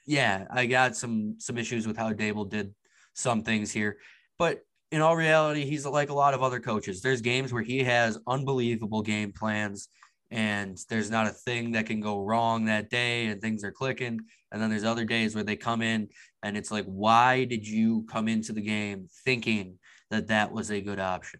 yeah, 0.06 0.46
I 0.52 0.66
got 0.68 0.96
some 0.96 1.36
some 1.40 1.58
issues 1.58 1.88
with 1.88 1.98
how 1.98 2.14
Daboll 2.14 2.50
did 2.50 2.74
some 3.14 3.44
things 3.44 3.72
here, 3.72 3.98
but 4.38 4.62
in 4.96 5.02
all 5.02 5.16
reality, 5.16 5.66
he's 5.66 5.86
like 5.86 6.10
a 6.10 6.14
lot 6.14 6.34
of 6.34 6.42
other 6.42 6.60
coaches. 6.60 7.02
There's 7.02 7.22
games 7.22 7.52
where 7.54 7.64
he 7.64 7.84
has 7.84 8.18
unbelievable 8.28 9.02
game 9.02 9.32
plans, 9.32 9.90
and 10.32 10.80
there's 10.90 11.12
not 11.12 11.28
a 11.28 11.32
thing 11.32 11.74
that 11.74 11.86
can 11.86 12.00
go 12.00 12.20
wrong 12.24 12.66
that 12.66 12.90
day, 12.90 13.28
and 13.28 13.42
things 13.42 13.64
are 13.64 13.72
clicking. 13.72 14.20
And 14.52 14.62
then 14.62 14.70
there's 14.70 14.84
other 14.84 15.06
days 15.06 15.36
where 15.36 15.44
they 15.44 15.56
come 15.56 15.82
in, 15.82 16.10
and 16.44 16.58
it's 16.58 16.72
like, 16.72 16.86
why 16.86 17.46
did 17.46 17.68
you 17.68 18.06
come 18.10 18.28
into 18.28 18.54
the 18.54 18.62
game 18.62 19.08
thinking 19.24 19.80
that 20.10 20.28
that 20.28 20.52
was 20.52 20.72
a 20.72 20.82
good 20.82 21.00
option? 21.00 21.40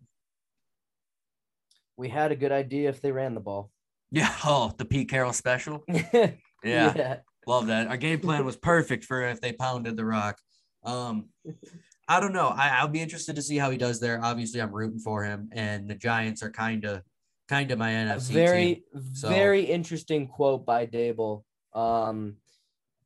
we 1.98 2.10
had 2.10 2.32
a 2.32 2.36
good 2.36 2.52
idea 2.52 2.90
if 2.90 3.02
they 3.02 3.12
ran 3.12 3.34
the 3.34 3.42
ball. 3.42 3.72
Yeah. 4.12 4.34
Oh, 4.46 4.72
the 4.78 4.86
Pete 4.86 5.10
Carroll 5.10 5.34
special. 5.34 5.84
yeah. 5.90 6.32
Yeah. 6.64 7.18
Love 7.48 7.68
that. 7.68 7.88
Our 7.88 7.98
game 7.98 8.20
plan 8.20 8.46
was 8.46 8.56
perfect 8.56 9.04
for 9.04 9.24
if 9.24 9.42
they 9.42 9.52
pounded 9.52 9.98
the 9.98 10.06
rock. 10.06 10.38
Um, 10.86 11.30
I 12.08 12.20
don't 12.20 12.34
know. 12.34 12.48
I, 12.50 12.70
I'll 12.70 12.88
be 12.88 13.02
interested 13.02 13.36
to 13.36 13.42
see 13.42 13.58
how 13.58 13.72
he 13.72 13.78
does 13.78 14.00
there. 14.00 14.24
Obviously, 14.24 14.62
I'm 14.62 14.72
rooting 14.72 15.00
for 15.00 15.24
him, 15.24 15.50
and 15.54 15.90
the 15.90 15.96
Giants 15.96 16.44
are 16.44 16.52
kind 16.52 16.86
of, 16.86 17.02
kind 17.50 17.72
of 17.72 17.80
my 17.80 17.92
NFC 17.92 18.32
very, 18.32 18.76
team. 18.94 19.14
so- 19.14 19.30
very 19.30 19.64
interesting 19.64 20.28
quote 20.28 20.66
by 20.66 20.86
Daboll 20.86 21.44
um, 21.74 22.36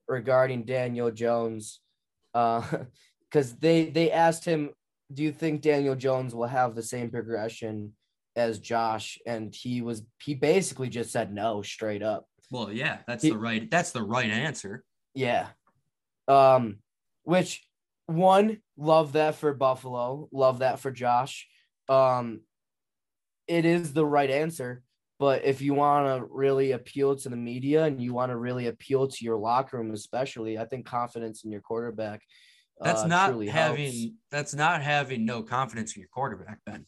regarding 0.07 0.63
Daniel 0.63 1.12
Jones. 1.12 1.79
Because 3.31 3.53
they, 3.57 3.85
they 3.91 4.12
asked 4.12 4.43
him, 4.43 4.71
Do 5.13 5.21
you 5.21 5.31
think 5.31 5.62
Daniel 5.62 5.95
Jones 5.95 6.33
will 6.33 6.47
have 6.47 6.73
the 6.73 6.81
same 6.81 7.12
progression 7.12 7.93
as 8.35 8.57
Josh? 8.57 9.19
And 9.27 9.53
he 9.53 9.81
was, 9.83 10.01
he 10.19 10.33
basically 10.33 10.89
just 10.89 11.12
said 11.12 11.31
no 11.31 11.62
straight 11.62 12.01
up. 12.01 12.25
Well, 12.49 12.71
yeah, 12.71 12.99
that's 13.07 13.23
He- 13.23 13.29
the 13.29 13.38
right. 13.38 13.69
That's 13.69 13.91
the 13.91 14.01
right 14.01 14.31
answer. 14.31 14.83
Yeah. 15.13 15.49
Um, 16.27 16.79
which 17.23 17.63
one, 18.10 18.58
love 18.78 19.13
that 19.13 19.36
for 19.36 19.54
Buffalo, 19.54 20.28
love 20.32 20.60
that 20.60 20.80
for 20.80 20.91
Josh. 20.91 21.48
Um, 21.88 22.41
it 23.48 23.65
is 23.65 23.93
the 23.93 24.06
right 24.06 24.30
answer. 24.30 24.84
But 25.19 25.43
if 25.43 25.62
you 25.62 25.74
want 25.74 26.08
to 26.08 26.28
really 26.32 26.72
appeal 26.72 27.15
to 27.17 27.30
the 27.30 27.36
media 27.36 27.84
and 27.84 28.02
you 28.02 28.13
want 28.13 28.32
to 28.32 28.38
really 28.38 28.67
appeal 28.67 29.08
to 29.08 29.26
your 29.26 29.38
locker 29.38 29.78
room, 29.78 29.91
especially, 29.91 30.58
I 30.58 30.63
think 30.63 30.86
confidence 30.86 31.43
in 31.43 31.52
your 31.52 31.60
quarterback. 31.60 32.22
That's 32.80 33.02
uh, 33.02 33.08
not 33.08 33.43
having. 33.48 33.91
helps. 33.91 34.15
That's 34.32 34.56
not 34.56 34.82
having 34.82 35.26
no 35.26 35.43
confidence 35.43 35.95
in 35.95 36.00
your 36.00 36.10
quarterback, 36.13 36.60
Ben. 36.65 36.86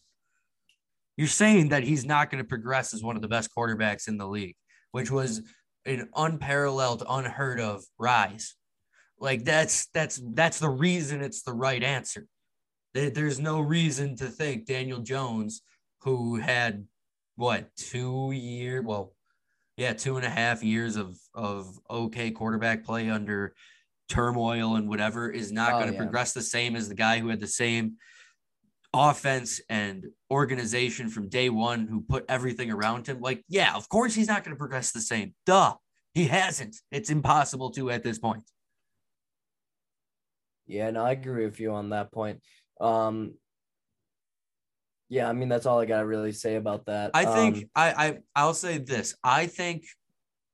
You're 1.18 1.28
saying 1.28 1.70
that 1.70 1.84
he's 1.84 2.06
not 2.06 2.32
going 2.32 2.42
to 2.42 2.48
progress 2.48 2.94
as 2.94 3.04
one 3.04 3.18
of 3.18 3.22
the 3.22 3.28
best 3.28 3.50
quarterbacks 3.56 4.08
in 4.08 4.18
the 4.18 4.28
league, 4.28 4.56
which 4.92 5.12
was 5.12 5.42
an 5.86 6.08
unparalleled, 6.16 7.04
unheard 7.08 7.60
of 7.60 7.84
rise. 8.00 8.56
Like 9.22 9.46
that's 9.46 9.86
that's 9.94 10.20
that's 10.34 10.60
the 10.60 10.70
reason 10.70 11.22
it's 11.22 11.44
the 11.44 11.54
right 11.54 11.84
answer. 11.84 12.26
There's 12.94 13.40
no 13.40 13.62
reason 13.62 14.18
to 14.18 14.26
think 14.26 14.66
Daniel 14.66 15.00
Jones, 15.00 15.62
who 16.02 16.36
had 16.38 16.86
what 17.36 17.70
two 17.78 18.32
year, 18.34 18.82
well, 18.82 19.14
yeah, 19.78 19.94
two 19.94 20.18
and 20.18 20.26
a 20.26 20.30
half 20.30 20.64
years 20.64 20.96
of 20.96 21.18
of 21.36 21.80
okay 21.90 22.32
quarterback 22.32 22.84
play 22.84 23.10
under 23.10 23.54
turmoil 24.10 24.76
and 24.76 24.90
whatever, 24.90 25.30
is 25.30 25.52
not 25.52 25.74
Oh, 25.74 25.78
going 25.78 25.88
to 25.88 25.94
yeah. 25.94 26.00
progress 26.00 26.34
the 26.34 26.42
same 26.42 26.76
as 26.76 26.90
the 26.90 26.96
guy 26.96 27.20
who 27.20 27.30
had 27.30 27.40
the 27.40 27.48
same 27.48 27.94
offense 28.94 29.62
and 29.70 30.08
organization 30.30 31.08
from 31.10 31.30
day 31.30 31.50
one 31.50 31.88
who 31.88 32.02
put 32.02 32.26
everything 32.28 32.72
around 32.72 33.08
him. 33.08 33.22
Like, 33.22 33.44
yeah, 33.48 33.74
of 33.76 33.88
course 33.88 34.14
he's 34.14 34.28
not 34.28 34.44
going 34.44 34.54
to 34.54 34.60
progress 34.60 34.92
the 34.92 35.00
same. 35.00 35.34
Duh. 35.46 35.76
He 36.14 36.26
hasn't. 36.26 36.76
It's 36.92 37.10
impossible 37.10 37.70
to 37.72 37.90
at 37.90 38.04
this 38.04 38.20
point. 38.20 38.44
Yeah, 40.67 40.89
no, 40.91 41.04
I 41.04 41.12
agree 41.12 41.45
with 41.45 41.60
you 41.60 41.71
on 41.74 41.89
that 41.89 42.12
point. 42.12 42.41
Um, 42.80 43.34
yeah, 45.10 45.28
I 45.28 45.34
mean 45.34 45.50
that's 45.50 45.65
all 45.65 45.80
I 45.80 45.86
gotta 45.86 46.06
really 46.06 46.32
say 46.32 46.56
about 46.56 46.86
that. 46.86 47.12
I 47.13 47.26
think 47.26 47.58
Um, 47.58 47.63
I, 47.76 47.91
I 47.91 48.17
I'll 48.36 48.54
say 48.54 48.78
this. 48.78 49.13
I 49.24 49.47
think 49.47 49.84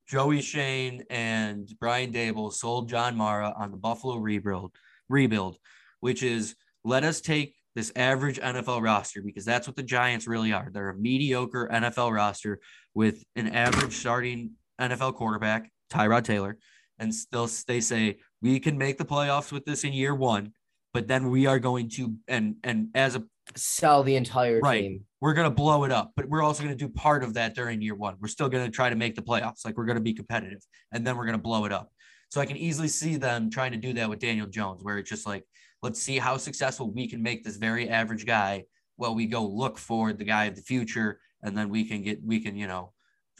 Joey 0.07 0.41
Schoen 0.41 1.03
and 1.09 1.71
Brian 1.79 2.11
Dable 2.11 2.51
sold 2.51 2.89
John 2.89 3.15
Mara 3.15 3.53
on 3.55 3.69
the 3.71 3.77
Buffalo 3.77 4.17
rebuild 4.17 4.73
rebuild, 5.09 5.57
which 5.99 6.23
is 6.23 6.55
let 6.83 7.03
us 7.03 7.21
take 7.21 7.55
this 7.75 7.91
average 7.95 8.39
NFL 8.39 8.81
roster 8.81 9.21
because 9.21 9.45
that's 9.45 9.67
what 9.67 9.75
the 9.75 9.83
Giants 9.83 10.25
really 10.25 10.51
are. 10.51 10.69
They're 10.73 10.89
a 10.89 10.97
mediocre 10.97 11.69
NFL 11.71 12.11
roster 12.11 12.59
with 12.95 13.23
an 13.35 13.49
average 13.49 13.93
starting 13.93 14.53
NFL 14.81 15.13
quarterback, 15.13 15.69
Tyrod 15.91 16.23
Taylor, 16.23 16.57
and 16.97 17.13
still 17.13 17.47
they 17.67 17.79
say 17.79 18.17
we 18.41 18.59
can 18.59 18.77
make 18.77 18.97
the 18.97 19.05
playoffs 19.05 19.51
with 19.51 19.65
this 19.65 19.83
in 19.83 19.93
year 19.93 20.13
one, 20.15 20.53
but 20.93 21.07
then 21.07 21.29
we 21.29 21.45
are 21.45 21.59
going 21.59 21.89
to 21.91 22.15
and 22.27 22.55
and 22.63 22.89
as 22.95 23.15
a 23.15 23.23
sell 23.55 24.03
the 24.03 24.15
entire 24.15 24.59
Right. 24.59 24.81
team. 24.81 25.05
we're 25.21 25.33
going 25.33 25.49
to 25.49 25.55
blow 25.55 25.85
it 25.85 25.91
up, 25.91 26.11
but 26.17 26.27
we're 26.27 26.43
also 26.43 26.63
going 26.63 26.77
to 26.77 26.85
do 26.85 26.91
part 26.91 27.23
of 27.23 27.33
that 27.35 27.55
during 27.55 27.81
year 27.81 27.95
one. 27.95 28.15
We're 28.19 28.27
still 28.27 28.49
going 28.49 28.65
to 28.65 28.71
try 28.71 28.89
to 28.89 28.95
make 28.95 29.15
the 29.15 29.21
playoffs. 29.21 29.63
Like 29.65 29.77
we're 29.77 29.85
going 29.85 29.95
to 29.97 30.01
be 30.03 30.13
competitive 30.13 30.59
and 30.91 31.07
then 31.07 31.15
we're 31.15 31.25
going 31.25 31.37
to 31.37 31.41
blow 31.41 31.63
it 31.65 31.71
up. 31.71 31.89
So 32.29 32.41
I 32.41 32.45
can 32.45 32.57
easily 32.57 32.89
see 32.89 33.15
them 33.15 33.49
trying 33.49 33.71
to 33.71 33.77
do 33.77 33.93
that 33.93 34.09
with 34.09 34.19
Daniel 34.19 34.47
Jones, 34.47 34.83
where 34.83 34.97
it's 34.97 35.09
just 35.09 35.25
like, 35.25 35.45
let's 35.81 36.01
see 36.01 36.17
how 36.17 36.35
successful 36.35 36.91
we 36.91 37.07
can 37.07 37.23
make 37.23 37.45
this 37.45 37.55
very 37.55 37.87
average 37.87 38.25
guy 38.25 38.65
while 38.97 39.15
we 39.15 39.27
go 39.27 39.45
look 39.47 39.77
for 39.77 40.11
the 40.11 40.25
guy 40.25 40.45
of 40.45 40.55
the 40.55 40.61
future. 40.61 41.21
And 41.41 41.57
then 41.57 41.69
we 41.69 41.85
can 41.85 42.01
get, 42.01 42.21
we 42.21 42.41
can, 42.41 42.57
you 42.57 42.67
know, 42.67 42.91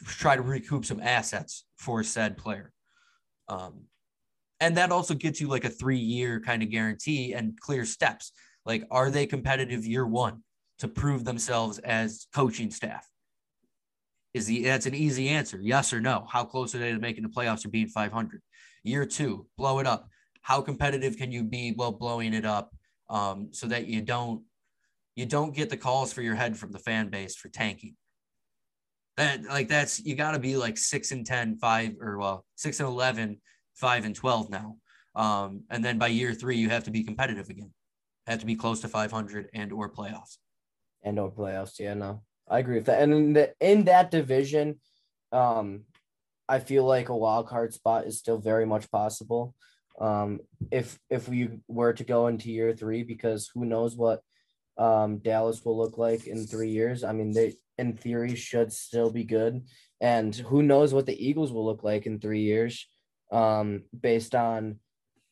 try 0.06 0.36
to 0.36 0.42
recoup 0.42 0.86
some 0.86 1.00
assets 1.00 1.66
for 1.76 2.02
said 2.02 2.38
player. 2.38 2.72
Um, 3.48 3.82
and 4.60 4.76
that 4.76 4.92
also 4.92 5.14
gets 5.14 5.40
you 5.40 5.48
like 5.48 5.64
a 5.64 5.70
three 5.70 5.98
year 5.98 6.40
kind 6.40 6.62
of 6.62 6.70
guarantee 6.70 7.32
and 7.32 7.58
clear 7.60 7.84
steps. 7.84 8.32
Like, 8.64 8.84
are 8.90 9.10
they 9.10 9.26
competitive 9.26 9.86
year 9.86 10.06
one 10.06 10.42
to 10.78 10.88
prove 10.88 11.24
themselves 11.24 11.78
as 11.78 12.26
coaching 12.34 12.70
staff? 12.70 13.06
Is 14.34 14.46
the 14.46 14.62
that's 14.64 14.86
an 14.86 14.94
easy 14.94 15.28
answer, 15.28 15.58
yes 15.60 15.92
or 15.92 16.00
no. 16.00 16.26
How 16.28 16.44
close 16.44 16.74
are 16.74 16.78
they 16.78 16.92
to 16.92 16.98
making 16.98 17.22
the 17.22 17.30
playoffs 17.30 17.64
or 17.64 17.70
being 17.70 17.88
500? 17.88 18.42
Year 18.84 19.06
two, 19.06 19.46
blow 19.56 19.78
it 19.78 19.86
up. 19.86 20.08
how 20.42 20.60
competitive 20.60 21.16
can 21.16 21.32
you 21.32 21.44
be 21.44 21.72
while 21.72 21.92
blowing 21.92 22.32
it 22.34 22.44
up 22.44 22.70
um, 23.10 23.48
so 23.52 23.66
that 23.66 23.86
you 23.86 24.02
don't 24.02 24.42
you 25.16 25.26
don't 25.26 25.54
get 25.54 25.68
the 25.68 25.76
calls 25.76 26.12
for 26.12 26.22
your 26.22 26.36
head 26.36 26.56
from 26.56 26.70
the 26.70 26.78
fan 26.78 27.08
base 27.08 27.34
for 27.34 27.48
tanking. 27.48 27.96
That 29.16 29.42
like 29.44 29.66
that's 29.66 29.98
you 29.98 30.14
got 30.14 30.32
to 30.32 30.38
be 30.38 30.56
like 30.56 30.78
six 30.78 31.10
and 31.10 31.26
10, 31.26 31.58
five 31.58 31.96
or 32.00 32.18
well 32.18 32.44
six 32.54 32.78
and 32.78 32.88
11, 32.88 33.40
five 33.78 34.04
and 34.04 34.14
12 34.14 34.50
now. 34.50 34.76
Um, 35.14 35.62
and 35.70 35.84
then 35.84 35.98
by 35.98 36.08
year 36.08 36.34
three, 36.34 36.56
you 36.56 36.68
have 36.68 36.84
to 36.84 36.90
be 36.90 37.02
competitive 37.02 37.48
again. 37.48 37.72
Have 38.26 38.40
to 38.40 38.46
be 38.46 38.56
close 38.56 38.80
to 38.80 38.88
500 38.88 39.48
and 39.54 39.72
or 39.72 39.90
playoffs. 39.90 40.36
And 41.02 41.18
or 41.18 41.30
playoffs. 41.30 41.78
Yeah, 41.78 41.94
no, 41.94 42.22
I 42.48 42.58
agree 42.58 42.76
with 42.76 42.86
that. 42.86 43.02
And 43.02 43.14
in, 43.14 43.32
the, 43.32 43.52
in 43.60 43.84
that 43.84 44.10
division, 44.10 44.80
um, 45.32 45.84
I 46.48 46.58
feel 46.58 46.84
like 46.84 47.08
a 47.08 47.16
wild 47.16 47.46
card 47.46 47.74
spot 47.74 48.06
is 48.06 48.18
still 48.18 48.38
very 48.38 48.66
much 48.66 48.90
possible. 48.90 49.54
Um, 50.00 50.40
if 50.70 50.98
if 51.10 51.28
we 51.28 51.60
were 51.66 51.92
to 51.92 52.04
go 52.04 52.28
into 52.28 52.50
year 52.50 52.72
three, 52.72 53.02
because 53.02 53.50
who 53.52 53.64
knows 53.64 53.96
what 53.96 54.22
um, 54.78 55.18
Dallas 55.18 55.64
will 55.64 55.76
look 55.76 55.98
like 55.98 56.26
in 56.26 56.46
three 56.46 56.70
years. 56.70 57.04
I 57.04 57.12
mean, 57.12 57.32
they 57.32 57.56
in 57.76 57.96
theory 57.96 58.34
should 58.34 58.72
still 58.72 59.10
be 59.10 59.24
good, 59.24 59.66
and 60.00 60.34
who 60.34 60.62
knows 60.62 60.94
what 60.94 61.06
the 61.06 61.26
Eagles 61.26 61.52
will 61.52 61.66
look 61.66 61.82
like 61.82 62.06
in 62.06 62.20
three 62.20 62.42
years, 62.42 62.86
um, 63.30 63.82
based 63.98 64.34
on 64.34 64.78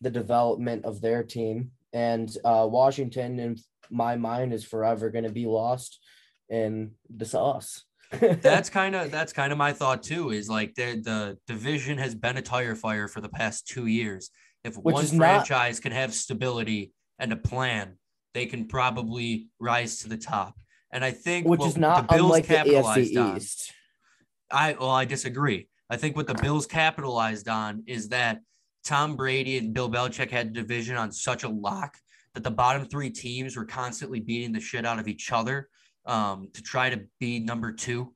the 0.00 0.10
development 0.10 0.84
of 0.84 1.00
their 1.00 1.22
team. 1.22 1.70
And 1.92 2.34
uh, 2.44 2.66
Washington, 2.70 3.38
in 3.38 3.56
my 3.90 4.16
mind, 4.16 4.52
is 4.52 4.64
forever 4.64 5.10
going 5.10 5.24
to 5.24 5.30
be 5.30 5.46
lost 5.46 5.98
in 6.48 6.92
the 7.14 7.24
sauce. 7.24 7.84
that's 8.20 8.70
kind 8.70 8.94
of 8.94 9.10
that's 9.10 9.32
kind 9.32 9.50
of 9.50 9.58
my 9.58 9.72
thought 9.72 10.02
too. 10.02 10.30
Is 10.30 10.48
like 10.48 10.74
the 10.76 11.00
the 11.02 11.38
division 11.48 11.98
has 11.98 12.14
been 12.14 12.36
a 12.36 12.42
tire 12.42 12.76
fire 12.76 13.08
for 13.08 13.20
the 13.20 13.28
past 13.28 13.66
two 13.66 13.86
years. 13.86 14.30
If 14.62 14.76
Which 14.76 14.94
one 14.94 15.06
franchise 15.06 15.78
not- 15.78 15.82
can 15.82 15.92
have 15.92 16.14
stability 16.14 16.92
and 17.18 17.32
a 17.32 17.36
plan, 17.36 17.98
they 18.32 18.46
can 18.46 18.68
probably 18.68 19.48
rise 19.58 20.00
to 20.00 20.08
the 20.08 20.16
top. 20.16 20.54
And 20.92 21.04
I 21.04 21.10
think 21.10 21.48
which 21.48 21.64
is 21.64 21.76
not 21.76 22.08
the 22.08 22.14
Bills 22.14 22.24
unlike 22.26 22.46
capitalized 22.46 23.10
the 23.12 23.16
AFC 23.16 23.36
East. 23.36 23.72
On, 24.52 24.58
I 24.58 24.76
well, 24.78 24.90
I 24.90 25.04
disagree. 25.04 25.68
I 25.88 25.96
think 25.96 26.16
what 26.16 26.26
the 26.26 26.34
Bills 26.34 26.66
capitalized 26.66 27.48
on 27.48 27.82
is 27.86 28.08
that 28.08 28.40
Tom 28.84 29.16
Brady 29.16 29.58
and 29.58 29.72
Bill 29.72 29.90
Belichick 29.90 30.30
had 30.30 30.52
division 30.52 30.96
on 30.96 31.12
such 31.12 31.44
a 31.44 31.48
lock 31.48 31.96
that 32.34 32.44
the 32.44 32.50
bottom 32.50 32.84
three 32.86 33.10
teams 33.10 33.56
were 33.56 33.64
constantly 33.64 34.20
beating 34.20 34.52
the 34.52 34.60
shit 34.60 34.84
out 34.84 34.98
of 34.98 35.08
each 35.08 35.32
other 35.32 35.68
um, 36.06 36.48
to 36.54 36.62
try 36.62 36.90
to 36.90 37.02
be 37.18 37.38
number 37.38 37.72
two. 37.72 38.12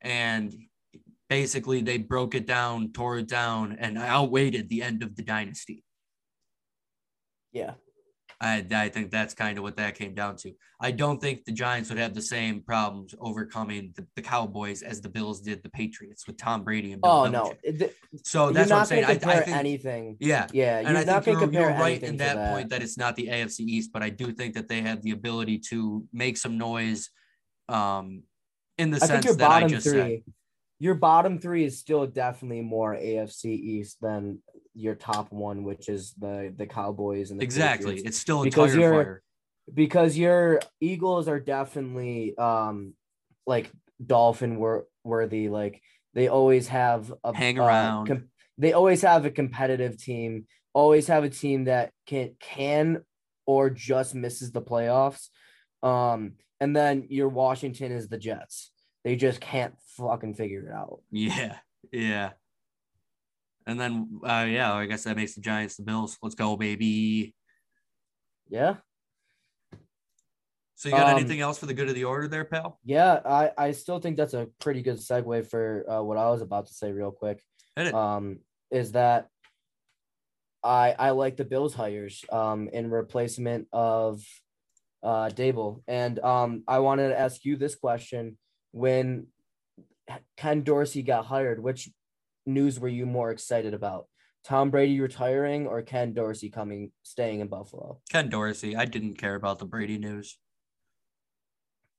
And 0.00 0.52
basically, 1.28 1.80
they 1.80 1.98
broke 1.98 2.34
it 2.34 2.46
down, 2.46 2.92
tore 2.92 3.18
it 3.18 3.28
down, 3.28 3.76
and 3.78 3.98
outweighted 3.98 4.68
the 4.68 4.82
end 4.82 5.02
of 5.02 5.16
the 5.16 5.22
dynasty. 5.22 5.84
Yeah, 7.52 7.72
I, 8.42 8.66
I 8.74 8.88
think 8.88 9.12
that's 9.12 9.34
kind 9.34 9.56
of 9.56 9.62
what 9.62 9.76
that 9.76 9.94
came 9.94 10.14
down 10.14 10.34
to. 10.38 10.52
I 10.80 10.90
don't 10.90 11.20
think 11.20 11.44
the 11.44 11.52
Giants 11.52 11.90
would 11.90 11.98
have 11.98 12.12
the 12.12 12.20
same 12.20 12.60
problems 12.60 13.14
overcoming 13.20 13.92
the, 13.94 14.04
the 14.16 14.22
Cowboys 14.22 14.82
as 14.82 15.00
the 15.00 15.08
Bills 15.08 15.40
did 15.40 15.62
the 15.62 15.68
Patriots 15.68 16.26
with 16.26 16.38
Tom 16.38 16.64
Brady 16.64 16.92
and 16.92 17.00
Bill 17.00 17.10
Oh 17.10 17.22
Belichick. 17.22 17.32
no! 17.32 17.54
The, 17.64 17.92
so 18.24 18.50
that's 18.50 18.70
what 18.70 18.80
I'm 18.80 18.86
saying. 18.86 19.04
I, 19.04 19.10
I, 19.10 19.16
think 19.16 19.48
anything. 19.48 20.16
Yeah, 20.18 20.48
yeah. 20.52 20.82
and 20.84 20.98
I 20.98 21.20
think 21.20 21.40
you're, 21.40 21.52
you're 21.52 21.70
right 21.70 22.02
in 22.02 22.16
that, 22.16 22.34
that, 22.34 22.52
point 22.52 22.70
that 22.70 22.82
it's 22.82 22.98
not 22.98 23.14
the 23.14 23.28
AFC 23.28 23.60
East, 23.60 23.90
but 23.92 24.02
I 24.02 24.10
do 24.10 24.32
think 24.32 24.54
that 24.54 24.66
they 24.66 24.80
have 24.80 25.02
the 25.02 25.12
ability 25.12 25.60
to 25.70 26.04
make 26.12 26.36
some 26.36 26.58
noise. 26.58 27.10
Um, 27.68 28.24
in 28.76 28.90
the 28.90 28.98
I 29.00 29.06
sense 29.06 29.36
that 29.36 29.50
I 29.50 29.68
just 29.68 29.86
three, 29.86 29.98
said. 29.98 30.34
Your 30.82 30.96
bottom 30.96 31.38
three 31.38 31.64
is 31.64 31.78
still 31.78 32.08
definitely 32.08 32.60
more 32.60 32.92
AFC 32.92 33.44
East 33.44 33.98
than 34.00 34.40
your 34.74 34.96
top 34.96 35.30
one, 35.30 35.62
which 35.62 35.88
is 35.88 36.12
the 36.14 36.52
the 36.56 36.66
Cowboys 36.66 37.30
and 37.30 37.38
the 37.38 37.44
exactly. 37.44 37.92
Patriots. 37.92 38.08
It's 38.08 38.18
still 38.18 38.40
a 38.40 38.44
because 38.46 38.74
tire 38.74 38.90
fire. 38.92 39.22
Because 39.72 40.18
your 40.18 40.58
Eagles 40.80 41.28
are 41.28 41.38
definitely 41.38 42.36
um 42.36 42.94
like 43.46 43.70
dolphin 44.04 44.58
worthy. 45.04 45.48
Like 45.48 45.80
they 46.14 46.26
always 46.26 46.66
have 46.66 47.14
a 47.22 47.32
hang 47.32 47.60
around. 47.60 48.10
Uh, 48.10 48.14
com- 48.14 48.28
they 48.58 48.72
always 48.72 49.02
have 49.02 49.24
a 49.24 49.30
competitive 49.30 49.96
team. 49.98 50.46
Always 50.74 51.06
have 51.06 51.22
a 51.22 51.30
team 51.30 51.66
that 51.66 51.92
can 52.08 52.34
can 52.40 53.04
or 53.46 53.70
just 53.70 54.16
misses 54.16 54.50
the 54.50 54.62
playoffs. 54.62 55.28
Um, 55.80 56.32
and 56.58 56.74
then 56.74 57.06
your 57.08 57.28
Washington 57.28 57.92
is 57.92 58.08
the 58.08 58.18
Jets. 58.18 58.71
They 59.04 59.16
just 59.16 59.40
can't 59.40 59.74
fucking 59.96 60.34
figure 60.34 60.68
it 60.68 60.72
out. 60.72 61.00
Yeah, 61.10 61.56
yeah. 61.90 62.30
And 63.66 63.80
then, 63.80 64.20
uh, 64.24 64.46
yeah, 64.48 64.72
I 64.72 64.86
guess 64.86 65.04
that 65.04 65.16
makes 65.16 65.34
the 65.34 65.40
Giants 65.40 65.76
the 65.76 65.82
Bills. 65.82 66.18
Let's 66.22 66.34
go, 66.34 66.56
baby. 66.56 67.34
Yeah. 68.48 68.76
So 70.74 70.88
you 70.88 70.96
got 70.96 71.12
um, 71.12 71.18
anything 71.18 71.40
else 71.40 71.58
for 71.58 71.66
the 71.66 71.74
good 71.74 71.88
of 71.88 71.94
the 71.94 72.04
order 72.04 72.26
there, 72.26 72.44
pal? 72.44 72.80
Yeah, 72.84 73.20
I, 73.24 73.50
I 73.56 73.72
still 73.72 74.00
think 74.00 74.16
that's 74.16 74.34
a 74.34 74.48
pretty 74.58 74.82
good 74.82 74.96
segue 74.96 75.46
for 75.48 75.84
uh, 75.88 76.02
what 76.02 76.18
I 76.18 76.28
was 76.30 76.42
about 76.42 76.66
to 76.66 76.74
say 76.74 76.90
real 76.90 77.12
quick. 77.12 77.40
Um, 77.76 78.40
is 78.70 78.92
that 78.92 79.28
I 80.64 80.94
I 80.98 81.10
like 81.10 81.36
the 81.36 81.44
Bills 81.44 81.74
hires 81.74 82.24
um 82.30 82.68
in 82.68 82.90
replacement 82.90 83.68
of 83.72 84.22
uh 85.02 85.28
Daboll, 85.28 85.82
And 85.86 86.18
um 86.20 86.64
I 86.66 86.78
wanted 86.80 87.08
to 87.08 87.18
ask 87.18 87.44
you 87.44 87.56
this 87.56 87.74
question 87.74 88.38
when 88.72 89.28
Ken 90.36 90.62
Dorsey 90.62 91.02
got 91.02 91.26
hired, 91.26 91.62
which 91.62 91.88
news 92.44 92.80
were 92.80 92.88
you 92.88 93.06
more 93.06 93.30
excited 93.30 93.74
about? 93.74 94.06
Tom 94.44 94.70
Brady 94.70 94.98
retiring 95.00 95.68
or 95.68 95.82
Ken 95.82 96.12
Dorsey 96.12 96.50
coming 96.50 96.90
staying 97.04 97.40
in 97.40 97.48
Buffalo? 97.48 98.00
Ken 98.10 98.28
Dorsey. 98.28 98.74
I 98.74 98.86
didn't 98.86 99.14
care 99.14 99.36
about 99.36 99.60
the 99.60 99.66
Brady 99.66 99.98
news. 99.98 100.36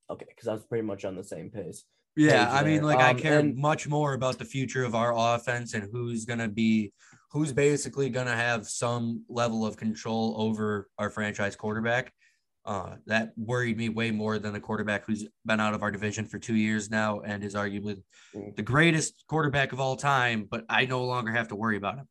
Okay, 0.10 0.26
because 0.28 0.50
I 0.50 0.54
was 0.54 0.66
pretty 0.66 0.86
much 0.86 1.06
on 1.06 1.16
the 1.16 1.24
same 1.24 1.50
page. 1.50 1.78
Yeah, 2.16 2.52
I 2.52 2.64
mean, 2.64 2.84
like 2.84 3.00
um, 3.00 3.04
I 3.04 3.14
care 3.14 3.40
and, 3.40 3.56
much 3.56 3.88
more 3.88 4.14
about 4.14 4.38
the 4.38 4.46
future 4.46 4.84
of 4.84 4.94
our 4.94 5.14
offense 5.16 5.74
and 5.74 5.90
who's 5.92 6.26
gonna 6.26 6.50
be 6.50 6.92
who's 7.32 7.52
basically 7.52 8.10
gonna 8.10 8.36
have 8.36 8.68
some 8.68 9.24
level 9.30 9.66
of 9.66 9.78
control 9.78 10.36
over 10.38 10.90
our 11.00 11.10
franchise 11.10 11.56
quarterback. 11.56 12.14
Uh, 12.66 12.96
that 13.06 13.34
worried 13.36 13.78
me 13.78 13.90
way 13.90 14.10
more 14.10 14.40
than 14.40 14.56
a 14.56 14.60
quarterback 14.60 15.06
who's 15.06 15.28
been 15.46 15.60
out 15.60 15.74
of 15.74 15.84
our 15.84 15.92
division 15.92 16.26
for 16.26 16.40
two 16.40 16.56
years 16.56 16.90
now 16.90 17.20
and 17.20 17.44
is 17.44 17.56
arguably 17.56 18.02
mm. 18.34 18.56
the 18.56 18.62
greatest 18.62 19.26
quarterback 19.28 19.74
of 19.74 19.82
all 19.82 19.98
time, 19.98 20.48
but 20.50 20.64
I 20.70 20.86
no 20.86 21.04
longer 21.04 21.32
have 21.32 21.50
to 21.50 21.56
worry 21.56 21.76
about 21.76 21.98
him. 21.98 22.08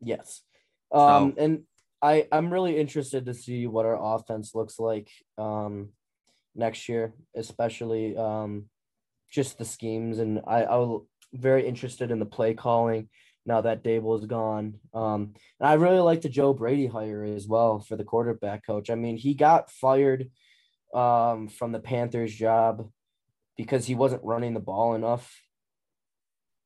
Yes. 0.00 0.42
Um, 0.92 1.34
so, 1.36 1.42
and 1.42 1.62
I, 2.00 2.28
I'm 2.30 2.52
really 2.52 2.78
interested 2.78 3.26
to 3.26 3.34
see 3.34 3.66
what 3.66 3.84
our 3.84 3.98
offense 4.14 4.54
looks 4.54 4.78
like 4.78 5.10
um, 5.38 5.88
next 6.54 6.88
year, 6.88 7.12
especially 7.34 8.16
um, 8.16 8.66
just 9.28 9.58
the 9.58 9.64
schemes. 9.64 10.20
And 10.20 10.40
I, 10.46 10.66
I'm 10.66 11.00
very 11.32 11.66
interested 11.66 12.12
in 12.12 12.20
the 12.20 12.26
play 12.26 12.54
calling 12.54 13.08
now 13.46 13.60
that 13.60 13.84
Daboll 13.84 14.18
is 14.18 14.26
gone. 14.26 14.74
Um, 14.92 15.34
and 15.60 15.68
I 15.68 15.74
really 15.74 16.00
like 16.00 16.22
the 16.22 16.28
Joe 16.28 16.52
Brady 16.52 16.86
hire 16.86 17.24
as 17.24 17.46
well 17.46 17.80
for 17.80 17.96
the 17.96 18.04
quarterback 18.04 18.66
coach. 18.66 18.90
I 18.90 18.94
mean, 18.94 19.16
he 19.16 19.34
got 19.34 19.70
fired 19.70 20.30
um, 20.94 21.48
from 21.48 21.72
the 21.72 21.80
Panthers 21.80 22.34
job 22.34 22.88
because 23.56 23.86
he 23.86 23.94
wasn't 23.94 24.24
running 24.24 24.54
the 24.54 24.60
ball 24.60 24.94
enough. 24.94 25.34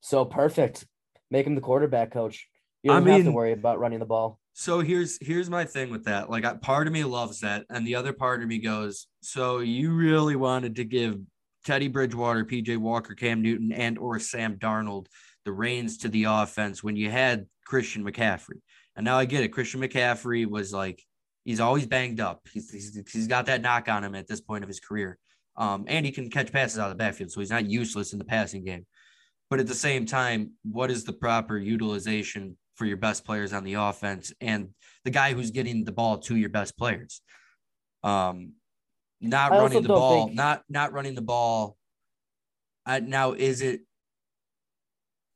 So 0.01 0.24
perfect. 0.24 0.87
Make 1.31 1.47
him 1.47 1.55
the 1.55 1.61
quarterback 1.61 2.12
coach. 2.12 2.49
You 2.83 2.93
don't 2.93 3.03
I 3.03 3.05
mean, 3.05 3.14
have 3.16 3.24
to 3.24 3.33
worry 3.33 3.53
about 3.53 3.81
running 3.81 3.99
the 3.99 4.07
ball. 4.07 4.39
So 4.53 4.81
here's 4.81 5.18
here's 5.20 5.51
my 5.51 5.64
thing 5.64 5.91
with 5.91 6.05
that. 6.05 6.31
Like, 6.31 6.61
part 6.62 6.87
of 6.87 6.93
me 6.93 7.05
loves 7.05 7.41
that, 7.41 7.64
and 7.70 7.87
the 7.87 7.97
other 7.97 8.12
part 8.12 8.43
of 8.43 8.49
me 8.49 8.59
goes, 8.59 9.07
"So 9.20 9.59
you 9.59 9.93
really 9.93 10.37
wanted 10.37 10.76
to 10.76 10.85
give 10.85 11.20
Teddy 11.64 11.89
Bridgewater, 11.89 12.45
PJ 12.45 12.76
Walker, 12.76 13.14
Cam 13.14 13.43
Newton, 13.43 13.72
and 13.72 13.99
or 13.99 14.18
Sam 14.18 14.57
Darnold 14.57 15.07
the 15.49 15.53
reins 15.53 15.96
to 15.96 16.11
the 16.11 16.24
offense 16.24 16.84
when 16.84 16.94
you 16.94 17.11
had 17.11 17.46
Christian 17.64 18.05
McCaffrey. 18.05 18.61
And 18.94 19.07
now 19.07 19.16
I 19.16 19.24
get 19.24 19.42
it. 19.42 19.49
Christian 19.49 19.80
McCaffrey 19.80 20.44
was 20.44 20.74
like, 20.74 21.03
he's 21.46 21.59
always 21.59 21.86
banged 21.86 22.20
up. 22.20 22.42
He's, 22.53 22.70
he's, 22.70 22.94
he's 23.11 23.26
got 23.26 23.46
that 23.46 23.62
knock 23.62 23.88
on 23.88 24.05
him 24.05 24.14
at 24.14 24.28
this 24.28 24.42
point 24.42 24.62
of 24.62 24.68
his 24.68 24.78
career. 24.78 25.16
Um, 25.57 25.86
and 25.88 26.05
he 26.05 26.12
can 26.12 26.28
catch 26.28 26.53
passes 26.53 26.78
out 26.78 26.90
of 26.90 26.99
the 26.99 27.03
backfield. 27.03 27.30
So 27.30 27.40
he's 27.40 27.49
not 27.49 27.64
useless 27.64 28.12
in 28.12 28.18
the 28.18 28.26
passing 28.26 28.62
game. 28.62 28.84
But 29.49 29.59
at 29.59 29.66
the 29.66 29.74
same 29.74 30.05
time, 30.05 30.51
what 30.70 30.90
is 30.90 31.05
the 31.05 31.14
proper 31.14 31.57
utilization 31.57 32.59
for 32.74 32.84
your 32.84 32.99
best 32.99 33.24
players 33.24 33.55
on 33.55 33.64
the 33.64 33.74
offense 33.74 34.30
and 34.42 34.68
the 35.07 35.11
guy 35.11 35.32
who's 35.32 35.51
getting 35.51 35.82
the 35.82 35.92
ball 35.92 36.18
to 36.18 36.36
your 36.36 36.51
best 36.51 36.76
players? 36.76 37.22
Um, 38.05 38.53
not 39.22 39.53
I 39.53 39.61
running 39.61 39.82
the 39.82 39.88
ball, 39.88 40.26
think... 40.26 40.36
not 40.36 40.62
not 40.68 40.92
running 40.92 41.14
the 41.14 41.22
ball. 41.22 41.78
Uh, 42.84 43.01
now, 43.03 43.32
is 43.32 43.62
it 43.62 43.80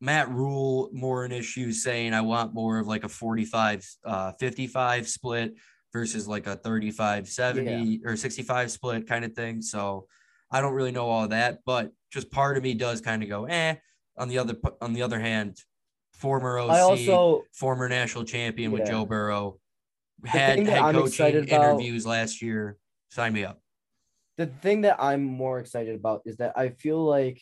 Matt 0.02 0.28
Rhule 0.30 0.90
more 0.92 1.24
an 1.24 1.30
issue 1.30 1.70
saying 1.70 2.12
I 2.12 2.22
want 2.22 2.52
more 2.52 2.80
of 2.80 2.88
like 2.88 3.04
a 3.04 3.08
45 3.08 3.88
uh 4.04 4.32
55 4.32 5.08
split 5.08 5.54
versus 5.92 6.26
like 6.26 6.48
a 6.48 6.56
35 6.56 7.28
70 7.28 7.70
yeah. 7.70 7.98
or 8.04 8.16
65 8.16 8.72
split 8.72 9.06
kind 9.06 9.24
of 9.24 9.32
thing. 9.34 9.62
So 9.62 10.08
I 10.50 10.60
don't 10.60 10.74
really 10.74 10.90
know 10.90 11.08
all 11.08 11.28
that, 11.28 11.60
but 11.64 11.92
just 12.10 12.32
part 12.32 12.56
of 12.56 12.64
me 12.64 12.74
does 12.74 13.00
kind 13.00 13.22
of 13.22 13.28
go, 13.28 13.44
eh. 13.44 13.76
On 14.18 14.28
the 14.28 14.38
other 14.38 14.56
on 14.80 14.92
the 14.92 15.02
other 15.02 15.20
hand, 15.20 15.56
former 16.14 16.58
OC, 16.58 16.70
also 16.70 17.44
former 17.54 17.88
national 17.88 18.24
champion 18.24 18.72
with 18.72 18.84
Joe 18.84 19.06
Burrow. 19.06 19.58
Had 20.24 20.66
head 20.66 20.78
I'm 20.82 20.94
coaching 20.94 21.06
excited 21.06 21.44
about- 21.48 21.70
interviews 21.70 22.04
last 22.04 22.42
year. 22.42 22.76
Sign 23.10 23.32
me 23.32 23.44
up. 23.44 23.60
the 24.36 24.46
thing 24.46 24.80
that 24.80 24.96
I'm 24.98 25.22
more 25.22 25.60
excited 25.60 25.94
about 25.94 26.22
is 26.24 26.38
that 26.38 26.54
I 26.56 26.70
feel 26.70 27.02
like 27.04 27.40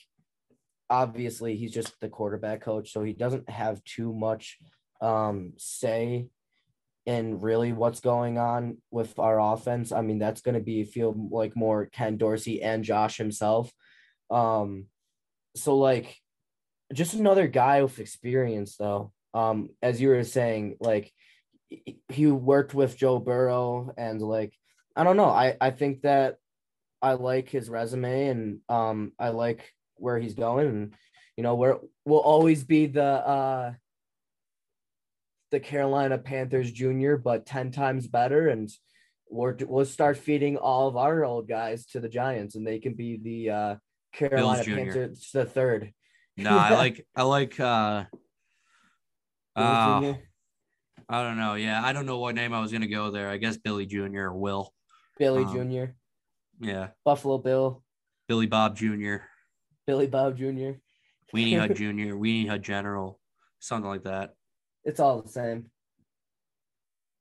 obviously 0.90 1.56
he's 1.56 1.72
just 1.72 1.98
the 2.00 2.08
quarterback 2.08 2.60
coach, 2.62 2.92
so 2.92 3.02
he 3.02 3.12
doesn't 3.12 3.48
have 3.48 3.82
too 3.84 4.12
much 4.12 4.58
um 5.00 5.54
say 5.56 6.28
in 7.06 7.40
really 7.40 7.72
what's 7.72 8.00
going 8.00 8.36
on 8.36 8.76
with 8.90 9.18
our 9.18 9.40
offense. 9.40 9.92
I 9.92 10.02
mean, 10.02 10.18
that's 10.18 10.42
gonna 10.42 10.60
be 10.60 10.84
feel 10.84 11.14
like 11.30 11.56
more 11.56 11.86
Ken 11.86 12.18
Dorsey 12.18 12.62
and 12.62 12.84
Josh 12.84 13.16
himself. 13.16 13.72
Um 14.30 14.86
so 15.56 15.76
like 15.76 16.16
just 16.92 17.14
another 17.14 17.46
guy 17.48 17.82
with 17.82 17.98
experience 17.98 18.76
though. 18.76 19.12
Um, 19.32 19.70
as 19.80 20.00
you 20.00 20.08
were 20.08 20.24
saying, 20.24 20.76
like 20.80 21.12
he- 21.68 22.00
he 22.08 22.26
worked 22.26 22.74
with 22.74 22.96
Joe 22.96 23.18
Burrow 23.18 23.92
and 23.96 24.20
like 24.20 24.52
I 24.96 25.04
don't 25.04 25.16
know. 25.16 25.26
I 25.30 25.56
I 25.60 25.70
think 25.70 26.02
that 26.02 26.36
I 27.00 27.14
like 27.14 27.48
his 27.48 27.70
resume 27.70 28.26
and 28.28 28.58
um 28.68 29.12
I 29.18 29.28
like 29.30 29.72
where 30.00 30.18
he's 30.18 30.34
going 30.34 30.66
and 30.66 30.94
you 31.36 31.42
know 31.42 31.54
where 31.54 31.78
will 32.04 32.18
always 32.18 32.64
be 32.64 32.86
the 32.86 33.02
uh 33.02 33.72
the 35.50 35.60
Carolina 35.60 36.18
Panthers 36.18 36.70
junior 36.70 37.16
but 37.16 37.46
10 37.46 37.72
times 37.72 38.06
better 38.06 38.48
and 38.48 38.70
we're, 39.32 39.56
we'll 39.66 39.84
start 39.84 40.16
feeding 40.16 40.56
all 40.56 40.88
of 40.88 40.96
our 40.96 41.24
old 41.24 41.48
guys 41.48 41.86
to 41.86 42.00
the 42.00 42.08
Giants 42.08 42.56
and 42.56 42.66
they 42.66 42.78
can 42.78 42.94
be 42.94 43.16
the 43.16 43.50
uh 43.50 43.76
Carolina 44.12 44.64
Panthers 44.64 45.30
the 45.32 45.44
third. 45.44 45.92
No, 46.36 46.56
I 46.56 46.70
like 46.74 47.06
I 47.14 47.22
like 47.22 47.60
uh 47.60 48.04
uh, 49.56 50.14
I 51.08 51.22
don't 51.22 51.36
know. 51.36 51.54
Yeah, 51.54 51.84
I 51.84 51.92
don't 51.92 52.06
know 52.06 52.18
what 52.18 52.34
name 52.34 52.52
I 52.54 52.60
was 52.60 52.72
gonna 52.72 52.86
go 52.86 53.10
there. 53.10 53.28
I 53.28 53.36
guess 53.36 53.56
Billy 53.56 53.86
Jr. 53.86 54.20
or 54.20 54.34
Will. 54.34 54.72
Billy 55.18 55.44
um, 55.44 55.70
Jr., 55.70 55.92
Yeah, 56.60 56.88
Buffalo 57.04 57.38
Bill, 57.38 57.82
Billy 58.28 58.46
Bob 58.46 58.76
Jr., 58.76 59.16
Billy 59.90 60.06
Bob 60.06 60.36
Jr. 60.36 60.78
Weenie 61.34 61.58
Hut 61.58 61.74
Jr., 61.74 62.14
Weenie 62.14 62.48
Hut 62.48 62.62
General, 62.62 63.18
something 63.58 63.90
like 63.90 64.04
that. 64.04 64.34
It's 64.84 65.00
all 65.00 65.20
the 65.20 65.28
same. 65.28 65.66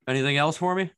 Anything 0.07 0.37
else 0.37 0.55
for 0.55 0.75
me? 0.75 0.91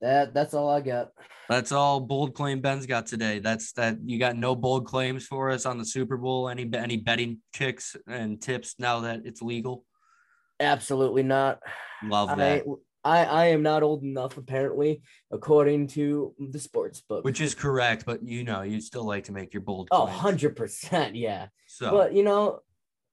That 0.00 0.32
that's 0.32 0.54
all 0.54 0.70
I 0.70 0.80
got. 0.80 1.08
That's 1.48 1.72
all 1.72 1.98
bold 1.98 2.34
claim 2.34 2.60
Ben's 2.60 2.86
got 2.86 3.06
today. 3.06 3.40
That's 3.40 3.72
that 3.72 3.96
you 4.04 4.20
got 4.20 4.36
no 4.36 4.54
bold 4.54 4.86
claims 4.86 5.26
for 5.26 5.50
us 5.50 5.66
on 5.66 5.76
the 5.76 5.84
Super 5.84 6.16
Bowl. 6.16 6.48
Any 6.48 6.70
any 6.72 6.98
betting 6.98 7.40
kicks 7.52 7.96
and 8.06 8.40
tips 8.40 8.76
now 8.78 9.00
that 9.00 9.22
it's 9.24 9.42
legal? 9.42 9.84
Absolutely 10.60 11.24
not. 11.24 11.58
Love 12.04 12.28
that. 12.36 12.62
I 12.62 12.62
I 13.06 13.24
I 13.24 13.46
am 13.46 13.62
not 13.62 13.84
old 13.84 14.02
enough 14.02 14.36
apparently, 14.36 15.02
according 15.30 15.86
to 15.88 16.34
the 16.38 16.58
sports 16.58 17.00
book. 17.00 17.24
Which 17.24 17.40
is 17.40 17.54
correct, 17.54 18.04
but 18.04 18.22
you 18.22 18.42
know, 18.42 18.62
you 18.62 18.80
still 18.80 19.04
like 19.04 19.24
to 19.24 19.32
make 19.32 19.54
your 19.54 19.60
bold 19.60 19.88
oh, 19.92 20.06
claims. 20.06 20.42
100%, 20.42 21.12
yeah. 21.14 21.46
So 21.68 21.92
But 21.92 22.14
you 22.14 22.24
know, 22.24 22.60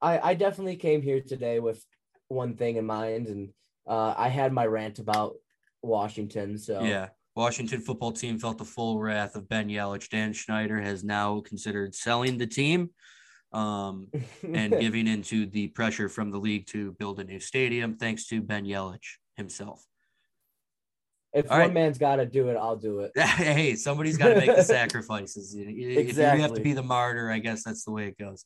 I 0.01 0.31
I 0.31 0.33
definitely 0.33 0.77
came 0.77 1.01
here 1.03 1.21
today 1.21 1.59
with 1.59 1.85
one 2.27 2.55
thing 2.55 2.77
in 2.77 2.85
mind 2.85 3.27
and 3.27 3.49
uh 3.85 4.15
I 4.17 4.29
had 4.29 4.51
my 4.51 4.65
rant 4.65 4.97
about 4.97 5.35
Washington, 5.83 6.57
so 6.57 6.81
yeah. 6.83 7.09
Washington 7.35 7.81
football 7.81 8.11
team 8.11 8.37
felt 8.37 8.59
the 8.59 8.65
full 8.65 8.99
wrath 8.99 9.35
of 9.35 9.49
Ben 9.49 9.67
Yelich. 9.67 10.09
Dan 10.09 10.33
Snyder 10.33 10.79
has 10.79 11.03
now 11.03 11.41
considered 11.41 11.95
selling 11.95 12.37
the 12.37 12.45
team 12.45 12.91
um, 13.51 14.07
and 14.53 14.79
giving 14.79 15.07
into 15.07 15.47
the 15.47 15.67
pressure 15.69 16.09
from 16.09 16.29
the 16.29 16.37
league 16.37 16.67
to 16.67 16.91
build 16.93 17.19
a 17.19 17.23
new 17.23 17.39
stadium, 17.39 17.95
thanks 17.95 18.27
to 18.27 18.39
Ben 18.39 18.65
Yelich 18.65 19.17
himself. 19.37 19.83
if 21.33 21.49
all 21.51 21.57
one 21.57 21.67
right. 21.67 21.73
man's 21.73 21.97
got 21.97 22.17
to 22.17 22.25
do 22.25 22.49
it, 22.49 22.57
I'll 22.57 22.75
do 22.75 22.99
it. 22.99 23.11
hey, 23.17 23.75
somebody's 23.75 24.17
got 24.17 24.29
to 24.29 24.35
make 24.35 24.55
the 24.55 24.63
sacrifices. 24.79 25.55
You- 25.55 25.65
you- 25.69 25.99
If 25.99 26.15
you 26.17 26.23
have 26.23 26.53
to 26.53 26.61
be 26.61 26.73
the 26.73 26.83
martyr, 26.83 27.29
I 27.31 27.39
guess 27.39 27.63
that's 27.63 27.83
the 27.83 27.91
way 27.91 28.07
it 28.07 28.17
goes. 28.17 28.45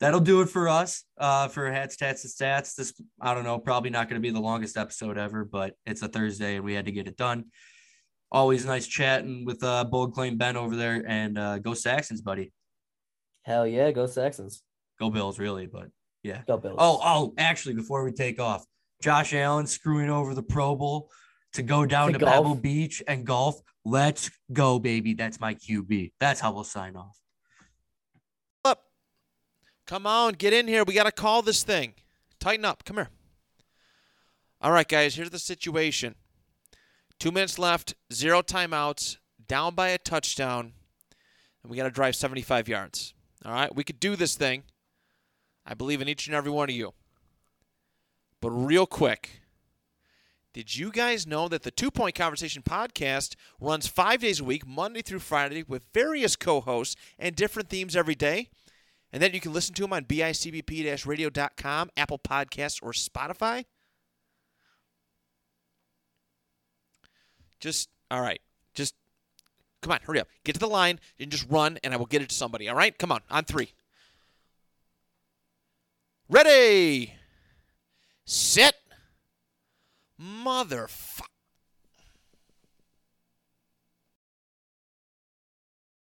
That'll 0.00 0.20
do 0.20 0.40
it 0.40 0.48
for 0.48 0.68
us. 0.68 1.04
Uh, 1.16 1.46
for 1.48 1.70
hats, 1.70 1.96
tats, 1.96 2.24
and 2.24 2.32
stats. 2.32 2.74
This 2.74 2.92
I 3.20 3.34
don't 3.34 3.44
know, 3.44 3.58
probably 3.58 3.90
not 3.90 4.08
going 4.08 4.20
to 4.20 4.26
be 4.26 4.32
the 4.32 4.40
longest 4.40 4.76
episode 4.76 5.16
ever, 5.16 5.44
but 5.44 5.74
it's 5.86 6.02
a 6.02 6.08
Thursday 6.08 6.56
and 6.56 6.64
we 6.64 6.74
had 6.74 6.86
to 6.86 6.92
get 6.92 7.06
it 7.06 7.16
done. 7.16 7.44
Always 8.32 8.64
nice 8.64 8.86
chatting 8.86 9.44
with 9.44 9.62
uh, 9.62 9.84
Bold 9.84 10.14
Claim 10.14 10.38
Ben 10.38 10.56
over 10.56 10.74
there, 10.74 11.04
and 11.06 11.38
uh, 11.38 11.58
go 11.58 11.74
Saxons, 11.74 12.20
buddy. 12.22 12.50
Hell 13.42 13.66
yeah, 13.66 13.90
go 13.92 14.06
Saxons. 14.06 14.62
Go 14.98 15.10
Bills, 15.10 15.38
really, 15.38 15.66
but 15.66 15.88
yeah. 16.22 16.40
Go 16.46 16.56
Bills. 16.56 16.76
Oh, 16.78 16.98
oh, 17.04 17.34
actually, 17.36 17.74
before 17.74 18.02
we 18.04 18.10
take 18.12 18.40
off, 18.40 18.64
Josh 19.02 19.34
Allen 19.34 19.66
screwing 19.66 20.08
over 20.08 20.34
the 20.34 20.42
Pro 20.42 20.76
Bowl 20.76 21.10
to 21.54 21.62
go 21.62 21.84
down 21.84 22.12
To 22.12 22.18
to. 22.18 22.24
Pebble 22.24 22.54
Beach 22.54 23.02
and 23.06 23.26
golf. 23.26 23.60
Let's 23.84 24.30
go, 24.52 24.78
baby. 24.78 25.14
That's 25.14 25.40
my 25.40 25.54
QB. 25.54 26.12
That's 26.20 26.40
how 26.40 26.52
we'll 26.52 26.64
sign 26.64 26.96
off. 26.96 27.18
up. 28.64 28.84
Come 29.86 30.06
on, 30.06 30.34
get 30.34 30.52
in 30.52 30.68
here. 30.68 30.84
We 30.84 30.94
got 30.94 31.04
to 31.04 31.12
call 31.12 31.42
this 31.42 31.64
thing. 31.64 31.94
Tighten 32.38 32.64
up. 32.64 32.84
Come 32.84 32.96
here. 32.96 33.10
All 34.60 34.70
right, 34.70 34.86
guys, 34.86 35.16
here's 35.16 35.30
the 35.30 35.40
situation. 35.40 36.14
Two 37.18 37.32
minutes 37.32 37.58
left, 37.58 37.94
zero 38.12 38.42
timeouts, 38.42 39.16
down 39.48 39.74
by 39.74 39.88
a 39.88 39.98
touchdown, 39.98 40.72
and 41.62 41.70
we 41.70 41.76
got 41.76 41.84
to 41.84 41.90
drive 41.90 42.14
75 42.14 42.68
yards. 42.68 43.14
All 43.44 43.52
right, 43.52 43.74
we 43.74 43.82
could 43.82 43.98
do 43.98 44.14
this 44.14 44.36
thing. 44.36 44.62
I 45.66 45.74
believe 45.74 46.00
in 46.00 46.08
each 46.08 46.28
and 46.28 46.36
every 46.36 46.50
one 46.50 46.68
of 46.68 46.76
you. 46.76 46.94
But 48.42 48.50
real 48.50 48.86
quick, 48.86 49.40
did 50.52 50.76
you 50.76 50.90
guys 50.90 51.28
know 51.28 51.46
that 51.46 51.62
the 51.62 51.70
Two 51.70 51.92
Point 51.92 52.16
Conversation 52.16 52.64
podcast 52.64 53.36
runs 53.60 53.86
five 53.86 54.20
days 54.20 54.40
a 54.40 54.44
week, 54.44 54.66
Monday 54.66 55.00
through 55.00 55.20
Friday, 55.20 55.62
with 55.62 55.86
various 55.94 56.34
co 56.34 56.60
hosts 56.60 56.96
and 57.20 57.36
different 57.36 57.70
themes 57.70 57.94
every 57.94 58.16
day? 58.16 58.50
And 59.12 59.22
then 59.22 59.32
you 59.32 59.40
can 59.40 59.52
listen 59.52 59.76
to 59.76 59.82
them 59.82 59.92
on 59.92 60.06
bicbp 60.06 61.06
radio.com, 61.06 61.90
Apple 61.96 62.18
Podcasts, 62.18 62.82
or 62.82 62.90
Spotify? 62.90 63.64
Just, 67.60 67.90
all 68.10 68.22
right. 68.22 68.40
Just, 68.74 68.94
come 69.82 69.92
on, 69.92 70.00
hurry 70.02 70.18
up. 70.18 70.26
Get 70.42 70.54
to 70.54 70.58
the 70.58 70.66
line 70.66 70.98
and 71.20 71.30
just 71.30 71.46
run, 71.48 71.78
and 71.84 71.94
I 71.94 71.96
will 71.96 72.06
get 72.06 72.22
it 72.22 72.30
to 72.30 72.34
somebody, 72.34 72.68
all 72.68 72.74
right? 72.74 72.98
Come 72.98 73.12
on, 73.12 73.20
on 73.30 73.44
three. 73.44 73.70
Ready! 76.28 77.21
Sit! 78.24 78.74
Mother 80.18 80.88